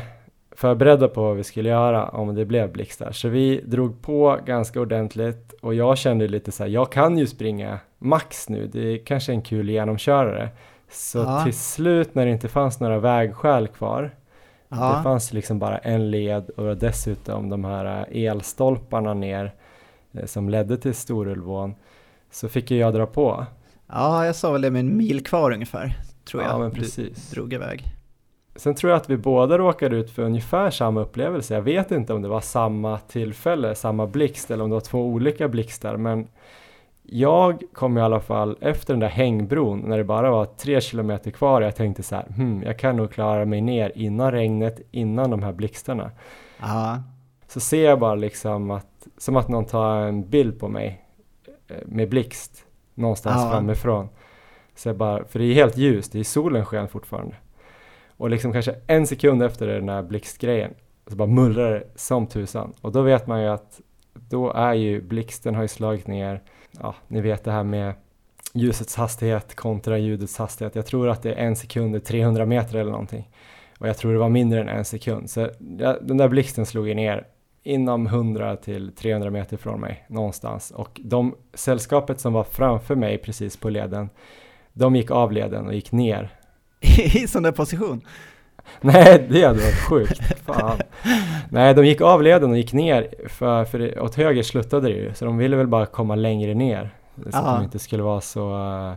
förberedda 0.57 1.09
på 1.09 1.23
vad 1.23 1.37
vi 1.37 1.45
skulle 1.45 1.69
göra 1.69 2.09
om 2.09 2.35
det 2.35 2.45
blev 2.45 2.73
blixtar. 2.73 3.13
Så 3.13 3.29
vi 3.29 3.61
drog 3.65 4.03
på 4.03 4.39
ganska 4.47 4.81
ordentligt 4.81 5.53
och 5.63 5.75
jag 5.75 5.99
kände 5.99 6.29
lite 6.29 6.53
så 6.53 6.63
här, 6.63 6.71
jag 6.71 6.93
kan 6.93 7.19
ju 7.19 7.27
springa 7.27 7.79
max 7.99 8.49
nu, 8.49 8.67
det 8.67 8.81
är 8.95 8.99
kanske 9.05 9.33
en 9.33 9.43
kul 9.43 9.71
genomkörare. 9.71 10.49
Så 10.91 11.19
Ja. 11.19 11.45
till 11.45 11.55
slut 11.57 12.15
när 12.15 12.25
det 12.27 12.31
inte 12.33 12.49
fanns 12.49 12.81
några 12.81 12.99
vägskäl 12.99 13.69
kvar, 13.69 14.11
det 14.77 14.97
Ja, 14.97 15.03
fanns 15.03 15.33
liksom 15.33 15.59
bara 15.59 15.79
en 15.79 16.11
led 16.11 16.51
och 16.51 16.77
dessutom 16.77 17.49
de 17.49 17.65
här 17.65 18.07
eh, 18.11 18.25
elstolparna 18.25 19.15
ner 19.15 19.55
eh, 20.13 20.25
som 20.27 20.49
ledde 20.49 20.77
till 20.77 20.95
Storulvån, 20.95 21.75
så 22.31 22.49
fick 22.49 22.71
ju 22.71 22.77
jag 22.79 22.95
dra 22.95 23.07
på. 23.07 23.47
ja 23.87 24.27
jag 24.27 24.37
sa 24.37 24.53
väl 24.53 24.61
det 24.63 24.71
med 24.71 24.81
en 24.81 24.97
mil 24.97 25.25
kvar 25.25 25.51
ungefär, 25.53 25.99
tror 26.25 26.43
jag. 26.43 26.53
Ja 26.53 26.59
men 26.59 26.71
du 26.71 26.81
precis. 26.81 27.31
drog 27.31 27.53
iväg. 27.53 27.85
Sen 28.57 28.75
tror 28.75 28.91
jag 28.91 28.97
att 28.97 29.11
vi 29.11 29.17
båda 29.17 29.59
råkade 29.59 29.97
ut 29.97 30.11
för 30.11 30.23
ungefär 30.23 30.71
samma 30.71 31.01
upplevelse. 31.01 31.55
Jag 31.55 31.63
vet 31.63 31.91
inte 31.91 32.13
om 32.15 32.23
det 32.23 32.29
var 32.29 32.41
samma 32.41 32.99
tillfälle, 32.99 33.75
samma 33.75 34.07
blixt 34.07 34.51
eller 34.51 34.65
om 34.65 34.71
det 34.71 34.75
var 34.77 34.81
två 34.81 35.07
olika 35.07 35.49
blixtar. 35.49 35.97
Men 35.97 36.29
jag 37.09 37.63
kom 37.73 37.99
i 37.99 38.01
alla 38.01 38.21
fall 38.21 38.59
efter 38.61 38.93
den 38.93 39.01
där 39.01 39.09
hängbron 39.09 39.79
när 39.81 39.99
det 39.99 40.05
bara 40.05 40.31
var 40.31 40.45
tre 40.45 40.81
kilometer 40.81 41.31
kvar. 41.31 41.63
Jag 41.63 41.77
tänkte 41.77 42.03
så 42.03 42.15
här, 42.15 42.27
hmm, 42.37 42.63
jag 42.63 42.79
kan 42.79 42.97
nog 42.97 43.11
klara 43.13 43.45
mig 43.45 43.61
ner 43.61 43.93
innan 43.95 44.33
regnet, 44.33 44.81
innan 44.91 45.31
de 45.31 45.43
här 45.43 45.53
blixtarna. 45.53 46.11
Ja, 46.61 47.03
Så 47.49 47.61
ser 47.61 47.85
jag 47.85 47.99
bara 48.01 48.15
liksom 48.15 48.71
att, 48.71 49.07
som 49.19 49.37
att 49.37 49.49
någon 49.49 49.65
tar 49.65 49.97
en 49.97 50.31
bild 50.31 50.61
på 50.61 50.69
mig 50.69 51.05
eh, 51.69 51.77
med 51.87 52.09
blixt 52.09 52.65
någonstans 52.95 53.43
Ja. 53.45 53.51
framifrån. 53.51 54.09
Så 54.75 54.89
jag 54.89 54.97
bara, 54.97 55.25
för 55.25 55.39
det 55.39 55.45
är 55.45 55.55
helt 55.55 55.77
ljust, 55.77 56.13
det 56.13 56.19
är 56.21 56.25
solen 56.25 56.65
sken 56.65 56.89
fortfarande. 56.89 57.35
Och 58.17 58.31
liksom 58.31 58.53
kanske 58.53 58.75
en 58.87 59.07
sekund 59.07 59.43
efter 59.43 59.67
den 59.67 59.89
här 59.89 60.03
blixtgrejen 60.03 60.75
så 61.07 61.17
bara 61.17 61.29
mullrar 61.29 61.71
det 61.73 61.85
som 61.95 62.27
tusan. 62.27 62.73
Och 62.81 62.93
då 62.93 63.03
vet 63.03 63.27
man 63.27 63.43
ju 63.43 63.49
att 63.49 63.81
då 64.15 64.53
är 64.53 64.75
ju 64.75 65.03
blixten 65.03 65.55
har 65.55 65.63
ju 65.63 65.69
slagit 65.69 66.07
ner, 66.07 66.43
ja 66.83 66.95
ni 67.09 67.21
vet 67.21 67.45
det 67.45 67.51
här 67.51 67.65
med 67.65 67.95
ljusets 68.53 68.97
hastighet 68.97 69.55
kontra 69.55 69.99
ljudets 69.99 70.39
hastighet. 70.39 70.75
Jag 70.75 70.87
tror 70.87 71.09
att 71.09 71.23
det 71.23 71.33
är 71.33 71.47
en 71.47 71.57
sekund 71.57 71.97
i 71.97 72.01
300 72.01 72.47
meter 72.47 72.79
eller 72.79 72.91
någonting. 72.91 73.31
Och 73.79 73.89
jag 73.89 73.97
tror 73.97 74.13
det 74.13 74.19
var 74.19 74.29
mindre 74.29 74.61
än 74.61 74.69
en 74.69 74.85
sekund. 74.85 75.31
Så 75.31 75.51
ja, 75.79 75.97
den 76.01 76.17
där 76.17 76.29
blixten 76.29 76.67
slog 76.67 76.97
ner 76.97 77.27
inom 77.63 78.07
100 78.07 78.57
till 78.57 78.93
300 78.93 79.31
meter 79.31 79.57
från 79.57 79.81
mig 79.81 80.05
någonstans. 80.09 80.71
Och 80.71 81.01
de 81.05 81.35
sällskapet 81.55 82.21
som 82.21 82.33
var 82.33 82.45
framför 82.45 82.95
mig 82.95 83.19
precis 83.19 83.57
på 83.57 83.69
leden, 83.69 84.11
de 84.73 84.97
gick 84.97 85.11
av 85.11 85.33
leden 85.33 85.67
och 85.67 85.75
gick 85.75 85.93
ner. 85.93 86.33
i 86.97 87.27
sån 87.29 87.43
där 87.43 87.53
position. 87.53 88.01
Nej, 88.81 89.27
det 89.31 89.43
hade 89.45 89.61
varit 89.61 89.89
sjukt. 89.89 90.21
Fan. 90.47 90.79
Nej, 91.49 91.75
de 91.75 91.87
gick 91.87 92.01
av 92.01 92.23
leden 92.23 92.51
och 92.51 92.57
gick 92.57 92.73
ner, 92.73 93.09
för, 93.29 93.65
för 93.65 94.01
åt 94.01 94.15
höger 94.15 94.43
sluttade 94.43 94.89
det 94.89 94.95
ju. 94.95 95.15
Så 95.15 95.25
de 95.25 95.39
ville 95.39 95.57
väl 95.57 95.67
bara 95.67 95.87
komma 95.87 96.15
längre 96.15 96.55
ner. 96.55 96.91
Så 97.31 97.39
att 97.39 97.45
de 97.59 97.65
inte 97.65 97.79
skulle 97.79 98.03
vara 98.03 98.21
så 98.21 98.55
eh, 98.55 98.95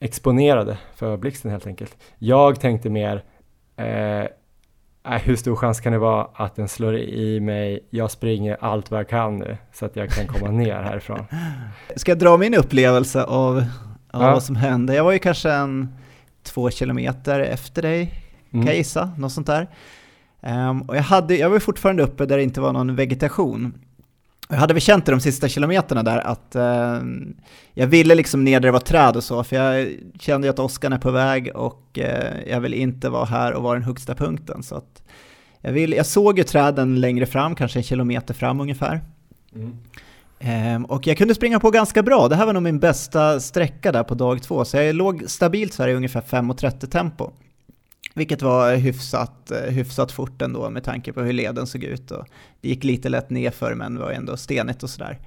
exponerade 0.00 0.78
för 0.96 1.16
blixten 1.16 1.50
helt 1.50 1.66
enkelt. 1.66 1.96
Jag 2.18 2.60
tänkte 2.60 2.90
mer, 2.90 3.22
äh, 3.76 4.24
hur 5.22 5.36
stor 5.36 5.56
chans 5.56 5.80
kan 5.80 5.92
det 5.92 5.98
vara 5.98 6.28
att 6.34 6.56
den 6.56 6.68
slår 6.68 6.96
i 6.96 7.40
mig? 7.40 7.80
Jag 7.90 8.10
springer 8.10 8.56
allt 8.60 8.90
vad 8.90 9.00
jag 9.00 9.08
kan 9.08 9.36
nu 9.36 9.56
så 9.72 9.86
att 9.86 9.96
jag 9.96 10.08
kan 10.10 10.26
komma 10.26 10.50
ner 10.50 10.74
härifrån. 10.82 11.24
Ska 11.96 12.10
jag 12.10 12.18
dra 12.18 12.36
min 12.36 12.54
upplevelse 12.54 13.24
av, 13.24 13.56
av 13.56 13.64
Ja. 14.12 14.18
vad 14.32 14.42
som 14.42 14.56
hände? 14.56 14.94
Jag 14.94 15.04
var 15.04 15.12
ju 15.12 15.18
kanske 15.18 15.50
en 15.52 15.88
två 16.42 16.70
kilometer 16.70 17.40
efter 17.40 17.82
dig, 17.82 18.12
kan 18.50 18.60
jag 18.60 18.66
Mm. 18.68 18.76
gissa, 18.76 19.10
något 19.18 19.32
sånt 19.32 19.46
där. 19.46 19.68
Ehm, 20.42 20.82
och 20.82 20.96
jag, 20.96 21.02
hade, 21.02 21.36
jag 21.36 21.50
var 21.50 21.58
fortfarande 21.58 22.02
uppe 22.02 22.26
där 22.26 22.36
det 22.36 22.42
inte 22.42 22.60
var 22.60 22.72
någon 22.72 22.96
vegetation. 22.96 23.74
Jag 24.48 24.56
hade 24.56 24.74
väl 24.74 24.80
känt 24.80 25.06
det 25.06 25.12
de 25.12 25.20
sista 25.20 25.48
kilometerna 25.48 26.02
där 26.02 26.18
att 26.18 26.54
ehm, 26.54 27.36
jag 27.74 27.86
ville 27.86 28.14
liksom 28.14 28.44
ner 28.44 28.60
där 28.60 28.68
det 28.68 28.72
var 28.72 28.80
träd 28.80 29.16
och 29.16 29.24
så, 29.24 29.44
för 29.44 29.56
jag 29.56 29.88
kände 30.20 30.46
ju 30.46 30.50
att 30.50 30.58
åskan 30.58 30.92
är 30.92 30.98
på 30.98 31.10
väg 31.10 31.50
och 31.54 31.98
eh, 31.98 32.50
jag 32.50 32.60
vill 32.60 32.74
inte 32.74 33.08
vara 33.08 33.24
här 33.24 33.52
och 33.52 33.62
vara 33.62 33.74
den 33.74 33.82
högsta 33.82 34.14
punkten. 34.14 34.62
Så 34.62 34.74
att 34.76 35.02
jag, 35.60 35.72
vill, 35.72 35.92
jag 35.92 36.06
såg 36.06 36.38
ju 36.38 36.44
träden 36.44 37.00
längre 37.00 37.26
fram, 37.26 37.54
kanske 37.54 37.78
en 37.78 37.82
kilometer 37.82 38.34
fram 38.34 38.60
ungefär. 38.60 39.00
Mm. 39.54 39.76
Ehm, 40.40 40.84
och 40.84 41.06
jag 41.06 41.18
kunde 41.18 41.34
springa 41.34 41.60
på 41.60 41.70
ganska 41.70 42.02
bra. 42.02 42.28
Det 42.28 42.36
här 42.36 42.46
var 42.46 42.52
nog 42.52 42.62
min 42.62 42.78
bästa 42.78 43.40
sträcka 43.40 43.92
där 43.92 44.02
på 44.02 44.14
dag 44.14 44.42
två, 44.42 44.64
så 44.64 44.76
jag 44.76 44.94
låg 44.94 45.22
stabilt 45.26 45.72
så 45.72 45.82
här 45.82 45.90
i 45.90 45.94
ungefär 45.94 46.20
5.30 46.20 46.86
tempo. 46.86 47.30
Vilket 48.18 48.42
var 48.42 48.76
hyfsat, 48.76 49.50
eh, 49.50 49.72
hyfsat 49.72 50.12
fort 50.12 50.42
ändå 50.42 50.70
med 50.70 50.84
tanke 50.84 51.12
på 51.12 51.20
hur 51.20 51.32
leden 51.32 51.66
såg 51.66 51.84
ut. 51.84 52.10
Och 52.10 52.26
det 52.60 52.68
gick 52.68 52.84
lite 52.84 53.08
lätt 53.08 53.30
nerför 53.30 53.74
men 53.74 53.98
var 53.98 54.10
ändå 54.10 54.36
stenigt 54.36 54.82
och 54.82 54.90
sådär. 54.90 55.18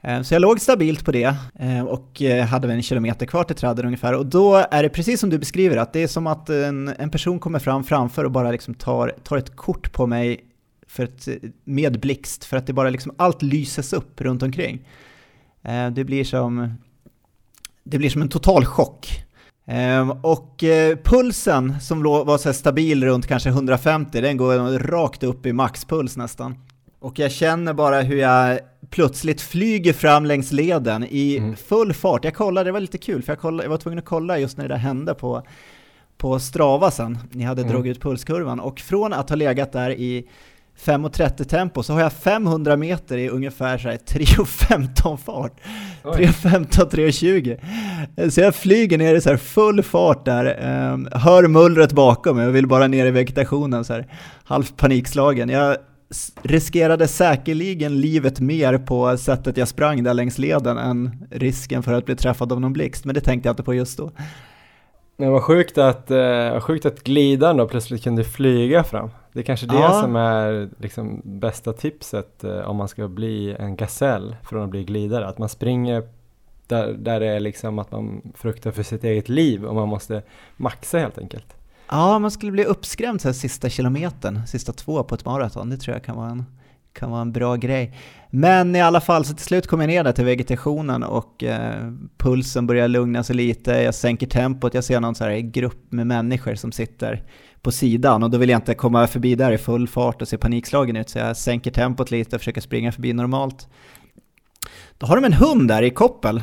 Eh, 0.00 0.22
så 0.22 0.34
jag 0.34 0.42
låg 0.42 0.60
stabilt 0.60 1.04
på 1.04 1.12
det 1.12 1.34
eh, 1.58 1.82
och 1.82 2.22
hade 2.48 2.66
väl 2.66 2.76
en 2.76 2.82
kilometer 2.82 3.26
kvar 3.26 3.44
till 3.44 3.56
träden 3.56 3.86
ungefär. 3.86 4.14
Och 4.14 4.26
då 4.26 4.56
är 4.70 4.82
det 4.82 4.88
precis 4.88 5.20
som 5.20 5.30
du 5.30 5.38
beskriver, 5.38 5.76
att 5.76 5.92
det 5.92 6.02
är 6.02 6.06
som 6.06 6.26
att 6.26 6.48
en, 6.48 6.88
en 6.88 7.10
person 7.10 7.38
kommer 7.38 7.58
fram 7.58 7.84
framför 7.84 8.24
och 8.24 8.30
bara 8.30 8.50
liksom 8.50 8.74
tar, 8.74 9.14
tar 9.22 9.36
ett 9.36 9.56
kort 9.56 9.92
på 9.92 10.06
mig 10.06 10.40
för 10.86 11.04
ett, 11.04 11.28
med 11.64 12.00
blixt, 12.00 12.44
för 12.44 12.56
att 12.56 12.66
det 12.66 12.72
bara 12.72 12.90
liksom 12.90 13.14
allt 13.16 13.42
lyses 13.42 13.92
upp 13.92 14.20
runt 14.20 14.42
omkring. 14.42 14.88
Det 15.92 16.04
blir 16.04 16.24
som, 16.24 16.74
det 17.84 17.98
blir 17.98 18.10
som 18.10 18.22
en 18.22 18.28
total 18.28 18.64
chock. 18.64 19.24
Ehm, 19.66 20.10
och 20.10 20.64
eh, 20.64 20.96
pulsen 20.96 21.80
som 21.80 22.02
var 22.02 22.38
så 22.38 22.52
stabil 22.52 23.04
runt 23.04 23.26
kanske 23.26 23.48
150, 23.48 24.20
den 24.20 24.36
går 24.36 24.78
rakt 24.78 25.22
upp 25.22 25.46
i 25.46 25.52
maxpuls 25.52 26.16
nästan. 26.16 26.54
Och 27.00 27.18
jag 27.18 27.32
känner 27.32 27.72
bara 27.72 28.00
hur 28.00 28.16
jag 28.16 28.58
plötsligt 28.90 29.40
flyger 29.40 29.92
fram 29.92 30.26
längs 30.26 30.52
leden 30.52 31.06
i 31.10 31.36
mm. 31.38 31.56
full 31.56 31.94
fart. 31.94 32.24
Jag 32.24 32.34
kollade, 32.34 32.68
det 32.68 32.72
var 32.72 32.80
lite 32.80 32.98
kul, 32.98 33.22
för 33.22 33.32
jag, 33.32 33.38
kollade, 33.38 33.64
jag 33.64 33.70
var 33.70 33.76
tvungen 33.76 33.98
att 33.98 34.04
kolla 34.04 34.38
just 34.38 34.56
när 34.56 34.68
det 34.68 34.74
där 34.74 34.78
hände 34.78 35.14
på, 35.14 35.42
på 36.16 36.38
Strava 36.38 36.90
sen. 36.90 37.18
Ni 37.30 37.44
hade 37.44 37.62
mm. 37.62 37.72
dragit 37.72 37.96
ut 37.96 38.02
pulskurvan. 38.02 38.60
Och 38.60 38.80
från 38.80 39.12
att 39.12 39.28
ha 39.28 39.36
legat 39.36 39.72
där 39.72 39.90
i 39.90 40.28
5.30 40.80 41.44
tempo 41.44 41.82
så 41.82 41.92
har 41.92 42.00
jag 42.00 42.12
500 42.12 42.76
meter 42.76 43.18
i 43.18 43.28
ungefär 43.28 43.78
3.15 43.78 45.16
fart. 45.16 45.60
3.15, 46.02 46.90
3.20. 46.90 48.30
Så 48.30 48.40
jag 48.40 48.54
flyger 48.54 48.98
ner 48.98 49.14
i 49.14 49.20
så 49.20 49.36
full 49.36 49.82
fart 49.82 50.24
där, 50.24 50.44
eh, 50.44 51.18
hör 51.20 51.48
mullret 51.48 51.92
bakom 51.92 52.36
mig 52.36 52.46
och 52.46 52.56
vill 52.56 52.66
bara 52.66 52.86
ner 52.86 53.06
i 53.06 53.10
vegetationen 53.10 53.84
så 53.84 53.92
här, 53.92 54.06
halvt 54.44 54.76
panikslagen. 54.76 55.48
Jag 55.48 55.76
riskerade 56.42 57.08
säkerligen 57.08 58.00
livet 58.00 58.40
mer 58.40 58.78
på 58.78 59.16
sättet 59.16 59.56
jag 59.56 59.68
sprang 59.68 60.02
där 60.02 60.14
längs 60.14 60.38
leden 60.38 60.78
än 60.78 61.26
risken 61.30 61.82
för 61.82 61.92
att 61.92 62.06
bli 62.06 62.16
träffad 62.16 62.52
av 62.52 62.60
någon 62.60 62.72
blixt, 62.72 63.04
men 63.04 63.14
det 63.14 63.20
tänkte 63.20 63.48
jag 63.48 63.52
inte 63.52 63.62
på 63.62 63.74
just 63.74 63.98
då. 63.98 64.10
Det 65.18 65.28
var 65.28 65.40
sjukt 65.40 65.78
att, 65.78 66.10
eh, 66.10 66.60
sjukt 66.60 66.86
att 66.86 67.04
glidan 67.04 67.56
då 67.56 67.68
plötsligt 67.68 68.04
kunde 68.04 68.24
flyga 68.24 68.84
fram. 68.84 69.10
Det 69.32 69.40
är 69.40 69.44
kanske 69.44 69.66
det 69.66 69.74
ja. 69.74 70.00
som 70.00 70.16
är 70.16 70.68
liksom 70.78 71.20
bästa 71.24 71.72
tipset 71.72 72.44
eh, 72.44 72.58
om 72.58 72.76
man 72.76 72.88
ska 72.88 73.08
bli 73.08 73.56
en 73.58 73.76
gasell 73.76 74.36
från 74.42 74.62
att 74.62 74.70
bli 74.70 74.84
glidare. 74.84 75.26
Att 75.26 75.38
man 75.38 75.48
springer 75.48 76.02
där, 76.66 76.92
där 76.92 77.20
det 77.20 77.26
är 77.26 77.40
liksom 77.40 77.78
att 77.78 77.92
man 77.92 78.32
fruktar 78.34 78.70
för 78.70 78.82
sitt 78.82 79.04
eget 79.04 79.28
liv 79.28 79.64
och 79.64 79.74
man 79.74 79.88
måste 79.88 80.22
maxa 80.56 80.98
helt 80.98 81.18
enkelt. 81.18 81.56
Ja, 81.88 82.18
man 82.18 82.30
skulle 82.30 82.52
bli 82.52 82.64
uppskrämd 82.64 83.20
så 83.20 83.28
här 83.28 83.32
sista 83.32 83.68
kilometern, 83.68 84.46
sista 84.46 84.72
två 84.72 85.02
på 85.02 85.14
ett 85.14 85.24
maraton. 85.24 85.70
Det 85.70 85.76
tror 85.76 85.96
jag 85.96 86.04
kan 86.04 86.16
vara 86.16 86.30
en, 86.30 86.44
kan 86.92 87.10
vara 87.10 87.20
en 87.20 87.32
bra 87.32 87.56
grej. 87.56 87.96
Men 88.30 88.76
i 88.76 88.80
alla 88.80 89.00
fall, 89.00 89.24
så 89.24 89.34
till 89.34 89.44
slut 89.44 89.66
kommer 89.66 89.84
jag 89.84 89.88
ner 89.88 90.04
där 90.04 90.12
till 90.12 90.24
vegetationen 90.24 91.02
och 91.02 91.44
eh, 91.44 91.92
pulsen 92.16 92.66
börjar 92.66 92.88
lugna 92.88 93.22
sig 93.22 93.36
lite, 93.36 93.70
jag 93.70 93.94
sänker 93.94 94.26
tempot, 94.26 94.74
jag 94.74 94.84
ser 94.84 95.00
någon 95.00 95.14
så 95.14 95.24
här 95.24 95.38
grupp 95.38 95.92
med 95.92 96.06
människor 96.06 96.54
som 96.54 96.72
sitter 96.72 97.22
på 97.62 97.72
sidan 97.72 98.22
och 98.22 98.30
då 98.30 98.38
vill 98.38 98.48
jag 98.48 98.58
inte 98.58 98.74
komma 98.74 99.06
förbi 99.06 99.34
där 99.34 99.52
i 99.52 99.58
full 99.58 99.88
fart 99.88 100.22
och 100.22 100.28
se 100.28 100.38
panikslagen 100.38 100.96
ut 100.96 101.08
så 101.08 101.18
jag 101.18 101.36
sänker 101.36 101.70
tempot 101.70 102.10
lite 102.10 102.36
och 102.36 102.40
försöker 102.40 102.60
springa 102.60 102.92
förbi 102.92 103.12
normalt. 103.12 103.68
Då 104.98 105.06
har 105.06 105.16
de 105.16 105.24
en 105.24 105.32
hund 105.32 105.68
där 105.68 105.82
i 105.82 105.90
koppel 105.90 106.42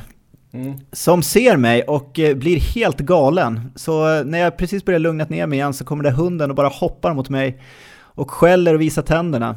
mm. 0.53 0.79
som 0.91 1.23
ser 1.23 1.57
mig 1.57 1.83
och 1.83 2.19
eh, 2.19 2.35
blir 2.35 2.59
helt 2.59 2.99
galen. 2.99 3.71
Så 3.75 4.15
eh, 4.15 4.25
när 4.25 4.39
jag 4.39 4.57
precis 4.57 4.85
börjar 4.85 4.99
lugna 4.99 5.25
ner 5.29 5.47
mig 5.47 5.57
igen 5.57 5.73
så 5.73 5.85
kommer 5.85 6.03
det 6.03 6.11
hunden 6.11 6.49
och 6.49 6.55
bara 6.55 6.67
hoppar 6.67 7.13
mot 7.13 7.29
mig 7.29 7.61
och 7.99 8.31
skäller 8.31 8.73
och 8.73 8.81
visar 8.81 9.01
tänderna. 9.01 9.55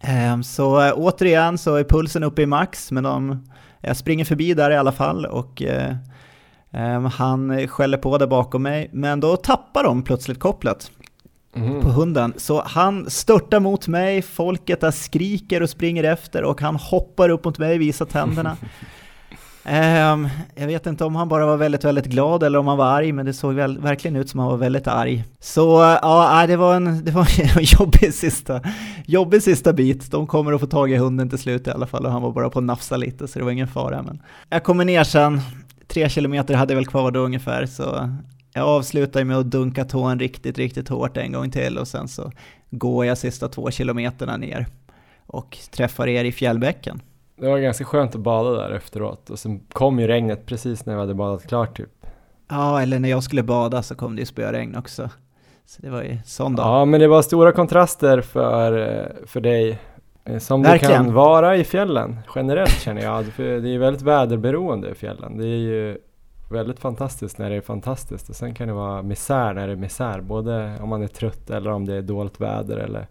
Ehm, 0.00 0.42
så 0.42 0.80
eh, 0.80 0.92
återigen 0.96 1.58
så 1.58 1.74
är 1.74 1.84
pulsen 1.84 2.22
uppe 2.22 2.42
i 2.42 2.46
max, 2.46 2.92
men 2.92 3.04
de, 3.04 3.46
jag 3.80 3.96
springer 3.96 4.24
förbi 4.24 4.54
där 4.54 4.70
i 4.70 4.76
alla 4.76 4.92
fall 4.92 5.26
och 5.26 5.62
han 7.12 7.68
skäller 7.68 7.98
på 7.98 8.18
där 8.18 8.26
bakom 8.26 8.62
mig, 8.62 8.90
men 8.92 9.20
då 9.20 9.36
tappar 9.36 9.84
de 9.84 10.02
plötsligt 10.02 10.40
kopplet 10.40 10.90
mm. 11.56 11.80
på 11.80 11.88
hunden. 11.88 12.34
Så 12.36 12.62
han 12.66 13.10
störtar 13.10 13.60
mot 13.60 13.88
mig, 13.88 14.22
folket 14.22 14.80
där 14.80 14.90
skriker 14.90 15.62
och 15.62 15.70
springer 15.70 16.04
efter 16.04 16.44
och 16.44 16.60
han 16.60 16.76
hoppar 16.76 17.28
upp 17.28 17.44
mot 17.44 17.58
mig, 17.58 17.78
visar 17.78 18.06
tänderna. 18.06 18.56
um, 20.12 20.28
jag 20.54 20.66
vet 20.66 20.86
inte 20.86 21.04
om 21.04 21.16
han 21.16 21.28
bara 21.28 21.46
var 21.46 21.56
väldigt, 21.56 21.84
väldigt 21.84 22.06
glad 22.06 22.42
eller 22.42 22.58
om 22.58 22.66
han 22.66 22.78
var 22.78 22.86
arg, 22.86 23.12
men 23.12 23.26
det 23.26 23.32
såg 23.32 23.54
väl, 23.54 23.78
verkligen 23.78 24.16
ut 24.16 24.28
som 24.28 24.40
han 24.40 24.48
var 24.48 24.56
väldigt 24.56 24.86
arg. 24.86 25.24
Så 25.40 25.98
ja, 26.02 26.44
det 26.46 26.56
var 26.56 26.76
en, 26.76 27.04
det 27.04 27.10
var 27.10 27.28
en 27.40 27.64
jobbig, 27.78 28.14
sista, 28.14 28.60
jobbig 29.06 29.42
sista 29.42 29.72
bit. 29.72 30.10
De 30.10 30.26
kommer 30.26 30.52
att 30.52 30.60
få 30.60 30.66
tag 30.66 30.90
i 30.90 30.96
hunden 30.96 31.28
till 31.30 31.38
slut 31.38 31.66
i 31.66 31.70
alla 31.70 31.86
fall 31.86 32.06
och 32.06 32.12
han 32.12 32.22
var 32.22 32.32
bara 32.32 32.50
på 32.50 32.58
att 32.58 32.64
nafsa 32.64 32.96
lite 32.96 33.28
så 33.28 33.38
det 33.38 33.44
var 33.44 33.52
ingen 33.52 33.68
fara. 33.68 34.02
Men 34.02 34.22
jag 34.48 34.64
kommer 34.64 34.84
ner 34.84 35.04
sen, 35.04 35.40
tre 35.86 36.08
kilometer 36.08 36.54
hade 36.54 36.72
jag 36.72 36.76
väl 36.76 36.86
kvar 36.86 37.10
då 37.10 37.20
ungefär, 37.20 37.66
så 37.66 38.10
jag 38.54 38.68
avslutar 38.68 39.24
med 39.24 39.36
att 39.36 39.50
dunka 39.50 39.84
tån 39.84 40.18
riktigt, 40.18 40.58
riktigt 40.58 40.88
hårt 40.88 41.16
en 41.16 41.32
gång 41.32 41.50
till 41.50 41.78
och 41.78 41.88
sen 41.88 42.08
så 42.08 42.32
går 42.70 43.06
jag 43.06 43.18
sista 43.18 43.48
två 43.48 43.70
kilometerna 43.70 44.36
ner 44.36 44.66
och 45.26 45.58
träffar 45.70 46.08
er 46.08 46.24
i 46.24 46.32
fjällbäcken. 46.32 47.02
Det 47.36 47.48
var 47.48 47.58
ganska 47.58 47.84
skönt 47.84 48.14
att 48.14 48.20
bada 48.20 48.50
där 48.50 48.70
efteråt 48.70 49.30
och 49.30 49.38
sen 49.38 49.60
kom 49.72 49.98
ju 49.98 50.06
regnet 50.06 50.46
precis 50.46 50.86
när 50.86 50.94
vi 50.94 51.00
hade 51.00 51.14
badat 51.14 51.46
klart 51.46 51.76
typ. 51.76 52.06
Ja, 52.48 52.82
eller 52.82 52.98
när 52.98 53.08
jag 53.08 53.22
skulle 53.22 53.42
bada 53.42 53.82
så 53.82 53.94
kom 53.94 54.16
det 54.16 54.20
ju 54.20 54.26
spöregn 54.26 54.76
också. 54.76 55.10
Så 55.66 55.82
det 55.82 55.90
var 55.90 56.02
ju 56.02 56.18
sån 56.24 56.56
dag. 56.56 56.66
Ja, 56.66 56.84
men 56.84 57.00
det 57.00 57.08
var 57.08 57.22
stora 57.22 57.52
kontraster 57.52 58.20
för, 58.20 58.72
för 59.26 59.40
dig 59.40 59.78
som 60.38 60.62
Verkligen. 60.62 60.92
det 60.92 60.96
kan 60.96 61.14
vara 61.14 61.56
i 61.56 61.64
fjällen 61.64 62.18
generellt 62.34 62.80
känner 62.80 63.02
jag. 63.02 63.24
För 63.24 63.60
det 63.60 63.74
är 63.74 63.78
väldigt 63.78 64.02
väderberoende 64.02 64.90
i 64.90 64.94
fjällen. 64.94 65.38
Det 65.38 65.44
är 65.44 65.58
ju 65.58 65.98
väldigt 66.50 66.80
fantastiskt 66.80 67.38
när 67.38 67.50
det 67.50 67.56
är 67.56 67.60
fantastiskt 67.60 68.28
och 68.28 68.36
sen 68.36 68.54
kan 68.54 68.68
det 68.68 68.74
vara 68.74 69.02
misär 69.02 69.54
när 69.54 69.66
det 69.66 69.72
är 69.72 69.76
misär. 69.76 70.20
Både 70.20 70.78
om 70.80 70.88
man 70.88 71.02
är 71.02 71.08
trött 71.08 71.50
eller 71.50 71.70
om 71.70 71.86
det 71.86 71.94
är 71.94 72.02
dåligt 72.02 72.40
väder 72.40 72.76
eller 72.76 73.06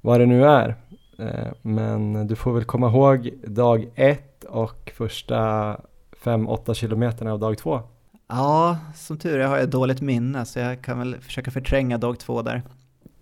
vad 0.00 0.20
det 0.20 0.26
nu 0.26 0.44
är. 0.44 0.76
Eh, 1.18 1.52
men 1.62 2.26
du 2.26 2.36
får 2.36 2.52
väl 2.52 2.64
komma 2.64 2.88
ihåg 2.88 3.30
dag 3.44 3.88
ett 3.94 4.44
och 4.44 4.92
första 4.96 5.76
fem, 6.12 6.48
åtta 6.48 6.74
kilometerna 6.74 7.32
av 7.32 7.38
dag 7.38 7.58
två. 7.58 7.80
Ja, 8.28 8.78
som 8.94 9.18
tur 9.18 9.38
är 9.38 9.46
har 9.46 9.58
jag 9.58 9.68
dåligt 9.68 10.00
minne 10.00 10.44
så 10.44 10.58
jag 10.58 10.82
kan 10.82 10.98
väl 10.98 11.16
försöka 11.20 11.50
förtränga 11.50 11.98
dag 11.98 12.18
två 12.18 12.42
där. 12.42 12.62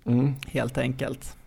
Mm. 0.04 0.34
Helt 0.46 0.78
enkelt. 0.78 1.37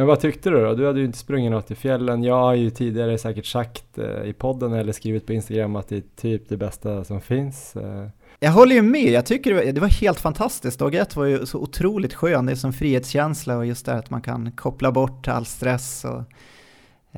Men 0.00 0.06
vad 0.06 0.20
tyckte 0.20 0.50
du 0.50 0.64
då? 0.64 0.74
Du 0.74 0.86
hade 0.86 0.98
ju 0.98 1.04
inte 1.04 1.18
sprungit 1.18 1.50
något 1.50 1.70
i 1.70 1.74
fjällen. 1.74 2.22
Jag 2.22 2.34
har 2.34 2.54
ju 2.54 2.70
tidigare 2.70 3.18
säkert 3.18 3.46
sagt 3.46 3.98
eh, 3.98 4.24
i 4.24 4.32
podden 4.32 4.72
eller 4.72 4.92
skrivit 4.92 5.26
på 5.26 5.32
Instagram 5.32 5.76
att 5.76 5.88
det 5.88 5.96
är 5.96 6.02
typ 6.16 6.48
det 6.48 6.56
bästa 6.56 7.04
som 7.04 7.20
finns. 7.20 7.76
Eh. 7.76 8.06
Jag 8.38 8.50
håller 8.50 8.74
ju 8.74 8.82
med, 8.82 9.10
jag 9.10 9.26
tycker 9.26 9.54
det 9.54 9.64
var, 9.64 9.72
det 9.72 9.80
var 9.80 9.88
helt 9.88 10.20
fantastiskt. 10.20 10.78
Dag 10.78 10.94
ett 10.94 11.16
var 11.16 11.24
ju 11.24 11.46
så 11.46 11.58
otroligt 11.58 12.14
skön, 12.14 12.46
det 12.46 12.52
är 12.52 12.56
som 12.56 12.72
frihetskänsla 12.72 13.56
och 13.56 13.66
just 13.66 13.86
det 13.86 13.92
att 13.92 14.10
man 14.10 14.22
kan 14.22 14.52
koppla 14.52 14.92
bort 14.92 15.28
all 15.28 15.46
stress. 15.46 16.04
Och, 16.04 16.20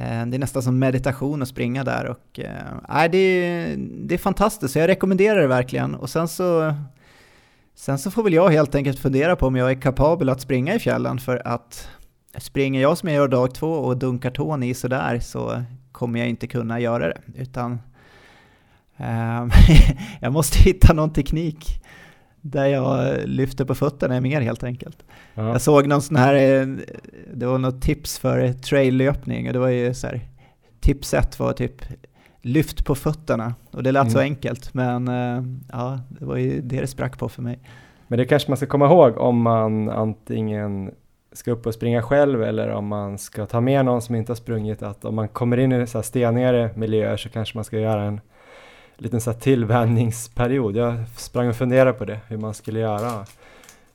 eh, 0.03 0.26
det 0.26 0.37
är 0.37 0.39
nästan 0.39 0.62
som 0.62 0.78
meditation 0.78 1.43
att 1.43 1.49
springa 1.49 1.85
där 1.85 2.07
och 2.07 2.41
eh, 2.41 3.11
det, 3.11 3.18
är, 3.18 3.76
det 3.78 4.14
är 4.14 4.18
fantastiskt, 4.18 4.72
så 4.72 4.78
jag 4.78 4.89
rekommenderar 4.89 5.41
det 5.41 5.47
verkligen. 5.47 5.95
Och 5.95 6.11
sen 6.11 6.28
så, 6.28 6.74
sen 7.74 7.99
så 7.99 8.11
får 8.11 8.22
väl 8.22 8.33
jag 8.33 8.49
helt 8.49 8.74
enkelt 8.74 8.99
fundera 8.99 9.37
på 9.37 9.47
om 9.47 9.57
jag 9.57 9.70
är 9.70 9.80
kapabel 9.80 10.28
att 10.28 10.41
springa 10.41 10.74
i 10.74 10.78
fjällen 10.78 11.18
för 11.18 11.49
att 11.49 11.89
springer 12.39 12.80
jag 12.83 12.99
som 12.99 13.09
jag 13.09 13.16
gör 13.16 13.28
dag 13.28 13.55
två 13.55 13.72
och 13.72 13.97
dunkar 13.97 14.30
tån 14.30 14.62
i 14.62 14.74
sådär 14.74 15.18
så 15.18 15.62
kommer 15.93 16.18
jag 16.18 16.28
inte 16.28 16.47
kunna 16.47 16.80
göra 16.80 17.09
det. 17.09 17.20
Utan 17.37 17.72
um, 18.97 19.51
jag 20.20 20.33
måste 20.33 20.59
hitta 20.59 20.93
någon 20.93 21.12
teknik 21.12 21.83
där 22.41 22.66
jag 22.66 23.18
lyfter 23.24 23.64
på 23.64 23.74
fötterna 23.74 24.20
mer 24.20 24.41
helt 24.41 24.64
enkelt. 24.64 25.05
Ja. 25.35 25.49
Jag 25.49 25.61
såg 25.61 25.87
någon 25.87 26.03
sån 26.03 26.16
här, 26.16 26.35
eh, 26.35 26.66
det 27.35 27.47
var 27.47 27.59
något 27.59 27.83
tips 27.83 28.18
för 28.18 28.53
traillöpning 28.53 29.47
och 29.47 29.53
det 29.53 29.59
var 29.59 29.68
ju 29.68 29.95
så 29.95 30.07
här, 30.07 30.20
tips 30.80 31.14
ett 31.14 31.39
var 31.39 31.53
typ 31.53 31.83
lyft 32.41 32.85
på 32.85 32.95
fötterna 32.95 33.55
och 33.70 33.83
det 33.83 33.93
lät 33.93 34.03
mm. 34.03 34.12
så 34.12 34.18
enkelt 34.18 34.74
men 34.74 35.09
uh, 35.09 35.45
ja, 35.72 36.01
det 36.09 36.24
var 36.24 36.37
ju 36.37 36.61
det 36.61 36.80
det 36.80 36.87
sprack 36.87 37.18
på 37.18 37.28
för 37.28 37.43
mig. 37.43 37.59
Men 38.09 38.18
det 38.18 38.24
kanske 38.24 38.51
man 38.51 38.57
ska 38.57 38.66
komma 38.66 38.87
ihåg 38.87 39.18
om 39.18 39.43
man 39.43 39.91
antingen 39.91 40.91
ska 41.33 41.51
upp 41.51 41.66
och 41.66 41.74
springa 41.74 42.03
själv 42.03 42.43
eller 42.43 42.68
om 42.68 42.87
man 42.87 43.18
ska 43.18 43.47
ta 43.47 43.61
med 43.61 43.85
någon 43.85 44.03
som 44.03 44.14
inte 44.14 44.33
har 44.33 44.37
sprungit 44.37 44.83
att 44.83 45.05
om 45.05 45.14
man 45.14 45.28
kommer 45.28 45.57
in 45.57 45.72
i 45.72 45.87
så 45.87 45.99
här 45.99 46.03
stenigare 46.03 46.70
miljöer 46.76 47.16
så 47.16 47.28
kanske 47.28 47.59
man 47.59 47.64
ska 47.64 47.78
göra 47.78 48.03
en 48.03 48.20
liten 48.97 49.20
så 49.20 49.33
här 49.33 49.39
tillvänjningsperiod. 49.39 50.76
Jag 50.76 51.09
sprang 51.16 51.49
och 51.49 51.57
funderade 51.57 51.93
på 51.93 52.05
det, 52.05 52.20
hur 52.28 52.37
man 52.37 52.55
skulle 52.55 52.80
göra. 52.80 53.26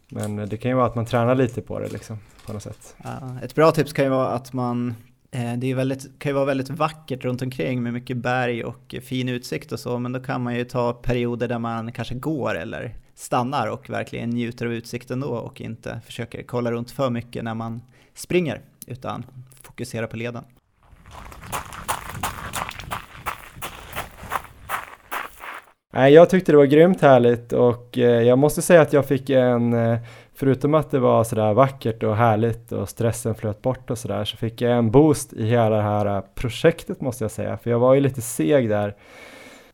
Men 0.10 0.36
det 0.36 0.58
kan 0.58 0.72
ju 0.72 0.78
vara 0.78 0.86
att 0.86 0.96
man 0.96 1.06
tränar 1.06 1.36
lite 1.36 1.62
på 1.62 1.80
det 1.80 1.88
liksom, 1.88 2.20
på 2.46 2.54
något 2.54 2.64
sätt. 2.64 2.96
Ja, 3.04 3.38
ett 3.44 3.56
bra 3.56 3.72
tips 3.72 3.94
kan 3.94 4.06
ju 4.06 4.12
vara 4.12 4.28
att 4.28 4.54
man 4.54 4.96
eh, 5.32 5.54
det 5.58 5.72
är 5.72 5.76
väldigt, 5.76 6.20
kan 6.20 6.30
ju 6.30 6.34
vara 6.34 6.46
väldigt 6.46 6.70
vackert 6.70 7.24
runt 7.24 7.42
omkring 7.42 7.84
med 7.84 7.94
mycket 7.94 8.18
berg 8.18 8.64
och 8.64 8.96
eh, 8.96 9.02
fin 9.02 9.30
utsikt 9.30 9.72
och 9.72 9.80
så, 9.80 10.00
men 10.00 10.12
då 10.12 10.20
kan 10.20 10.44
man 10.44 10.56
ju 10.56 10.66
ta 10.66 10.94
perioder 10.94 11.48
där 11.48 11.60
man 11.60 11.92
kanske 11.92 12.16
går 12.16 12.56
eller 12.56 12.96
stannar 13.18 13.68
och 13.68 13.89
verkligen 13.89 14.30
njuter 14.30 14.65
av 14.65 14.74
utsikten 14.74 15.20
då 15.20 15.28
och 15.28 15.61
inte 15.61 16.01
försöker 16.05 16.43
kolla 16.43 16.72
runt 16.72 16.91
för 16.91 17.09
mycket 17.09 17.43
när 17.43 17.53
man 17.53 17.82
springer, 18.13 18.61
utan 18.88 19.26
fokusera 19.61 20.07
på 20.07 20.18
leden. 20.18 20.43
Jag 25.91 26.30
tyckte 26.30 26.51
det 26.51 26.57
var 26.57 26.65
grymt 26.65 27.01
härligt 27.01 27.53
och 27.53 27.97
eh, 27.97 28.22
jag 28.22 28.38
måste 28.38 28.61
säga 28.61 28.82
att 28.82 28.93
jag 28.93 29.05
fick 29.05 29.30
en, 29.30 29.74
eh, 29.74 29.99
förutom 30.34 30.74
att 30.74 30.91
det 30.91 30.99
var 30.99 31.24
sådär 31.24 31.53
vackert 31.53 32.03
och 32.03 32.15
härligt 32.15 32.72
och 32.72 32.89
stressen 32.89 33.36
flöt 33.36 33.61
bort 33.61 33.89
och 33.89 33.97
sådär, 33.97 34.26
så 34.26 34.38
fick 34.38 34.61
jag 34.61 34.78
en 34.78 34.91
boost 34.91 35.34
i 35.34 35.45
hela 35.45 35.70
det 35.70 35.82
här 35.82 36.05
eh, 36.05 36.24
projektet 36.36 37.01
måste 37.01 37.24
jag 37.24 37.32
säga, 37.32 37.57
för 37.57 37.70
jag 37.70 37.80
var 37.80 37.93
ju 37.93 38.01
lite 38.01 38.22
seg 38.22 38.70
där 38.70 38.95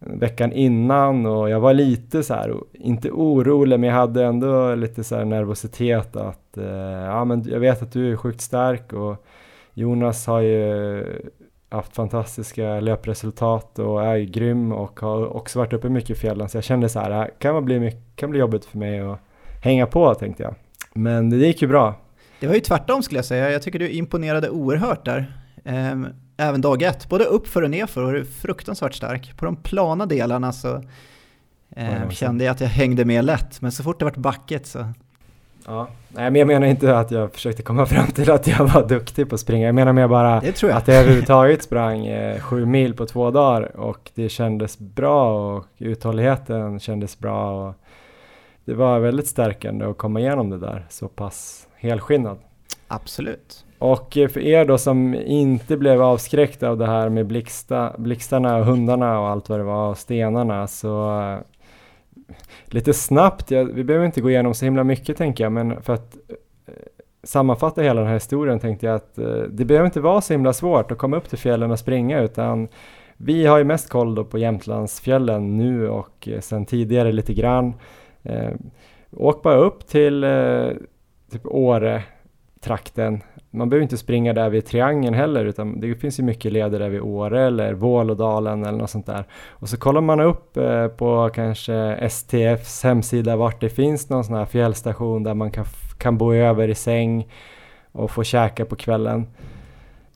veckan 0.06 0.52
innan 0.52 1.26
och 1.26 1.50
jag 1.50 1.60
var 1.60 1.74
lite 1.74 2.24
så 2.24 2.34
här, 2.34 2.56
inte 2.72 3.12
orolig, 3.12 3.80
men 3.80 3.90
jag 3.90 3.96
hade 3.96 4.26
ändå 4.26 4.76
lite 4.76 5.04
så 5.04 5.16
här 5.16 5.26
nervositet 5.26 6.16
att, 6.16 6.58
eh, 6.58 6.66
ja 7.06 7.26
men 7.26 7.44
jag 7.44 7.60
vet 7.60 7.82
att 7.82 7.92
du 7.92 8.12
är 8.12 8.16
sjukt 8.16 8.42
stark 8.42 8.94
och 8.94 9.26
Jonas 9.74 10.28
har 10.28 10.42
ju 10.42 11.04
haft 11.70 11.96
fantastiska 11.96 12.80
löpresultat 12.80 13.80
och 13.80 14.04
är 14.04 14.20
grym 14.20 14.72
och 14.72 15.00
har 15.00 15.38
också 15.38 15.60
varit 15.60 15.74
uppe 15.74 15.90
mycket 15.90 16.10
i 16.10 16.16
fjällen 16.16 16.50
så 16.50 16.58
jag 16.58 16.64
kände 16.64 16.90
så 16.90 17.00
här, 17.00 17.10
det 17.10 17.32
kan 17.40 17.66
bli, 17.66 17.80
mycket, 17.80 18.16
kan 18.16 18.30
bli 18.30 18.40
jobbigt 18.40 18.66
för 18.66 18.78
mig 18.78 19.00
att 19.00 19.20
hänga 19.64 19.86
på 19.88 20.16
tänkte 20.16 20.44
jag. 20.44 20.56
Men 20.94 21.30
det 21.30 21.38
gick 21.38 21.62
ju 21.62 21.68
bra. 21.68 21.96
Det 22.40 22.48
var 22.48 22.54
ju 22.54 22.60
tvärtom 22.60 23.04
skulle 23.04 23.18
jag 23.18 23.26
säga, 23.26 23.52
jag 23.52 23.62
tycker 23.62 23.80
du 23.80 23.90
imponerade 23.90 24.50
oerhört 24.50 25.06
där. 25.06 25.34
Um, 25.64 26.08
även 26.38 26.62
dag 26.62 26.82
ett, 26.82 27.10
både 27.10 27.26
uppför 27.26 27.62
och 27.62 27.70
nerför 27.70 28.04
var 28.04 28.14
du 28.14 28.26
fruktansvärt 28.26 28.96
stark. 28.96 29.38
På 29.38 29.46
de 29.46 29.56
plana 29.56 30.06
delarna 30.06 30.54
så 30.54 30.84
eh, 31.76 32.10
kände 32.10 32.44
jag 32.44 32.52
att 32.52 32.62
jag 32.62 32.68
hängde 32.68 33.06
med 33.06 33.26
lätt, 33.26 33.62
men 33.62 33.72
så 33.72 33.84
fort 33.84 34.00
det 34.00 34.06
vart 34.06 34.18
backet 34.18 34.68
så 34.68 34.86
Ja, 35.66 35.88
nej 36.10 36.32
men 36.32 36.40
jag 36.40 36.48
menar 36.48 36.68
inte 36.68 36.98
att 36.98 37.12
jag 37.12 37.34
försökte 37.34 37.64
komma 37.64 37.86
fram 37.86 38.08
till 38.08 38.32
att 38.32 38.48
jag 38.48 38.68
var 38.68 38.88
duktig 38.88 39.30
på 39.30 39.36
att 39.36 39.42
springa. 39.42 39.66
Jag 39.66 39.76
menar 39.76 39.94
mer 39.94 40.08
bara 40.08 40.44
jag. 40.44 40.72
att 40.72 40.88
jag 40.88 40.98
överhuvudtaget 40.98 41.64
sprang 41.64 42.06
eh, 42.06 42.40
sju 42.40 42.66
mil 42.66 42.94
på 42.94 43.06
två 43.06 43.32
dagar 43.32 43.78
och 43.78 44.12
det 44.16 44.30
kändes 44.30 44.80
bra 44.80 45.54
och 45.56 45.66
uthålligheten 45.78 46.80
kändes 46.80 47.20
bra 47.20 47.68
och 47.68 47.76
det 48.66 48.74
var 48.74 49.00
väldigt 49.00 49.28
stärkande 49.28 49.86
att 49.86 49.98
komma 49.98 50.20
igenom 50.20 50.50
det 50.50 50.60
där 50.60 50.86
så 50.90 51.08
pass 51.08 51.68
helskinnad. 51.76 52.38
Absolut. 52.88 53.66
Och 53.84 54.14
för 54.14 54.38
er 54.38 54.66
då 54.66 54.78
som 54.78 55.16
inte 55.16 55.78
blev 55.78 56.02
avskräckta 56.02 56.70
av 56.70 56.78
det 56.78 56.86
här 56.86 57.10
med 57.10 57.28
blixta, 57.28 57.96
blixtarna 57.98 58.58
och 58.58 58.66
hundarna 58.66 59.20
och 59.20 59.28
allt 59.28 59.50
vad 59.50 59.60
det 59.60 59.64
var 59.64 59.90
och 59.90 59.98
stenarna 59.98 60.68
så 60.68 61.22
eh, 61.22 61.38
lite 62.66 62.94
snabbt, 62.94 63.52
ja, 63.52 63.64
vi 63.64 63.84
behöver 63.84 64.06
inte 64.06 64.22
gå 64.22 64.30
igenom 64.30 64.54
så 64.54 64.66
himla 64.66 64.84
mycket 64.84 65.18
tänker 65.18 65.44
jag, 65.44 65.52
men 65.52 65.82
för 65.82 65.94
att 65.94 66.16
eh, 66.28 66.74
sammanfatta 67.24 67.82
hela 67.82 68.02
den 68.02 68.08
här 68.08 68.14
historien 68.14 68.60
tänkte 68.60 68.86
jag 68.86 68.96
att 68.96 69.18
eh, 69.18 69.42
det 69.50 69.66
behöver 69.66 69.86
inte 69.86 70.02
vara 70.02 70.22
så 70.22 70.34
himla 70.34 70.54
svårt 70.54 70.92
att 70.92 70.98
komma 70.98 71.18
upp 71.18 71.30
till 71.30 71.38
fjällen 71.38 71.72
och 71.72 71.80
springa 71.80 72.22
utan 72.22 72.68
vi 73.18 73.46
har 73.46 73.58
ju 73.58 73.64
mest 73.64 73.90
koll 73.90 74.16
då 74.16 74.26
på 74.26 74.38
Jämtlandsfjällen 74.38 75.58
nu 75.58 75.90
och 75.90 76.28
eh, 76.28 76.40
sen 76.40 76.66
tidigare 76.66 77.12
lite 77.12 77.34
grann. 77.34 77.74
Eh, 78.24 78.52
åk 79.12 79.44
bara 79.44 79.56
upp 79.56 79.88
till 79.88 80.24
eh, 80.24 80.70
typ 81.32 81.46
Åre 81.46 82.04
trakten 82.64 83.22
man 83.54 83.70
behöver 83.70 83.84
inte 83.84 83.98
springa 83.98 84.34
där 84.34 84.50
vid 84.50 84.66
triangeln 84.66 85.14
heller 85.14 85.46
utan 85.46 85.80
det 85.80 85.96
finns 85.96 86.20
ju 86.20 86.24
mycket 86.24 86.52
leder 86.52 86.80
där 86.80 86.90
vid 86.90 87.02
Åre 87.02 87.48
eller 87.48 87.74
Vålådalen 87.74 88.66
eller 88.66 88.78
något 88.78 88.90
sånt 88.90 89.06
där. 89.06 89.26
Och 89.50 89.70
så 89.70 89.78
kollar 89.78 90.02
man 90.02 90.20
upp 90.20 90.58
eh, 90.58 90.88
på 90.88 91.30
kanske 91.34 91.96
STFs 92.10 92.84
hemsida 92.84 93.36
vart 93.36 93.62
det 93.62 93.70
finns 93.70 94.10
någon 94.10 94.24
sån 94.24 94.36
här 94.36 94.46
fjällstation 94.46 95.24
där 95.24 95.34
man 95.34 95.52
kan, 95.52 95.66
kan 95.98 96.18
bo 96.18 96.34
över 96.34 96.68
i 96.68 96.76
säng 96.76 97.28
och 97.92 98.12
få 98.12 98.24
käka 98.24 98.66
på 98.66 98.76
kvällen. 98.76 99.28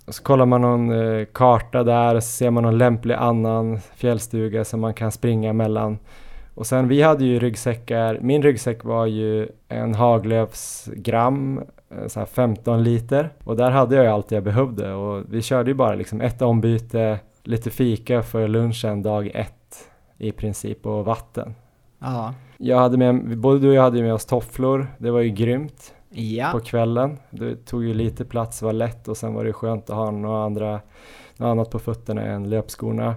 Och 0.08 0.16
så 0.16 0.24
kollar 0.24 0.46
man 0.46 0.62
någon 0.62 0.92
eh, 0.92 1.26
karta 1.26 1.84
där 1.84 2.16
och 2.16 2.24
så 2.24 2.30
ser 2.30 2.52
man 2.52 2.64
någon 2.64 2.78
lämplig 2.78 3.16
annan 3.16 3.80
fjällstuga 3.96 4.66
som 4.66 4.80
man 4.80 4.94
kan 4.94 5.12
springa 5.12 5.54
mellan. 5.54 5.98
Och 6.54 6.68
sen 6.68 6.88
vi 6.88 7.02
hade 7.02 7.26
ju 7.26 7.40
ryggsäckar, 7.40 8.20
min 8.22 8.42
ryggsäck 8.42 8.84
var 8.84 9.06
ju 9.06 9.48
en 9.68 9.96
Haglöfs 9.96 10.90
gram 10.96 11.62
så 12.08 12.26
15 12.26 12.84
liter 12.84 13.34
och 13.44 13.56
där 13.56 13.72
hade 13.72 13.96
jag 13.96 14.06
ju 14.06 14.12
allt 14.12 14.32
jag 14.32 14.44
behövde 14.44 14.94
och 14.94 15.24
vi 15.30 15.42
körde 15.42 15.70
ju 15.70 15.76
bara 15.76 15.96
liksom 15.96 16.22
ett 16.22 16.42
ombyte, 16.42 17.20
lite 17.44 17.70
fika 17.70 18.24
för 18.24 18.48
lunchen 18.48 19.02
dag 19.02 19.32
ett 19.34 19.90
i 20.18 20.32
princip 20.32 20.86
och 20.86 21.06
vatten. 21.06 21.56
Ja. 22.00 22.34
Jag 22.58 22.80
hade 22.80 22.98
med, 22.98 23.38
både 23.38 23.60
du 23.60 23.70
och 23.70 23.74
jag 23.74 23.82
hade 23.82 24.02
med 24.02 24.14
oss 24.14 24.26
tofflor, 24.26 24.88
det 24.98 25.12
var 25.12 25.20
ju 25.20 25.30
grymt 25.30 25.94
ja. 26.10 26.50
på 26.52 26.60
kvällen. 26.60 27.18
Det 27.30 27.66
tog 27.66 27.84
ju 27.84 27.94
lite 27.94 28.26
plats, 28.26 28.62
var 28.62 28.74
lätt 28.74 29.08
och 29.08 29.18
sen 29.18 29.34
var 29.34 29.46
det 29.46 29.54
skönt 29.54 29.90
att 29.90 29.96
ha 29.96 30.12
några 30.12 30.44
andra, 30.44 30.72
något 31.38 31.48
annat 31.48 31.72
på 31.72 31.80
fötterna 31.80 32.22
än 32.22 32.50
löpskorna. 32.50 33.16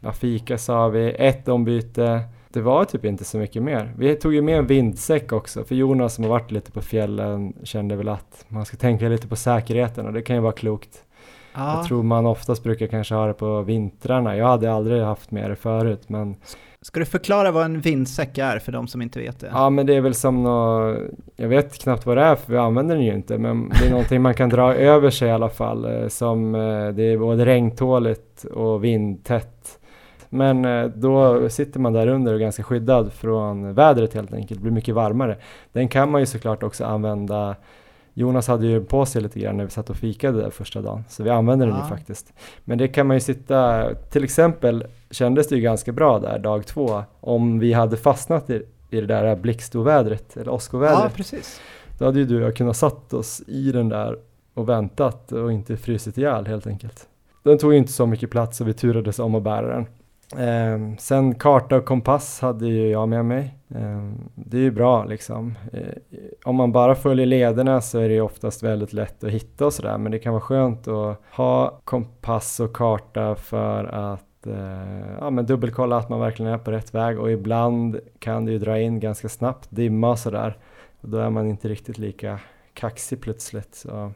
Ja, 0.00 0.12
fika 0.12 0.58
sa 0.58 0.88
vi, 0.88 1.10
ett 1.10 1.48
ombyte, 1.48 2.20
det 2.52 2.60
var 2.60 2.84
typ 2.84 3.04
inte 3.04 3.24
så 3.24 3.38
mycket 3.38 3.62
mer. 3.62 3.92
Vi 3.96 4.16
tog 4.16 4.34
ju 4.34 4.42
med 4.42 4.58
en 4.58 4.66
vindsäck 4.66 5.32
också, 5.32 5.64
för 5.64 5.74
Jonas 5.74 6.14
som 6.14 6.24
har 6.24 6.30
varit 6.30 6.50
lite 6.50 6.72
på 6.72 6.80
fjällen 6.80 7.52
kände 7.62 7.96
väl 7.96 8.08
att 8.08 8.44
man 8.48 8.64
ska 8.64 8.76
tänka 8.76 9.08
lite 9.08 9.28
på 9.28 9.36
säkerheten 9.36 10.06
och 10.06 10.12
det 10.12 10.22
kan 10.22 10.36
ju 10.36 10.42
vara 10.42 10.52
klokt. 10.52 11.04
Ja. 11.54 11.76
Jag 11.76 11.86
tror 11.86 12.02
man 12.02 12.26
oftast 12.26 12.62
brukar 12.62 12.86
kanske 12.86 13.14
ha 13.14 13.26
det 13.26 13.34
på 13.34 13.62
vintrarna. 13.62 14.36
Jag 14.36 14.46
hade 14.46 14.72
aldrig 14.72 15.02
haft 15.02 15.30
med 15.30 15.50
det 15.50 15.56
förut 15.56 16.08
men 16.08 16.36
Ska 16.84 17.00
du 17.00 17.06
förklara 17.06 17.50
vad 17.50 17.64
en 17.64 17.80
vindsäck 17.80 18.38
är 18.38 18.58
för 18.58 18.72
de 18.72 18.86
som 18.86 19.02
inte 19.02 19.18
vet 19.18 19.40
det? 19.40 19.50
Ja 19.54 19.70
men 19.70 19.86
det 19.86 19.94
är 19.94 20.00
väl 20.00 20.14
som 20.14 20.42
nå, 20.42 20.96
jag 21.36 21.48
vet 21.48 21.78
knappt 21.78 22.06
vad 22.06 22.16
det 22.16 22.22
är 22.22 22.36
för 22.36 22.52
vi 22.52 22.58
använder 22.58 22.94
den 22.94 23.04
ju 23.04 23.14
inte 23.14 23.38
men 23.38 23.68
det 23.68 23.86
är 23.86 23.90
någonting 23.90 24.22
man 24.22 24.34
kan 24.34 24.48
dra 24.48 24.74
över 24.74 25.10
sig 25.10 25.28
i 25.28 25.30
alla 25.30 25.48
fall 25.48 25.84
eh, 25.84 26.08
som 26.08 26.54
eh, 26.54 26.88
det 26.88 27.02
är 27.02 27.18
både 27.18 27.46
regntåligt 27.46 28.44
och 28.44 28.84
vindtätt 28.84 29.78
men 30.32 30.64
eh, 30.64 30.84
då 30.84 31.48
sitter 31.48 31.80
man 31.80 31.92
där 31.92 32.06
under 32.06 32.32
och 32.32 32.38
är 32.38 32.42
ganska 32.42 32.62
skyddad 32.62 33.12
från 33.12 33.74
vädret 33.74 34.14
helt 34.14 34.34
enkelt, 34.34 34.60
det 34.60 34.62
blir 34.62 34.72
mycket 34.72 34.94
varmare. 34.94 35.36
Den 35.72 35.88
kan 35.88 36.10
man 36.10 36.20
ju 36.20 36.26
såklart 36.26 36.62
också 36.62 36.84
använda 36.84 37.56
Jonas 38.14 38.48
hade 38.48 38.66
ju 38.66 38.84
på 38.84 39.06
sig 39.06 39.22
lite 39.22 39.40
grann 39.40 39.56
när 39.56 39.64
vi 39.64 39.70
satt 39.70 39.90
och 39.90 39.96
fikade 39.96 40.42
där 40.42 40.50
första 40.50 40.82
dagen, 40.82 41.04
så 41.08 41.22
vi 41.22 41.30
använder 41.30 41.66
den 41.66 41.76
ja. 41.76 41.82
ju 41.82 41.88
faktiskt. 41.88 42.32
Men 42.64 42.78
det 42.78 42.88
kan 42.88 43.06
man 43.06 43.16
ju 43.16 43.20
sitta, 43.20 43.88
till 43.94 44.24
exempel 44.24 44.84
kändes 45.10 45.48
det 45.48 45.56
ju 45.56 45.60
ganska 45.60 45.92
bra 45.92 46.18
där 46.18 46.38
dag 46.38 46.66
två, 46.66 47.02
om 47.20 47.58
vi 47.58 47.72
hade 47.72 47.96
fastnat 47.96 48.50
i, 48.50 48.62
i 48.90 49.00
det 49.00 49.06
där 49.06 49.36
blixtovädret, 49.36 50.36
eller 50.36 50.52
åskovädret. 50.52 51.00
Ja, 51.02 51.10
precis. 51.14 51.60
Då 51.98 52.04
hade 52.04 52.18
ju 52.18 52.24
du 52.24 52.36
och 52.36 52.42
jag 52.42 52.56
kunnat 52.56 52.76
satt 52.76 53.12
oss 53.12 53.42
i 53.46 53.72
den 53.72 53.88
där 53.88 54.18
och 54.54 54.68
väntat 54.68 55.32
och 55.32 55.52
inte 55.52 55.76
frusit 55.76 56.18
ihjäl 56.18 56.46
helt 56.46 56.66
enkelt. 56.66 57.08
Den 57.42 57.58
tog 57.58 57.72
ju 57.72 57.78
inte 57.78 57.92
så 57.92 58.06
mycket 58.06 58.30
plats 58.30 58.60
och 58.60 58.68
vi 58.68 58.74
turades 58.74 59.18
om 59.18 59.34
att 59.34 59.42
bära 59.42 59.74
den. 59.74 59.86
Eh, 60.38 60.96
sen 60.98 61.34
karta 61.34 61.76
och 61.76 61.84
kompass 61.84 62.40
hade 62.40 62.66
ju 62.66 62.88
jag 62.88 63.08
med 63.08 63.24
mig. 63.24 63.54
Eh, 63.74 64.10
det 64.34 64.56
är 64.56 64.62
ju 64.62 64.70
bra 64.70 65.04
liksom. 65.04 65.58
Eh, 65.72 66.20
om 66.44 66.56
man 66.56 66.72
bara 66.72 66.94
följer 66.94 67.26
lederna 67.26 67.80
så 67.80 67.98
är 67.98 68.08
det 68.08 68.14
ju 68.14 68.20
oftast 68.20 68.62
väldigt 68.62 68.92
lätt 68.92 69.24
att 69.24 69.30
hitta 69.30 69.66
och 69.66 69.72
sådär 69.72 69.98
men 69.98 70.12
det 70.12 70.18
kan 70.18 70.32
vara 70.32 70.40
skönt 70.40 70.88
att 70.88 71.20
ha 71.30 71.80
kompass 71.84 72.60
och 72.60 72.76
karta 72.76 73.34
för 73.34 73.84
att 73.84 74.46
eh, 74.46 75.16
ja, 75.20 75.30
men 75.30 75.46
dubbelkolla 75.46 75.96
att 75.96 76.08
man 76.08 76.20
verkligen 76.20 76.52
är 76.52 76.58
på 76.58 76.70
rätt 76.70 76.94
väg 76.94 77.18
och 77.20 77.30
ibland 77.30 78.00
kan 78.18 78.44
det 78.44 78.52
ju 78.52 78.58
dra 78.58 78.80
in 78.80 79.00
ganska 79.00 79.28
snabbt, 79.28 79.68
dimma 79.70 80.10
och 80.10 80.18
sådär. 80.18 80.56
Då 81.00 81.18
är 81.18 81.30
man 81.30 81.46
inte 81.46 81.68
riktigt 81.68 81.98
lika 81.98 82.40
kaxig 82.74 83.20
plötsligt. 83.20 83.74
Så 83.74 84.12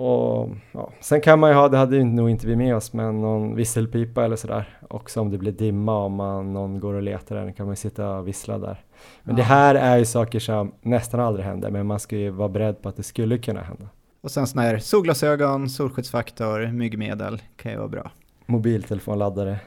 och 0.00 0.50
ja, 0.72 0.92
sen 1.00 1.20
kan 1.20 1.38
man 1.38 1.50
ju 1.50 1.56
ha, 1.56 1.68
det 1.68 1.76
hade 1.76 1.96
ju 1.96 2.04
nog 2.04 2.30
inte 2.30 2.46
vi 2.46 2.56
med 2.56 2.76
oss, 2.76 2.92
men 2.92 3.20
någon 3.20 3.54
visselpipa 3.54 4.24
eller 4.24 4.36
sådär. 4.36 4.78
Också 4.88 5.20
om 5.20 5.30
det 5.30 5.38
blir 5.38 5.52
dimma 5.52 6.04
om 6.04 6.14
man, 6.14 6.52
någon 6.52 6.80
går 6.80 6.94
och 6.94 7.02
letar 7.02 7.36
den 7.36 7.52
kan 7.52 7.66
man 7.66 7.72
ju 7.72 7.76
sitta 7.76 8.10
och 8.10 8.28
vissla 8.28 8.58
där. 8.58 8.84
Men 9.22 9.36
ja. 9.36 9.36
det 9.36 9.42
här 9.42 9.74
är 9.74 9.98
ju 9.98 10.04
saker 10.04 10.38
som 10.38 10.72
nästan 10.82 11.20
aldrig 11.20 11.46
händer, 11.46 11.70
men 11.70 11.86
man 11.86 12.00
ska 12.00 12.16
ju 12.16 12.30
vara 12.30 12.48
beredd 12.48 12.82
på 12.82 12.88
att 12.88 12.96
det 12.96 13.02
skulle 13.02 13.38
kunna 13.38 13.60
hända. 13.60 13.88
Och 14.20 14.30
sen 14.30 14.46
sådana 14.46 14.68
här 14.68 14.78
solglasögon, 14.78 15.68
solskyddsfaktor, 15.68 16.66
myggmedel 16.72 17.42
kan 17.56 17.72
ju 17.72 17.78
vara 17.78 17.88
bra. 17.88 18.10
Mobiltelefonladdare. 18.46 19.58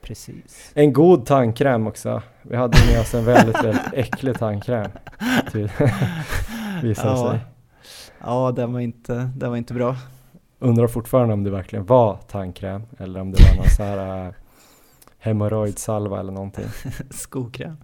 Precis. 0.00 0.72
En 0.74 0.92
god 0.92 1.26
tandkräm 1.26 1.86
också. 1.86 2.22
Vi 2.42 2.56
hade 2.56 2.78
med 2.90 3.00
oss 3.00 3.14
en 3.14 3.24
väldigt, 3.24 3.64
väldigt 3.64 3.92
äcklig 3.92 4.38
tandkräm. 4.38 4.90
Visade 6.82 7.08
ja. 7.08 7.30
sig. 7.30 7.51
Ja, 8.24 8.52
den 8.56 8.72
var 8.72 8.80
inte, 8.80 9.30
den 9.36 9.50
var 9.50 9.56
inte 9.56 9.74
bra. 9.74 9.96
Undrar 10.58 10.86
fortfarande 10.86 11.34
om 11.34 11.44
det 11.44 11.50
verkligen 11.50 11.86
var 11.86 12.16
tandkräm 12.28 12.82
eller 12.98 13.20
om 13.20 13.32
det 13.32 13.42
var 13.42 13.56
någon 13.56 13.70
så 13.76 13.82
här 13.82 14.26
uh, 14.26 14.32
hemorrojdsalva 15.18 16.20
eller 16.20 16.32
någonting. 16.32 16.64
Skokräm. 17.10 17.76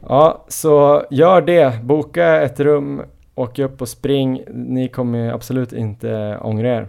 Ja, 0.00 0.44
så 0.48 1.04
gör 1.10 1.40
det. 1.42 1.84
Boka 1.84 2.42
ett 2.42 2.60
rum 2.60 3.02
åk 3.34 3.58
upp 3.58 3.80
och 3.80 3.88
spring, 3.88 4.44
ni 4.48 4.88
kommer 4.88 5.32
absolut 5.32 5.72
inte 5.72 6.38
ångra 6.42 6.68
er. 6.68 6.88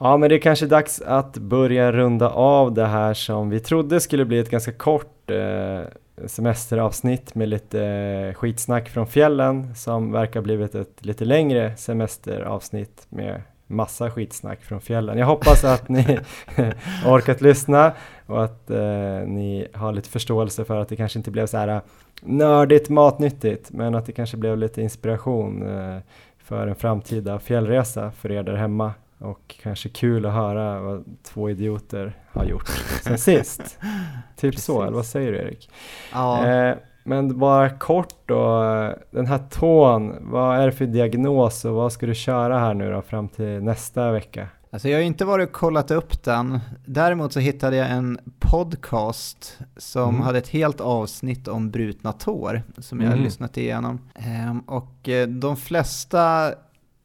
Ja, 0.00 0.16
men 0.16 0.28
det 0.28 0.34
är 0.34 0.40
kanske 0.40 0.66
dags 0.66 1.00
att 1.00 1.38
börja 1.38 1.92
runda 1.92 2.30
av 2.30 2.74
det 2.74 2.86
här 2.86 3.14
som 3.14 3.50
vi 3.50 3.60
trodde 3.60 4.00
skulle 4.00 4.24
bli 4.24 4.38
ett 4.38 4.50
ganska 4.50 4.72
kort 4.72 5.30
eh, 5.30 5.80
semesteravsnitt 6.26 7.34
med 7.34 7.48
lite 7.48 7.84
eh, 7.84 8.34
skitsnack 8.34 8.88
från 8.88 9.06
fjällen 9.06 9.74
som 9.74 10.12
verkar 10.12 10.40
blivit 10.40 10.74
ett 10.74 11.06
lite 11.06 11.24
längre 11.24 11.76
semesteravsnitt 11.76 13.06
med 13.08 13.42
massa 13.66 14.10
skitsnack 14.10 14.62
från 14.62 14.80
fjällen. 14.80 15.18
Jag 15.18 15.26
hoppas 15.26 15.64
att 15.64 15.88
ni 15.88 16.18
orkat 17.06 17.40
lyssna 17.40 17.92
och 18.26 18.44
att 18.44 18.70
eh, 18.70 18.78
ni 19.26 19.68
har 19.74 19.92
lite 19.92 20.08
förståelse 20.08 20.64
för 20.64 20.76
att 20.76 20.88
det 20.88 20.96
kanske 20.96 21.18
inte 21.18 21.30
blev 21.30 21.46
så 21.46 21.56
här 21.56 21.68
eh, 21.68 21.80
nördigt 22.22 22.88
matnyttigt 22.88 23.72
men 23.72 23.94
att 23.94 24.06
det 24.06 24.12
kanske 24.12 24.36
blev 24.36 24.58
lite 24.58 24.82
inspiration 24.82 25.62
eh, 25.68 25.98
för 26.38 26.66
en 26.66 26.74
framtida 26.74 27.38
fjällresa 27.38 28.10
för 28.10 28.32
er 28.32 28.42
där 28.42 28.54
hemma 28.54 28.92
och 29.24 29.54
kanske 29.62 29.88
kul 29.88 30.26
att 30.26 30.32
höra 30.32 30.80
vad 30.80 31.04
två 31.22 31.50
idioter 31.50 32.16
har 32.32 32.44
gjort 32.44 32.68
sen 33.02 33.18
sist. 33.18 33.78
Typ 34.36 34.58
så, 34.58 34.82
eller 34.82 34.92
vad 34.92 35.06
säger 35.06 35.32
du 35.32 35.38
Erik? 35.38 35.70
Ja. 36.12 36.46
Eh, 36.46 36.76
men 37.04 37.38
bara 37.38 37.70
kort 37.70 38.14
då, 38.26 38.62
den 39.10 39.26
här 39.26 39.40
tån, 39.50 40.14
vad 40.20 40.58
är 40.58 40.66
det 40.66 40.72
för 40.72 40.86
diagnos 40.86 41.64
och 41.64 41.74
vad 41.74 41.92
ska 41.92 42.06
du 42.06 42.14
köra 42.14 42.58
här 42.58 42.74
nu 42.74 42.90
då 42.92 43.02
fram 43.02 43.28
till 43.28 43.62
nästa 43.62 44.12
vecka? 44.12 44.48
Alltså 44.70 44.88
jag 44.88 44.98
har 44.98 45.02
inte 45.02 45.24
varit 45.24 45.48
och 45.48 45.54
kollat 45.54 45.90
upp 45.90 46.22
den. 46.22 46.60
Däremot 46.86 47.32
så 47.32 47.40
hittade 47.40 47.76
jag 47.76 47.90
en 47.90 48.18
podcast 48.38 49.58
som 49.76 50.08
Mm. 50.08 50.20
hade 50.20 50.38
ett 50.38 50.48
helt 50.48 50.80
avsnitt 50.80 51.48
om 51.48 51.70
brutna 51.70 52.12
tår 52.12 52.62
som 52.78 53.00
jag 53.00 53.06
har 53.06 53.12
Mm. 53.12 53.24
lyssnat 53.24 53.56
igenom. 53.56 53.98
Ehm, 54.14 54.60
och 54.60 55.08
eh, 55.08 55.28
de 55.28 55.56
flesta 55.56 56.52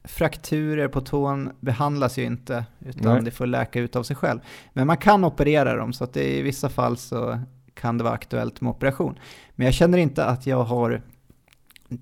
frakturer 0.04 0.88
på 0.88 1.00
tån 1.00 1.50
behandlas 1.60 2.18
ju 2.18 2.24
inte 2.24 2.64
utan 2.80 3.12
Nej. 3.14 3.22
det 3.24 3.30
får 3.30 3.46
läka 3.46 3.80
ut 3.80 3.96
av 3.96 4.02
sig 4.02 4.16
själv. 4.16 4.40
Men 4.72 4.86
man 4.86 4.96
kan 4.96 5.24
operera 5.24 5.76
dem 5.76 5.92
så 5.92 6.04
att 6.04 6.12
det, 6.12 6.38
i 6.38 6.42
vissa 6.42 6.68
fall 6.68 6.96
så 6.96 7.38
kan 7.74 7.98
det 7.98 8.04
vara 8.04 8.14
aktuellt 8.14 8.60
med 8.60 8.70
operation. 8.70 9.18
Men 9.54 9.64
jag 9.64 9.74
känner 9.74 9.98
inte 9.98 10.24
att 10.24 10.46
jag 10.46 10.62
har 10.64 11.02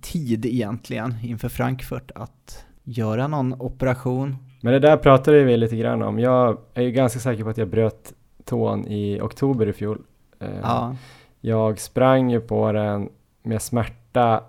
tid 0.00 0.46
egentligen 0.46 1.14
inför 1.22 1.48
Frankfurt 1.48 2.10
att 2.14 2.64
göra 2.84 3.28
någon 3.28 3.54
operation. 3.60 4.36
Men 4.60 4.72
det 4.72 4.78
där 4.78 4.96
pratade 4.96 5.44
vi 5.44 5.56
lite 5.56 5.76
grann 5.76 6.02
om. 6.02 6.18
Jag 6.18 6.58
är 6.74 6.82
ju 6.82 6.90
ganska 6.90 7.18
säker 7.20 7.44
på 7.44 7.50
att 7.50 7.58
jag 7.58 7.68
bröt 7.68 8.12
tån 8.44 8.86
i 8.86 9.20
oktober 9.20 9.66
i 9.66 9.72
fjol. 9.72 10.02
Eh, 10.40 10.48
Ja. 10.62 10.96
Jag 11.40 11.80
sprang 11.80 12.30
ju 12.30 12.40
på 12.40 12.72
den 12.72 13.08
med 13.42 13.62
smärta 13.62 14.44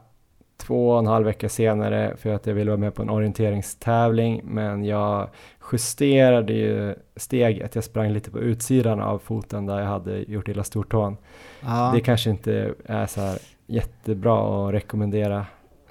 två 0.59 0.89
och 0.89 0.99
en 0.99 1.07
halv 1.07 1.25
vecka 1.25 1.49
senare 1.49 2.15
för 2.17 2.29
att 2.29 2.47
jag 2.47 2.53
ville 2.53 2.71
vara 2.71 2.79
med 2.79 2.93
på 2.93 3.01
en 3.01 3.09
orienteringstävling 3.09 4.41
men 4.43 4.83
jag 4.83 5.29
justerade 5.71 6.53
ju 6.53 6.95
steget. 7.15 7.75
Jag 7.75 7.83
sprang 7.83 8.11
lite 8.11 8.31
på 8.31 8.39
utsidan 8.39 9.01
av 9.01 9.19
foten 9.19 9.65
där 9.65 9.79
jag 9.79 9.87
hade 9.87 10.17
gjort 10.17 10.47
illa 10.47 10.63
stortån. 10.63 11.17
Ja. 11.61 11.91
Det 11.95 12.01
kanske 12.01 12.29
inte 12.29 12.73
är 12.85 13.05
så 13.05 13.21
här 13.21 13.37
jättebra 13.67 14.67
att 14.67 14.73
rekommendera 14.73 15.45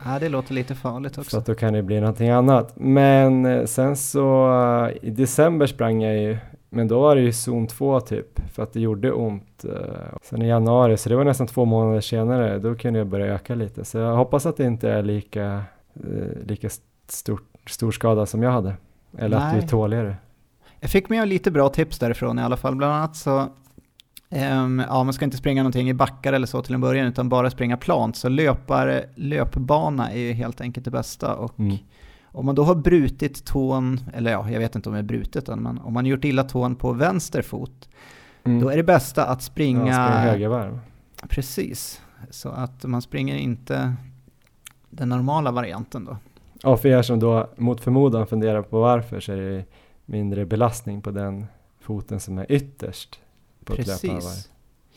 ja, 0.04 0.18
det 0.20 0.28
låter 0.28 0.54
lite 0.54 0.74
farligt 0.74 1.14
så 1.14 1.20
också. 1.20 1.38
att 1.38 1.46
då 1.46 1.54
kan 1.54 1.72
det 1.72 1.82
bli 1.82 2.00
någonting 2.00 2.28
annat. 2.28 2.72
Men 2.76 3.66
sen 3.66 3.96
så 3.96 4.90
i 5.02 5.10
december 5.10 5.66
sprang 5.66 6.02
jag 6.02 6.16
ju 6.18 6.38
men 6.70 6.88
då 6.88 7.00
var 7.00 7.16
det 7.16 7.22
ju 7.22 7.32
zon 7.32 7.66
2 7.66 8.00
typ 8.00 8.40
för 8.52 8.62
att 8.62 8.72
det 8.72 8.80
gjorde 8.80 9.12
ont. 9.12 9.64
eh, 9.64 10.18
Sen 10.22 10.42
i 10.42 10.48
januari, 10.48 10.96
så 10.96 11.08
det 11.08 11.16
var 11.16 11.24
nästan 11.24 11.46
två 11.46 11.64
månader 11.64 12.00
senare, 12.00 12.58
då 12.58 12.74
kunde 12.74 12.98
jag 12.98 13.08
börja 13.08 13.26
öka 13.34 13.54
lite. 13.54 13.84
Så 13.84 13.98
jag 13.98 14.16
hoppas 14.16 14.46
att 14.46 14.56
det 14.56 14.64
inte 14.64 14.90
är 14.90 15.02
lika, 15.02 15.62
eh, 15.94 16.46
lika 16.46 16.68
stor, 17.08 17.40
stor 17.66 17.90
skada 17.90 18.26
som 18.26 18.42
jag 18.42 18.50
hade. 18.50 18.74
Eller 19.18 19.36
att 19.36 19.50
du 19.52 19.56
är 19.56 19.60
Nej. 19.60 19.68
tåligare. 19.68 20.16
Jag 20.80 20.90
fick 20.90 21.08
med 21.08 21.28
lite 21.28 21.50
bra 21.50 21.68
tips 21.68 21.98
därifrån 21.98 22.38
i 22.38 22.42
alla 22.42 22.56
fall. 22.56 22.76
Bland 22.76 22.92
annat 22.94 23.16
så, 23.16 23.46
ehm, 24.30 24.82
ja 24.88 25.04
man 25.04 25.12
ska 25.12 25.24
inte 25.24 25.36
springa 25.36 25.62
någonting 25.62 25.88
i 25.88 25.94
backar 25.94 26.32
eller 26.32 26.46
så 26.46 26.62
till 26.62 26.74
en 26.74 26.80
början 26.80 27.06
utan 27.06 27.28
bara 27.28 27.50
springa 27.50 27.76
plant. 27.76 28.16
Så 28.16 28.28
löpar, 28.28 29.02
löpbana 29.14 30.12
är 30.12 30.18
ju 30.18 30.32
helt 30.32 30.60
enkelt 30.60 30.84
det 30.84 30.90
bästa. 30.90 31.34
Och 31.34 31.58
Mm. 31.58 31.76
Om 32.38 32.46
man 32.46 32.54
då 32.54 32.64
har 32.64 32.74
brutit 32.74 33.44
tån, 33.44 34.00
eller 34.14 34.30
ja, 34.30 34.50
jag 34.50 34.58
vet 34.60 34.76
inte 34.76 34.88
om 34.88 34.92
det 34.92 34.98
är 34.98 35.02
brutet 35.02 35.48
än, 35.48 35.62
men 35.62 35.78
om 35.78 35.92
man 35.94 36.06
gjort 36.06 36.24
illa 36.24 36.44
tån 36.44 36.76
på 36.76 36.92
vänster 36.92 37.42
fot, 37.42 37.88
Mm. 38.44 38.60
då 38.60 38.68
är 38.68 38.76
det 38.76 38.82
bästa 38.82 39.24
att 39.24 39.38
ja, 39.38 39.40
springa... 39.40 39.80
springa 39.80 40.18
högervarv. 40.20 40.80
Precis. 41.28 42.02
Så 42.30 42.48
att 42.48 42.84
man 42.84 43.02
springer 43.02 43.36
inte 43.36 43.94
den 44.90 45.08
normala 45.08 45.50
varianten 45.50 46.04
då. 46.04 46.16
Ja, 46.62 46.76
för 46.76 46.88
er 46.88 47.02
som 47.02 47.18
då 47.18 47.48
mot 47.56 47.80
förmodan 47.80 48.26
funderar 48.26 48.62
på 48.62 48.80
varför 48.80 49.20
så 49.20 49.32
är 49.32 49.36
det 49.36 49.64
mindre 50.06 50.46
belastning 50.46 51.02
på 51.02 51.10
den 51.10 51.46
foten 51.80 52.20
som 52.20 52.38
är 52.38 52.52
ytterst 52.52 53.20
på 53.64 53.72
ett 53.72 53.86
löparvarv. 53.86 54.14
Precis. 54.14 54.50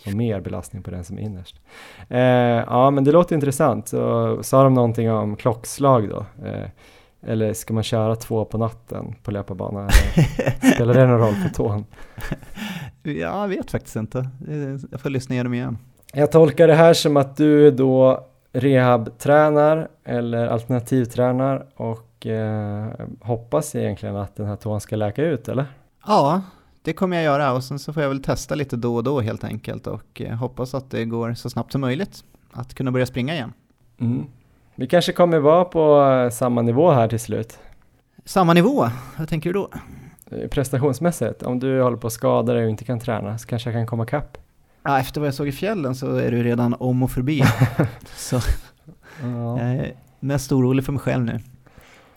och 0.06 0.14
mer 0.14 0.42
belastning 0.42 0.84
på 0.84 0.92
den 0.92 1.04
som 1.04 1.18
är 1.18 1.22
innerst. 1.22 1.60
Eh, 2.10 2.20
ja, 2.20 2.92
men 2.92 3.04
det 3.04 3.12
låter 3.12 3.36
intressant. 3.36 3.88
Så 3.88 4.40
sa 4.44 4.64
de 4.64 4.74
någonting 4.74 5.12
om 5.12 5.36
klockslag 5.36 6.10
då? 6.10 6.26
Eh, 6.46 6.68
eller 7.22 7.54
ska 7.54 7.74
man 7.74 7.84
köra 7.84 8.16
två 8.16 8.46
på 8.46 8.58
natten 8.58 9.16
på 9.24 9.32
löparbanan? 9.32 9.84
Eller 9.84 10.74
spelar 10.74 10.94
det 10.94 11.08
någon 11.08 11.20
roll 11.20 11.36
för 11.36 11.50
tån? 11.50 11.86
Ja, 13.04 13.42
jag 13.42 13.48
vet 13.48 13.72
faktiskt 13.72 13.96
inte. 13.96 14.30
Jag 14.92 15.02
får 15.02 15.10
lyssna 15.10 15.36
igenom 15.36 15.54
igen. 15.54 15.78
Jag 16.14 16.32
tolkar 16.32 16.68
det 16.68 16.76
här 16.76 16.94
som 16.94 17.18
att 17.18 17.38
du 17.38 17.72
då 17.72 18.28
rehabtränar 18.54 19.88
eller 20.04 20.48
alternativtränar 20.48 21.66
och 21.76 22.26
eh, 22.26 22.88
hoppas 23.22 23.76
egentligen 23.76 24.16
att 24.16 24.36
den 24.36 24.46
här 24.46 24.56
tån 24.56 24.82
ska 24.82 24.96
läka 24.96 25.24
ut, 25.24 25.48
eller? 25.48 25.66
Ja, 26.08 26.42
det 26.82 26.94
kommer 26.94 27.18
jag 27.18 27.24
göra 27.24 27.54
och 27.54 27.64
sen 27.64 27.80
så 27.80 27.94
får 27.94 28.04
jag 28.04 28.10
väl 28.10 28.24
testa 28.24 28.56
lite 28.56 28.76
då 28.76 28.96
och 28.96 29.04
då 29.04 29.22
helt 29.22 29.44
enkelt 29.44 29.88
och 29.88 30.22
eh, 30.22 30.36
hoppas 30.36 30.74
att 30.74 30.90
det 30.90 31.06
går 31.06 31.34
så 31.34 31.50
snabbt 31.50 31.72
som 31.72 31.82
möjligt 31.82 32.24
att 32.52 32.74
kunna 32.74 32.92
börja 32.92 33.06
springa 33.06 33.34
igen. 33.34 33.54
Mm. 34.00 34.26
Vi 34.76 34.88
kanske 34.88 35.14
kommer 35.14 35.40
vara 35.40 35.66
på 35.66 36.02
eh, 36.04 36.30
samma 36.30 36.62
nivå 36.62 36.92
här 36.92 37.08
till 37.08 37.20
slut. 37.20 37.60
Samma 38.26 38.54
nivå, 38.54 38.90
vad 39.18 39.28
tänker 39.30 39.54
du 39.54 39.60
då? 39.60 39.70
Eh, 40.32 40.48
Prestationsmässigt, 40.48 41.44
om 41.44 41.60
du 41.60 41.82
håller 41.82 41.98
på 41.98 42.08
att 42.08 42.14
skada 42.14 42.54
dig 42.54 42.64
och 42.64 42.70
inte 42.70 42.84
kan 42.86 43.00
träna 43.00 43.38
så 43.38 43.48
kanske 43.48 43.70
jag 43.70 43.76
kan 43.76 43.86
komma 43.88 44.06
kapp. 44.06 44.38
Ja, 44.84 45.00
efter 45.00 45.22
vad 45.22 45.28
jag 45.28 45.34
såg 45.34 45.48
i 45.48 45.52
fjällen 45.52 45.96
så 45.96 46.16
är 46.16 46.32
du 46.32 46.44
redan 46.44 46.76
om 46.80 47.04
och 47.04 47.12
förbi. 47.12 47.44
så 48.16 48.40
Ja. 49.24 49.60
jag 49.60 49.70
är 49.70 49.94
mest 50.20 50.52
orolig 50.52 50.86
för 50.86 50.92
mig 50.92 51.00
själv 51.02 51.24
nu. 51.26 51.40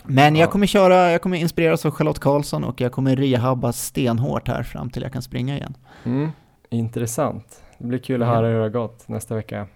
Men 0.04 0.34
Ja. 0.36 0.40
jag 0.40 0.50
kommer 0.50 0.66
köra, 0.66 1.10
jag 1.12 1.22
kommer 1.22 1.36
inspireras 1.36 1.86
av 1.86 1.90
Charlotte 1.90 2.18
Karlsson 2.18 2.64
och 2.64 2.80
jag 2.80 2.92
kommer 2.92 3.16
rehabba 3.16 3.72
stenhårt 3.72 4.48
här 4.48 4.62
fram 4.62 4.90
till 4.90 5.02
jag 5.02 5.12
kan 5.12 5.22
springa 5.22 5.56
igen. 5.56 5.74
Mm. 6.04 6.30
Intressant. 6.70 7.62
Det 7.78 7.86
blir 7.86 7.98
kul 7.98 8.22
att 8.22 8.28
höra 8.28 8.46
hur 8.46 8.54
det 8.54 8.60
har 8.62 8.68
gått 8.68 9.08
nästa 9.08 9.34
vecka. 9.34 9.66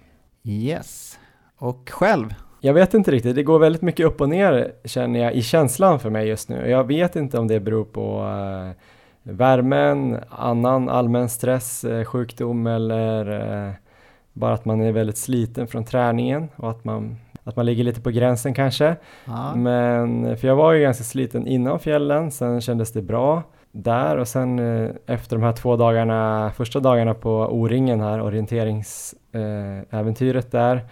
Yes. 0.44 1.18
Och 1.56 1.90
själv? 1.92 2.34
Jag 2.61 2.74
vet 2.74 2.94
inte 2.94 3.11
riktigt, 3.11 3.36
det 3.36 3.42
går 3.42 3.59
väldigt 3.59 3.82
mycket 3.82 4.06
upp 4.06 4.20
och 4.20 4.28
ner 4.28 4.72
känner 4.84 5.20
jag 5.20 5.34
i 5.34 5.42
känslan 5.42 6.00
för 6.00 6.11
mig 6.11 6.28
just 6.28 6.48
nu. 6.48 6.70
Jag 6.70 6.84
vet 6.84 7.16
inte 7.16 7.38
om 7.38 7.48
det 7.48 7.61
beror 7.61 7.84
på 7.84 8.20
eh, 8.20 8.70
värmen, 9.22 10.18
annan 10.30 10.88
allmän 10.88 11.28
stress, 11.28 11.84
eh, 11.84 12.04
sjukdom 12.04 12.66
eller 12.66 13.40
eh, 13.66 13.72
bara 14.32 14.54
att 14.54 14.64
man 14.64 14.80
är 14.80 14.92
väldigt 14.92 15.18
sliten 15.18 15.66
från 15.66 15.84
träningen 15.84 16.48
och 16.56 16.70
att 16.70 16.84
man, 16.84 17.16
att 17.44 17.56
man 17.56 17.66
ligger 17.66 17.84
lite 17.84 18.00
på 18.00 18.11
gränsen 18.11 18.54
kanske. 18.54 18.96
Ja. 19.24 19.54
Men, 19.54 20.36
för 20.36 20.48
jag 20.48 20.56
var 20.56 20.72
ju 20.72 20.82
ganska 20.82 21.04
sliten 21.04 21.46
innan 21.46 21.78
fjällen, 21.78 22.30
sen 22.30 22.61
kändes 22.61 22.92
det 22.92 23.02
bra 23.02 23.42
där 23.72 24.16
och 24.16 24.28
sen 24.28 24.59
eh, 24.59 24.90
efter 25.06 25.36
de 25.36 25.42
här 25.42 25.52
två 25.52 25.76
dagarna, 25.76 26.50
första 26.56 26.80
dagarna 26.80 27.14
på 27.14 27.30
O-ringen 27.30 28.00
här, 28.00 28.22
orienteringsäventyret 28.22 30.54
eh, 30.54 30.61
där, 30.61 30.84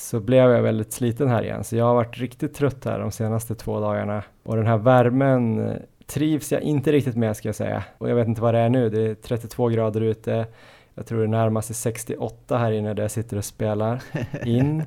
så 0.00 0.20
blev 0.20 0.50
jag 0.50 0.62
väldigt 0.62 0.92
sliten 0.92 1.28
här 1.28 1.42
igen. 1.42 1.64
Så 1.64 1.76
jag 1.76 1.84
har 1.84 1.94
varit 1.94 2.18
riktigt 2.18 2.54
trött 2.54 2.84
här 2.84 2.98
de 2.98 3.10
senaste 3.10 3.54
två 3.54 3.80
dagarna. 3.80 4.22
Och 4.42 4.56
den 4.56 4.66
här 4.66 4.76
värmen 4.76 5.68
eh, 5.68 5.76
trivs 6.06 6.52
jag 6.52 6.62
inte 6.62 6.92
riktigt 6.92 7.16
med 7.16 7.36
ska 7.36 7.48
jag 7.48 7.56
säga. 7.56 7.84
Och 7.98 8.10
jag 8.10 8.14
vet 8.14 8.28
inte 8.28 8.42
vad 8.42 8.54
det 8.54 8.60
är 8.60 8.68
nu, 8.68 8.90
det 8.90 9.00
är 9.00 9.14
32 9.14 9.68
grader 9.68 10.00
ute. 10.00 10.46
Jag 10.94 11.06
tror 11.06 11.20
det 11.20 11.28
närmar 11.28 11.60
sig 11.60 11.76
68 11.76 12.58
här 12.58 12.72
inne 12.72 12.94
där 12.94 13.02
jag 13.02 13.10
sitter 13.10 13.36
och 13.36 13.44
spelar 13.44 14.02
in. 14.44 14.80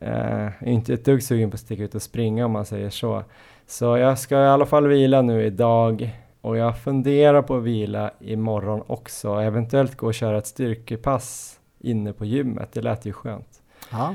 Eh, 0.00 0.42
jag 0.42 0.68
är 0.68 0.72
inte 0.72 0.94
ett 0.94 1.04
dugg 1.04 1.22
sugen 1.22 1.50
på 1.50 1.54
att 1.54 1.60
sticka 1.60 1.82
ut 1.82 1.94
och 1.94 2.02
springa 2.02 2.46
om 2.46 2.52
man 2.52 2.64
säger 2.64 2.90
så. 2.90 3.24
Så 3.66 3.96
jag 3.96 4.18
ska 4.18 4.44
i 4.44 4.48
alla 4.48 4.66
fall 4.66 4.86
vila 4.86 5.22
nu 5.22 5.44
idag 5.44 6.20
och 6.40 6.56
jag 6.56 6.78
funderar 6.78 7.42
på 7.42 7.56
att 7.56 7.62
vila 7.62 8.10
imorgon 8.20 8.82
också. 8.86 9.34
Eventuellt 9.34 9.96
gå 9.96 10.06
och 10.06 10.14
köra 10.14 10.38
ett 10.38 10.46
styrkepass 10.46 11.58
inne 11.78 12.12
på 12.12 12.24
gymmet. 12.24 12.72
Det 12.72 12.82
lät 12.82 13.06
ju 13.06 13.12
skönt. 13.12 13.62
Ja. 13.90 14.14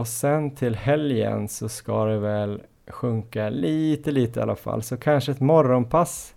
Och 0.00 0.08
sen 0.08 0.50
till 0.50 0.74
helgen 0.76 1.48
så 1.48 1.68
ska 1.68 2.04
det 2.04 2.18
väl 2.18 2.62
sjunka 2.88 3.48
lite, 3.50 4.10
lite 4.10 4.40
i 4.40 4.42
alla 4.42 4.56
fall. 4.56 4.82
Så 4.82 4.96
kanske 4.96 5.32
ett 5.32 5.40
morgonpass 5.40 6.34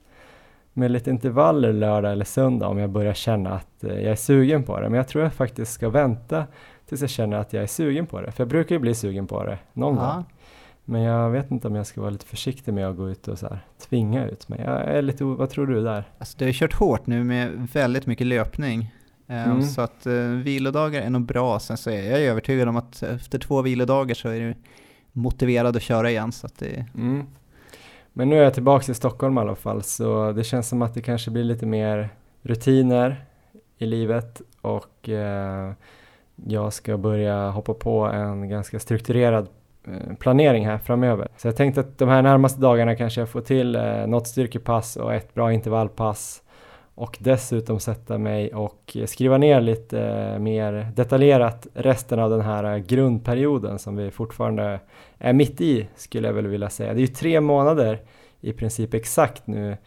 med 0.74 0.92
lite 0.92 1.10
intervaller 1.10 1.74
lördag 1.74 2.12
eller 2.12 2.26
söndag 2.26 2.68
om 2.68 2.78
jag 2.78 2.90
börjar 2.90 3.14
känna 3.14 3.54
att 3.54 3.84
eh, 3.84 3.90
jag 3.94 4.12
är 4.12 4.16
sugen 4.16 4.64
på 4.64 4.80
det. 4.80 4.90
Men 4.90 4.98
jag 4.98 5.08
tror 5.08 5.24
jag 5.24 5.34
faktiskt 5.34 5.72
ska 5.74 5.90
vänta 5.90 6.46
tills 6.90 7.02
jag 7.02 7.10
känner 7.10 7.38
att 7.38 7.54
jag 7.54 7.64
är 7.64 7.68
sugen 7.68 8.06
på 8.06 8.22
det. 8.22 8.32
För 8.32 8.44
jag 8.44 8.50
brukar 8.50 8.76
ju 8.76 8.80
bli 8.80 8.96
sugen 8.96 9.28
på 9.28 9.44
det 9.44 9.58
någon 9.74 9.96
Ja. 9.96 10.14
gång. 10.14 10.26
Men 10.86 11.02
jag 11.02 11.30
vet 11.30 11.52
inte 11.52 11.68
om 11.68 11.76
jag 11.76 11.88
ska 11.88 12.02
vara 12.02 12.12
lite 12.12 12.26
försiktig 12.26 12.74
med 12.74 12.88
att 12.88 12.98
gå 12.98 13.10
ut 13.10 13.28
och 13.28 13.40
så 13.40 13.48
här, 13.48 13.60
tvinga 13.90 14.26
ut 14.28 14.50
mig. 14.50 14.62
Jag 14.66 14.82
är 14.82 15.02
lite, 15.02 15.24
vad 15.24 15.50
tror 15.50 15.68
du 15.68 15.84
där? 15.84 16.04
Alltså 16.20 16.38
du 16.38 16.46
har 16.46 16.48
ju 16.48 16.54
kört 16.54 16.74
hårt 16.74 17.08
nu 17.08 17.24
med 17.24 17.68
väldigt 17.74 18.06
mycket 18.06 18.28
löpning. 18.28 18.94
Eh, 19.34 19.50
Mm. 19.50 19.62
Så 19.62 19.82
att 19.82 20.06
eh, 20.06 20.14
vilodagar 20.44 21.02
är 21.02 21.10
nog 21.10 21.22
bra. 21.26 21.60
Sen 21.60 21.78
så 21.78 21.90
är 21.90 22.12
jag 22.12 22.22
övertygad 22.22 22.68
om 22.70 22.78
att 22.78 23.04
efter 23.04 23.40
två 23.40 23.62
vilodagar 23.62 24.16
så 24.16 24.30
är 24.30 24.40
du 24.40 24.56
motiverad 25.12 25.76
att 25.76 25.82
köra 25.82 26.10
igen. 26.10 26.32
Så 26.32 26.46
att 26.48 26.60
det, 26.60 26.86
Mm. 26.96 27.28
Men 28.14 28.30
nu 28.30 28.38
är 28.40 28.44
jag 28.44 28.54
tillbaka 28.54 28.92
i 28.92 28.96
Stockholm 28.96 29.38
i 29.38 29.42
alla 29.42 29.56
fall 29.56 29.84
så 29.84 30.32
det 30.32 30.44
känns 30.44 30.70
som 30.70 30.82
att 30.82 30.94
det 30.94 31.02
kanske 31.02 31.32
blir 31.32 31.44
lite 31.44 31.66
mer 31.66 32.10
rutiner 32.42 33.26
i 33.78 33.86
livet 33.86 34.42
och 34.62 35.10
eh, 35.10 35.72
jag 36.36 36.74
ska 36.74 36.98
börja 36.98 37.50
hoppa 37.50 37.74
på 37.74 38.06
en 38.06 38.50
ganska 38.50 38.80
strukturerad 38.80 39.48
eh, 39.88 40.16
planering 40.20 40.66
här 40.66 40.78
framöver. 40.78 41.28
Så 41.38 41.48
jag 41.48 41.56
tänkte 41.56 41.82
att 41.82 41.98
de 41.98 42.10
här 42.10 42.22
närmaste 42.22 42.62
dagarna 42.62 42.96
kanske 42.96 43.22
jag 43.22 43.30
får 43.30 43.42
till 43.42 43.76
eh, 43.76 44.08
något 44.08 44.28
styrkepass 44.28 44.96
och 44.96 45.14
ett 45.14 45.34
bra 45.34 45.54
intervallpass 45.54 46.43
och 46.96 47.18
dessutom 47.22 47.80
sätta 47.80 48.18
mig 48.18 48.54
och 48.54 48.98
skriva 49.06 49.38
ner 49.38 49.62
lite 49.62 50.02
eh, 50.02 50.40
mer 50.40 50.92
detaljerat 50.96 51.68
resten 51.74 52.20
av 52.20 52.30
den 52.30 52.42
här 52.42 52.64
eh, 52.64 52.78
grundperioden 52.78 53.80
som 53.80 53.96
vi 53.96 54.12
fortfarande 54.12 54.80
är 55.18 55.34
mitt 55.34 55.62
i 55.62 55.88
skulle 55.96 56.28
jag 56.28 56.34
väl 56.34 56.48
vilja 56.48 56.70
säga. 56.70 56.94
Det 56.94 57.00
är 57.00 57.02
ju 57.02 57.08
tre 57.08 57.42
månader 57.42 58.02
i 58.42 58.54
princip 58.54 58.94
exakt 58.94 59.48
nu 59.48 59.78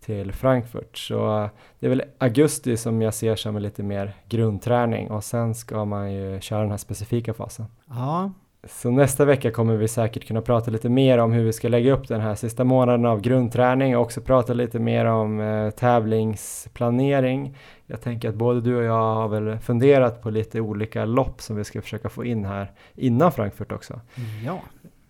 till 0.00 0.32
Frankfurt 0.32 0.98
så 0.98 1.42
eh, 1.42 1.48
det 1.78 1.86
är 1.86 1.90
väl 1.90 2.02
augusti 2.18 2.76
som 2.76 3.02
jag 3.02 3.14
ser 3.14 3.36
som 3.36 3.58
lite 3.58 3.82
mer 3.82 4.12
grundträning 4.28 5.10
och 5.10 5.24
sen 5.24 5.54
ska 5.54 5.84
man 5.84 6.12
ju 6.12 6.40
köra 6.40 6.60
den 6.60 6.70
här 6.70 6.78
specifika 6.78 7.34
fasen. 7.34 7.66
ja, 7.88 8.32
så 8.68 8.90
nästa 8.90 9.24
vecka 9.24 9.50
kommer 9.50 9.76
vi 9.76 9.88
säkert 9.88 10.26
kunna 10.26 10.40
prata 10.40 10.70
lite 10.70 10.88
mer 10.88 11.18
om 11.18 11.32
hur 11.32 11.44
vi 11.44 11.52
ska 11.52 11.68
lägga 11.68 11.92
upp 11.92 12.08
den 12.08 12.20
här 12.20 12.34
sista 12.34 12.64
månaden 12.64 13.06
av 13.06 13.20
grundträning 13.20 13.96
och 13.96 14.02
också 14.02 14.20
prata 14.20 14.52
lite 14.52 14.78
mer 14.78 15.04
om 15.04 15.40
eh, 15.40 15.70
tävlingsplanering. 15.70 17.56
Jag 17.86 18.00
tänker 18.00 18.28
att 18.28 18.34
både 18.34 18.60
du 18.60 18.76
och 18.76 18.84
jag 18.84 19.14
har 19.14 19.28
väl 19.28 19.58
funderat 19.58 20.22
på 20.22 20.30
lite 20.30 20.60
olika 20.60 21.04
lopp 21.04 21.40
som 21.42 21.56
vi 21.56 21.64
ska 21.64 21.82
försöka 21.82 22.08
få 22.08 22.24
in 22.24 22.44
här 22.44 22.72
innan 22.94 23.32
Frankfurt 23.32 23.72
också. 23.72 24.00
ja. 24.44 24.60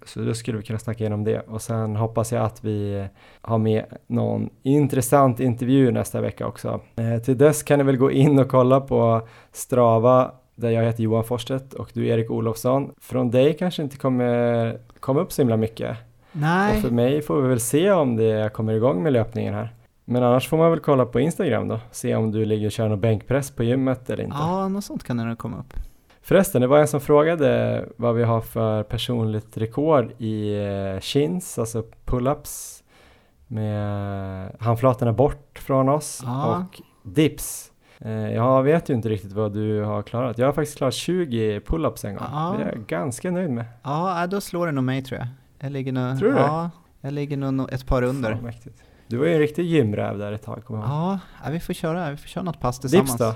Så 0.07 0.20
då 0.20 0.34
skulle 0.34 0.59
vi 0.59 0.64
kunna 0.64 0.78
snacka 0.78 1.00
igenom 1.00 1.24
det 1.24 1.40
och 1.40 1.62
sen 1.62 1.96
hoppas 1.96 2.32
jag 2.32 2.44
att 2.44 2.64
vi 2.64 3.07
har 3.40 3.59
med 3.59 3.84
någon 4.07 4.50
intressant 4.62 5.40
intervju 5.40 5.90
nästa 5.90 6.20
vecka 6.20 6.46
också. 6.46 6.80
Eh, 6.96 7.22
till 7.22 7.38
dess 7.38 7.62
kan 7.62 7.78
ni 7.78 7.84
väl 7.84 7.96
gå 7.96 8.11
in 8.11 8.38
och 8.38 8.48
kolla 8.48 8.80
på 8.80 9.28
Strava 9.52 10.32
där 10.55 10.70
jag 10.70 10.82
heter 10.84 11.02
Johan 11.02 11.24
Forstedt 11.24 11.72
och 11.74 11.90
du 11.94 12.07
Erik 12.09 12.30
Olofsson. 12.30 12.94
Från 13.00 13.30
dig 13.30 13.57
kanske 13.57 13.82
inte 13.82 13.96
kommer 13.96 14.78
komma 15.00 15.20
upp 15.20 15.32
så 15.32 15.42
himla 15.42 15.57
mycket. 15.57 15.96
Nej, 16.32 16.76
Och 16.76 16.82
för 16.82 16.90
mig 16.90 17.22
får 17.22 17.42
vi 17.42 17.48
väl 17.48 17.61
se 17.61 17.90
om 17.90 18.16
det 18.16 18.52
kommer 18.52 18.72
igång 18.72 19.02
med 19.02 19.12
löpningen 19.12 19.55
här. 19.55 19.74
Men 20.05 20.22
annars 20.22 20.48
får 20.48 20.57
man 20.57 20.70
väl 20.70 20.80
kolla 20.80 21.07
på 21.07 21.20
Instagram 21.20 21.68
då, 21.68 21.80
se 21.90 22.14
om 22.16 22.30
du 22.32 22.44
ligger 22.44 22.66
och 22.66 22.72
kör 22.72 22.88
någon 22.88 23.00
bänkpress 23.00 23.50
på 23.50 23.62
gymmet 23.64 24.11
eller 24.11 24.24
inte. 24.24 24.36
ja, 24.40 24.68
något 24.68 24.84
sånt 24.84 25.05
kan 25.05 25.16
det 25.16 25.24
nog 25.24 25.38
komma 25.38 25.57
upp. 25.59 25.74
Förresten, 26.22 26.61
det 26.61 26.66
var 26.66 26.78
en 26.78 26.88
som 26.88 27.00
frågade 27.00 27.84
vad 27.96 28.14
vi 28.14 28.22
har 28.24 28.40
för 28.40 28.82
personligt 28.82 29.57
rekord 29.57 30.12
i 30.18 30.55
eh, 30.94 31.00
chins, 31.00 31.59
alltså 31.59 31.84
pull-ups 32.07 32.82
med 33.46 34.57
handflatorna 34.61 35.12
bort 35.12 35.59
från 35.59 35.88
oss 35.88 36.20
Ja. 36.24 36.57
och 36.72 36.80
dips. 37.14 37.70
Eh, 38.05 38.12
Jag 38.12 38.62
vet 38.62 38.90
ju 38.90 38.94
inte 38.94 39.09
riktigt 39.09 39.32
vad 39.32 39.52
du 39.52 39.82
har 39.82 40.02
klarat. 40.02 40.38
Jag 40.38 40.46
har 40.46 40.52
faktiskt 40.52 40.78
klarat 40.78 40.94
20 40.94 41.59
pull-ups 41.61 42.07
en 42.07 42.14
gång. 42.14 42.26
Ja. 42.32 42.55
Det 42.59 42.64
är 42.64 42.68
jag 42.68 42.86
ganska 42.86 43.30
nöjd 43.30 43.50
med. 43.50 43.64
Ja, 43.82 44.26
då 44.26 44.40
slår 44.40 44.66
det 44.66 44.72
nog 44.72 44.84
mig 44.84 45.02
tror 45.02 45.18
jag. 45.20 45.28
Jag 45.59 45.72
ligger 45.72 45.92
nog, 45.92 46.18
Tror 46.18 46.30
du? 46.32 46.36
Ja, 46.38 46.70
jag 47.00 47.12
ligger 47.12 47.36
nog 47.36 47.55
no- 47.55 47.74
ett 47.74 47.86
par 47.86 48.02
under. 48.02 48.32
Fan. 48.32 48.52
Du 49.07 49.16
var 49.16 49.26
ju 49.26 49.32
en 49.32 49.38
riktig 49.38 49.64
gymräv 49.64 50.18
där 50.18 50.32
ett 50.32 50.42
tag, 50.42 50.64
kommer. 50.64 50.82
Ja, 50.82 51.18
ja, 51.44 51.50
vi 51.50 51.61
får 51.61 51.72
köra, 51.74 52.11
vi 52.11 52.16
får 52.16 52.28
köra 52.28 52.44
något 52.44 52.61
pass 52.61 52.78
tillsammans. 52.80 53.11
Dips 53.11 53.18
då? 53.18 53.34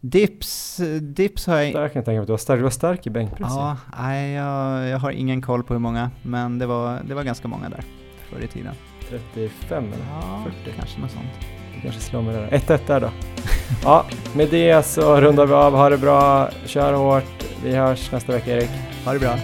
Dips, 0.00 0.80
dips 1.00 1.46
har 1.46 1.56
jag 1.56 1.66
Där 1.66 1.72
kan 1.72 1.82
jag 1.82 1.92
tänka 1.92 2.10
mig 2.10 2.18
att 2.18 2.26
du 2.26 2.32
var 2.32 2.38
stark. 2.38 2.58
Du 2.58 2.62
var 2.62 2.70
stark 2.70 3.06
i 3.06 3.10
bänkpress. 3.10 3.48
Ja, 3.50 3.76
nej, 3.98 4.32
jag, 4.32 4.88
jag 4.88 4.98
har 4.98 5.10
ingen 5.10 5.42
koll 5.42 5.62
på 5.62 5.72
hur 5.74 5.80
många, 5.80 6.10
men 6.22 6.58
det 6.58 6.66
var, 6.66 6.98
det 7.08 7.14
var 7.14 7.22
ganska 7.22 7.48
många 7.48 7.68
där 7.68 7.84
förr 8.30 8.40
i 8.44 8.46
tiden. 8.46 8.74
35 9.08 9.84
eller? 9.84 10.04
Ja, 10.20 10.42
40. 10.64 10.76
kanske 10.78 11.00
något 11.00 11.10
sånt. 11.10 11.55
Kanske 11.86 12.02
slår 12.02 12.22
mig 12.22 12.34
där. 12.34 12.58
1-1 12.58 12.78
där 12.86 13.00
då. 13.00 13.10
ja, 13.84 14.04
med 14.34 14.48
det 14.50 14.86
så 14.86 15.20
rundar 15.20 15.46
vi 15.46 15.54
av. 15.54 15.72
Ha 15.76 15.88
det 15.88 15.98
bra, 15.98 16.48
kör 16.64 16.92
hårt. 16.92 17.44
Vi 17.64 17.76
hörs 17.76 18.12
nästa 18.12 18.32
vecka 18.32 18.50
Erik. 18.50 18.70
Ha 19.04 19.12
det 19.12 19.18
bra. 19.18 19.36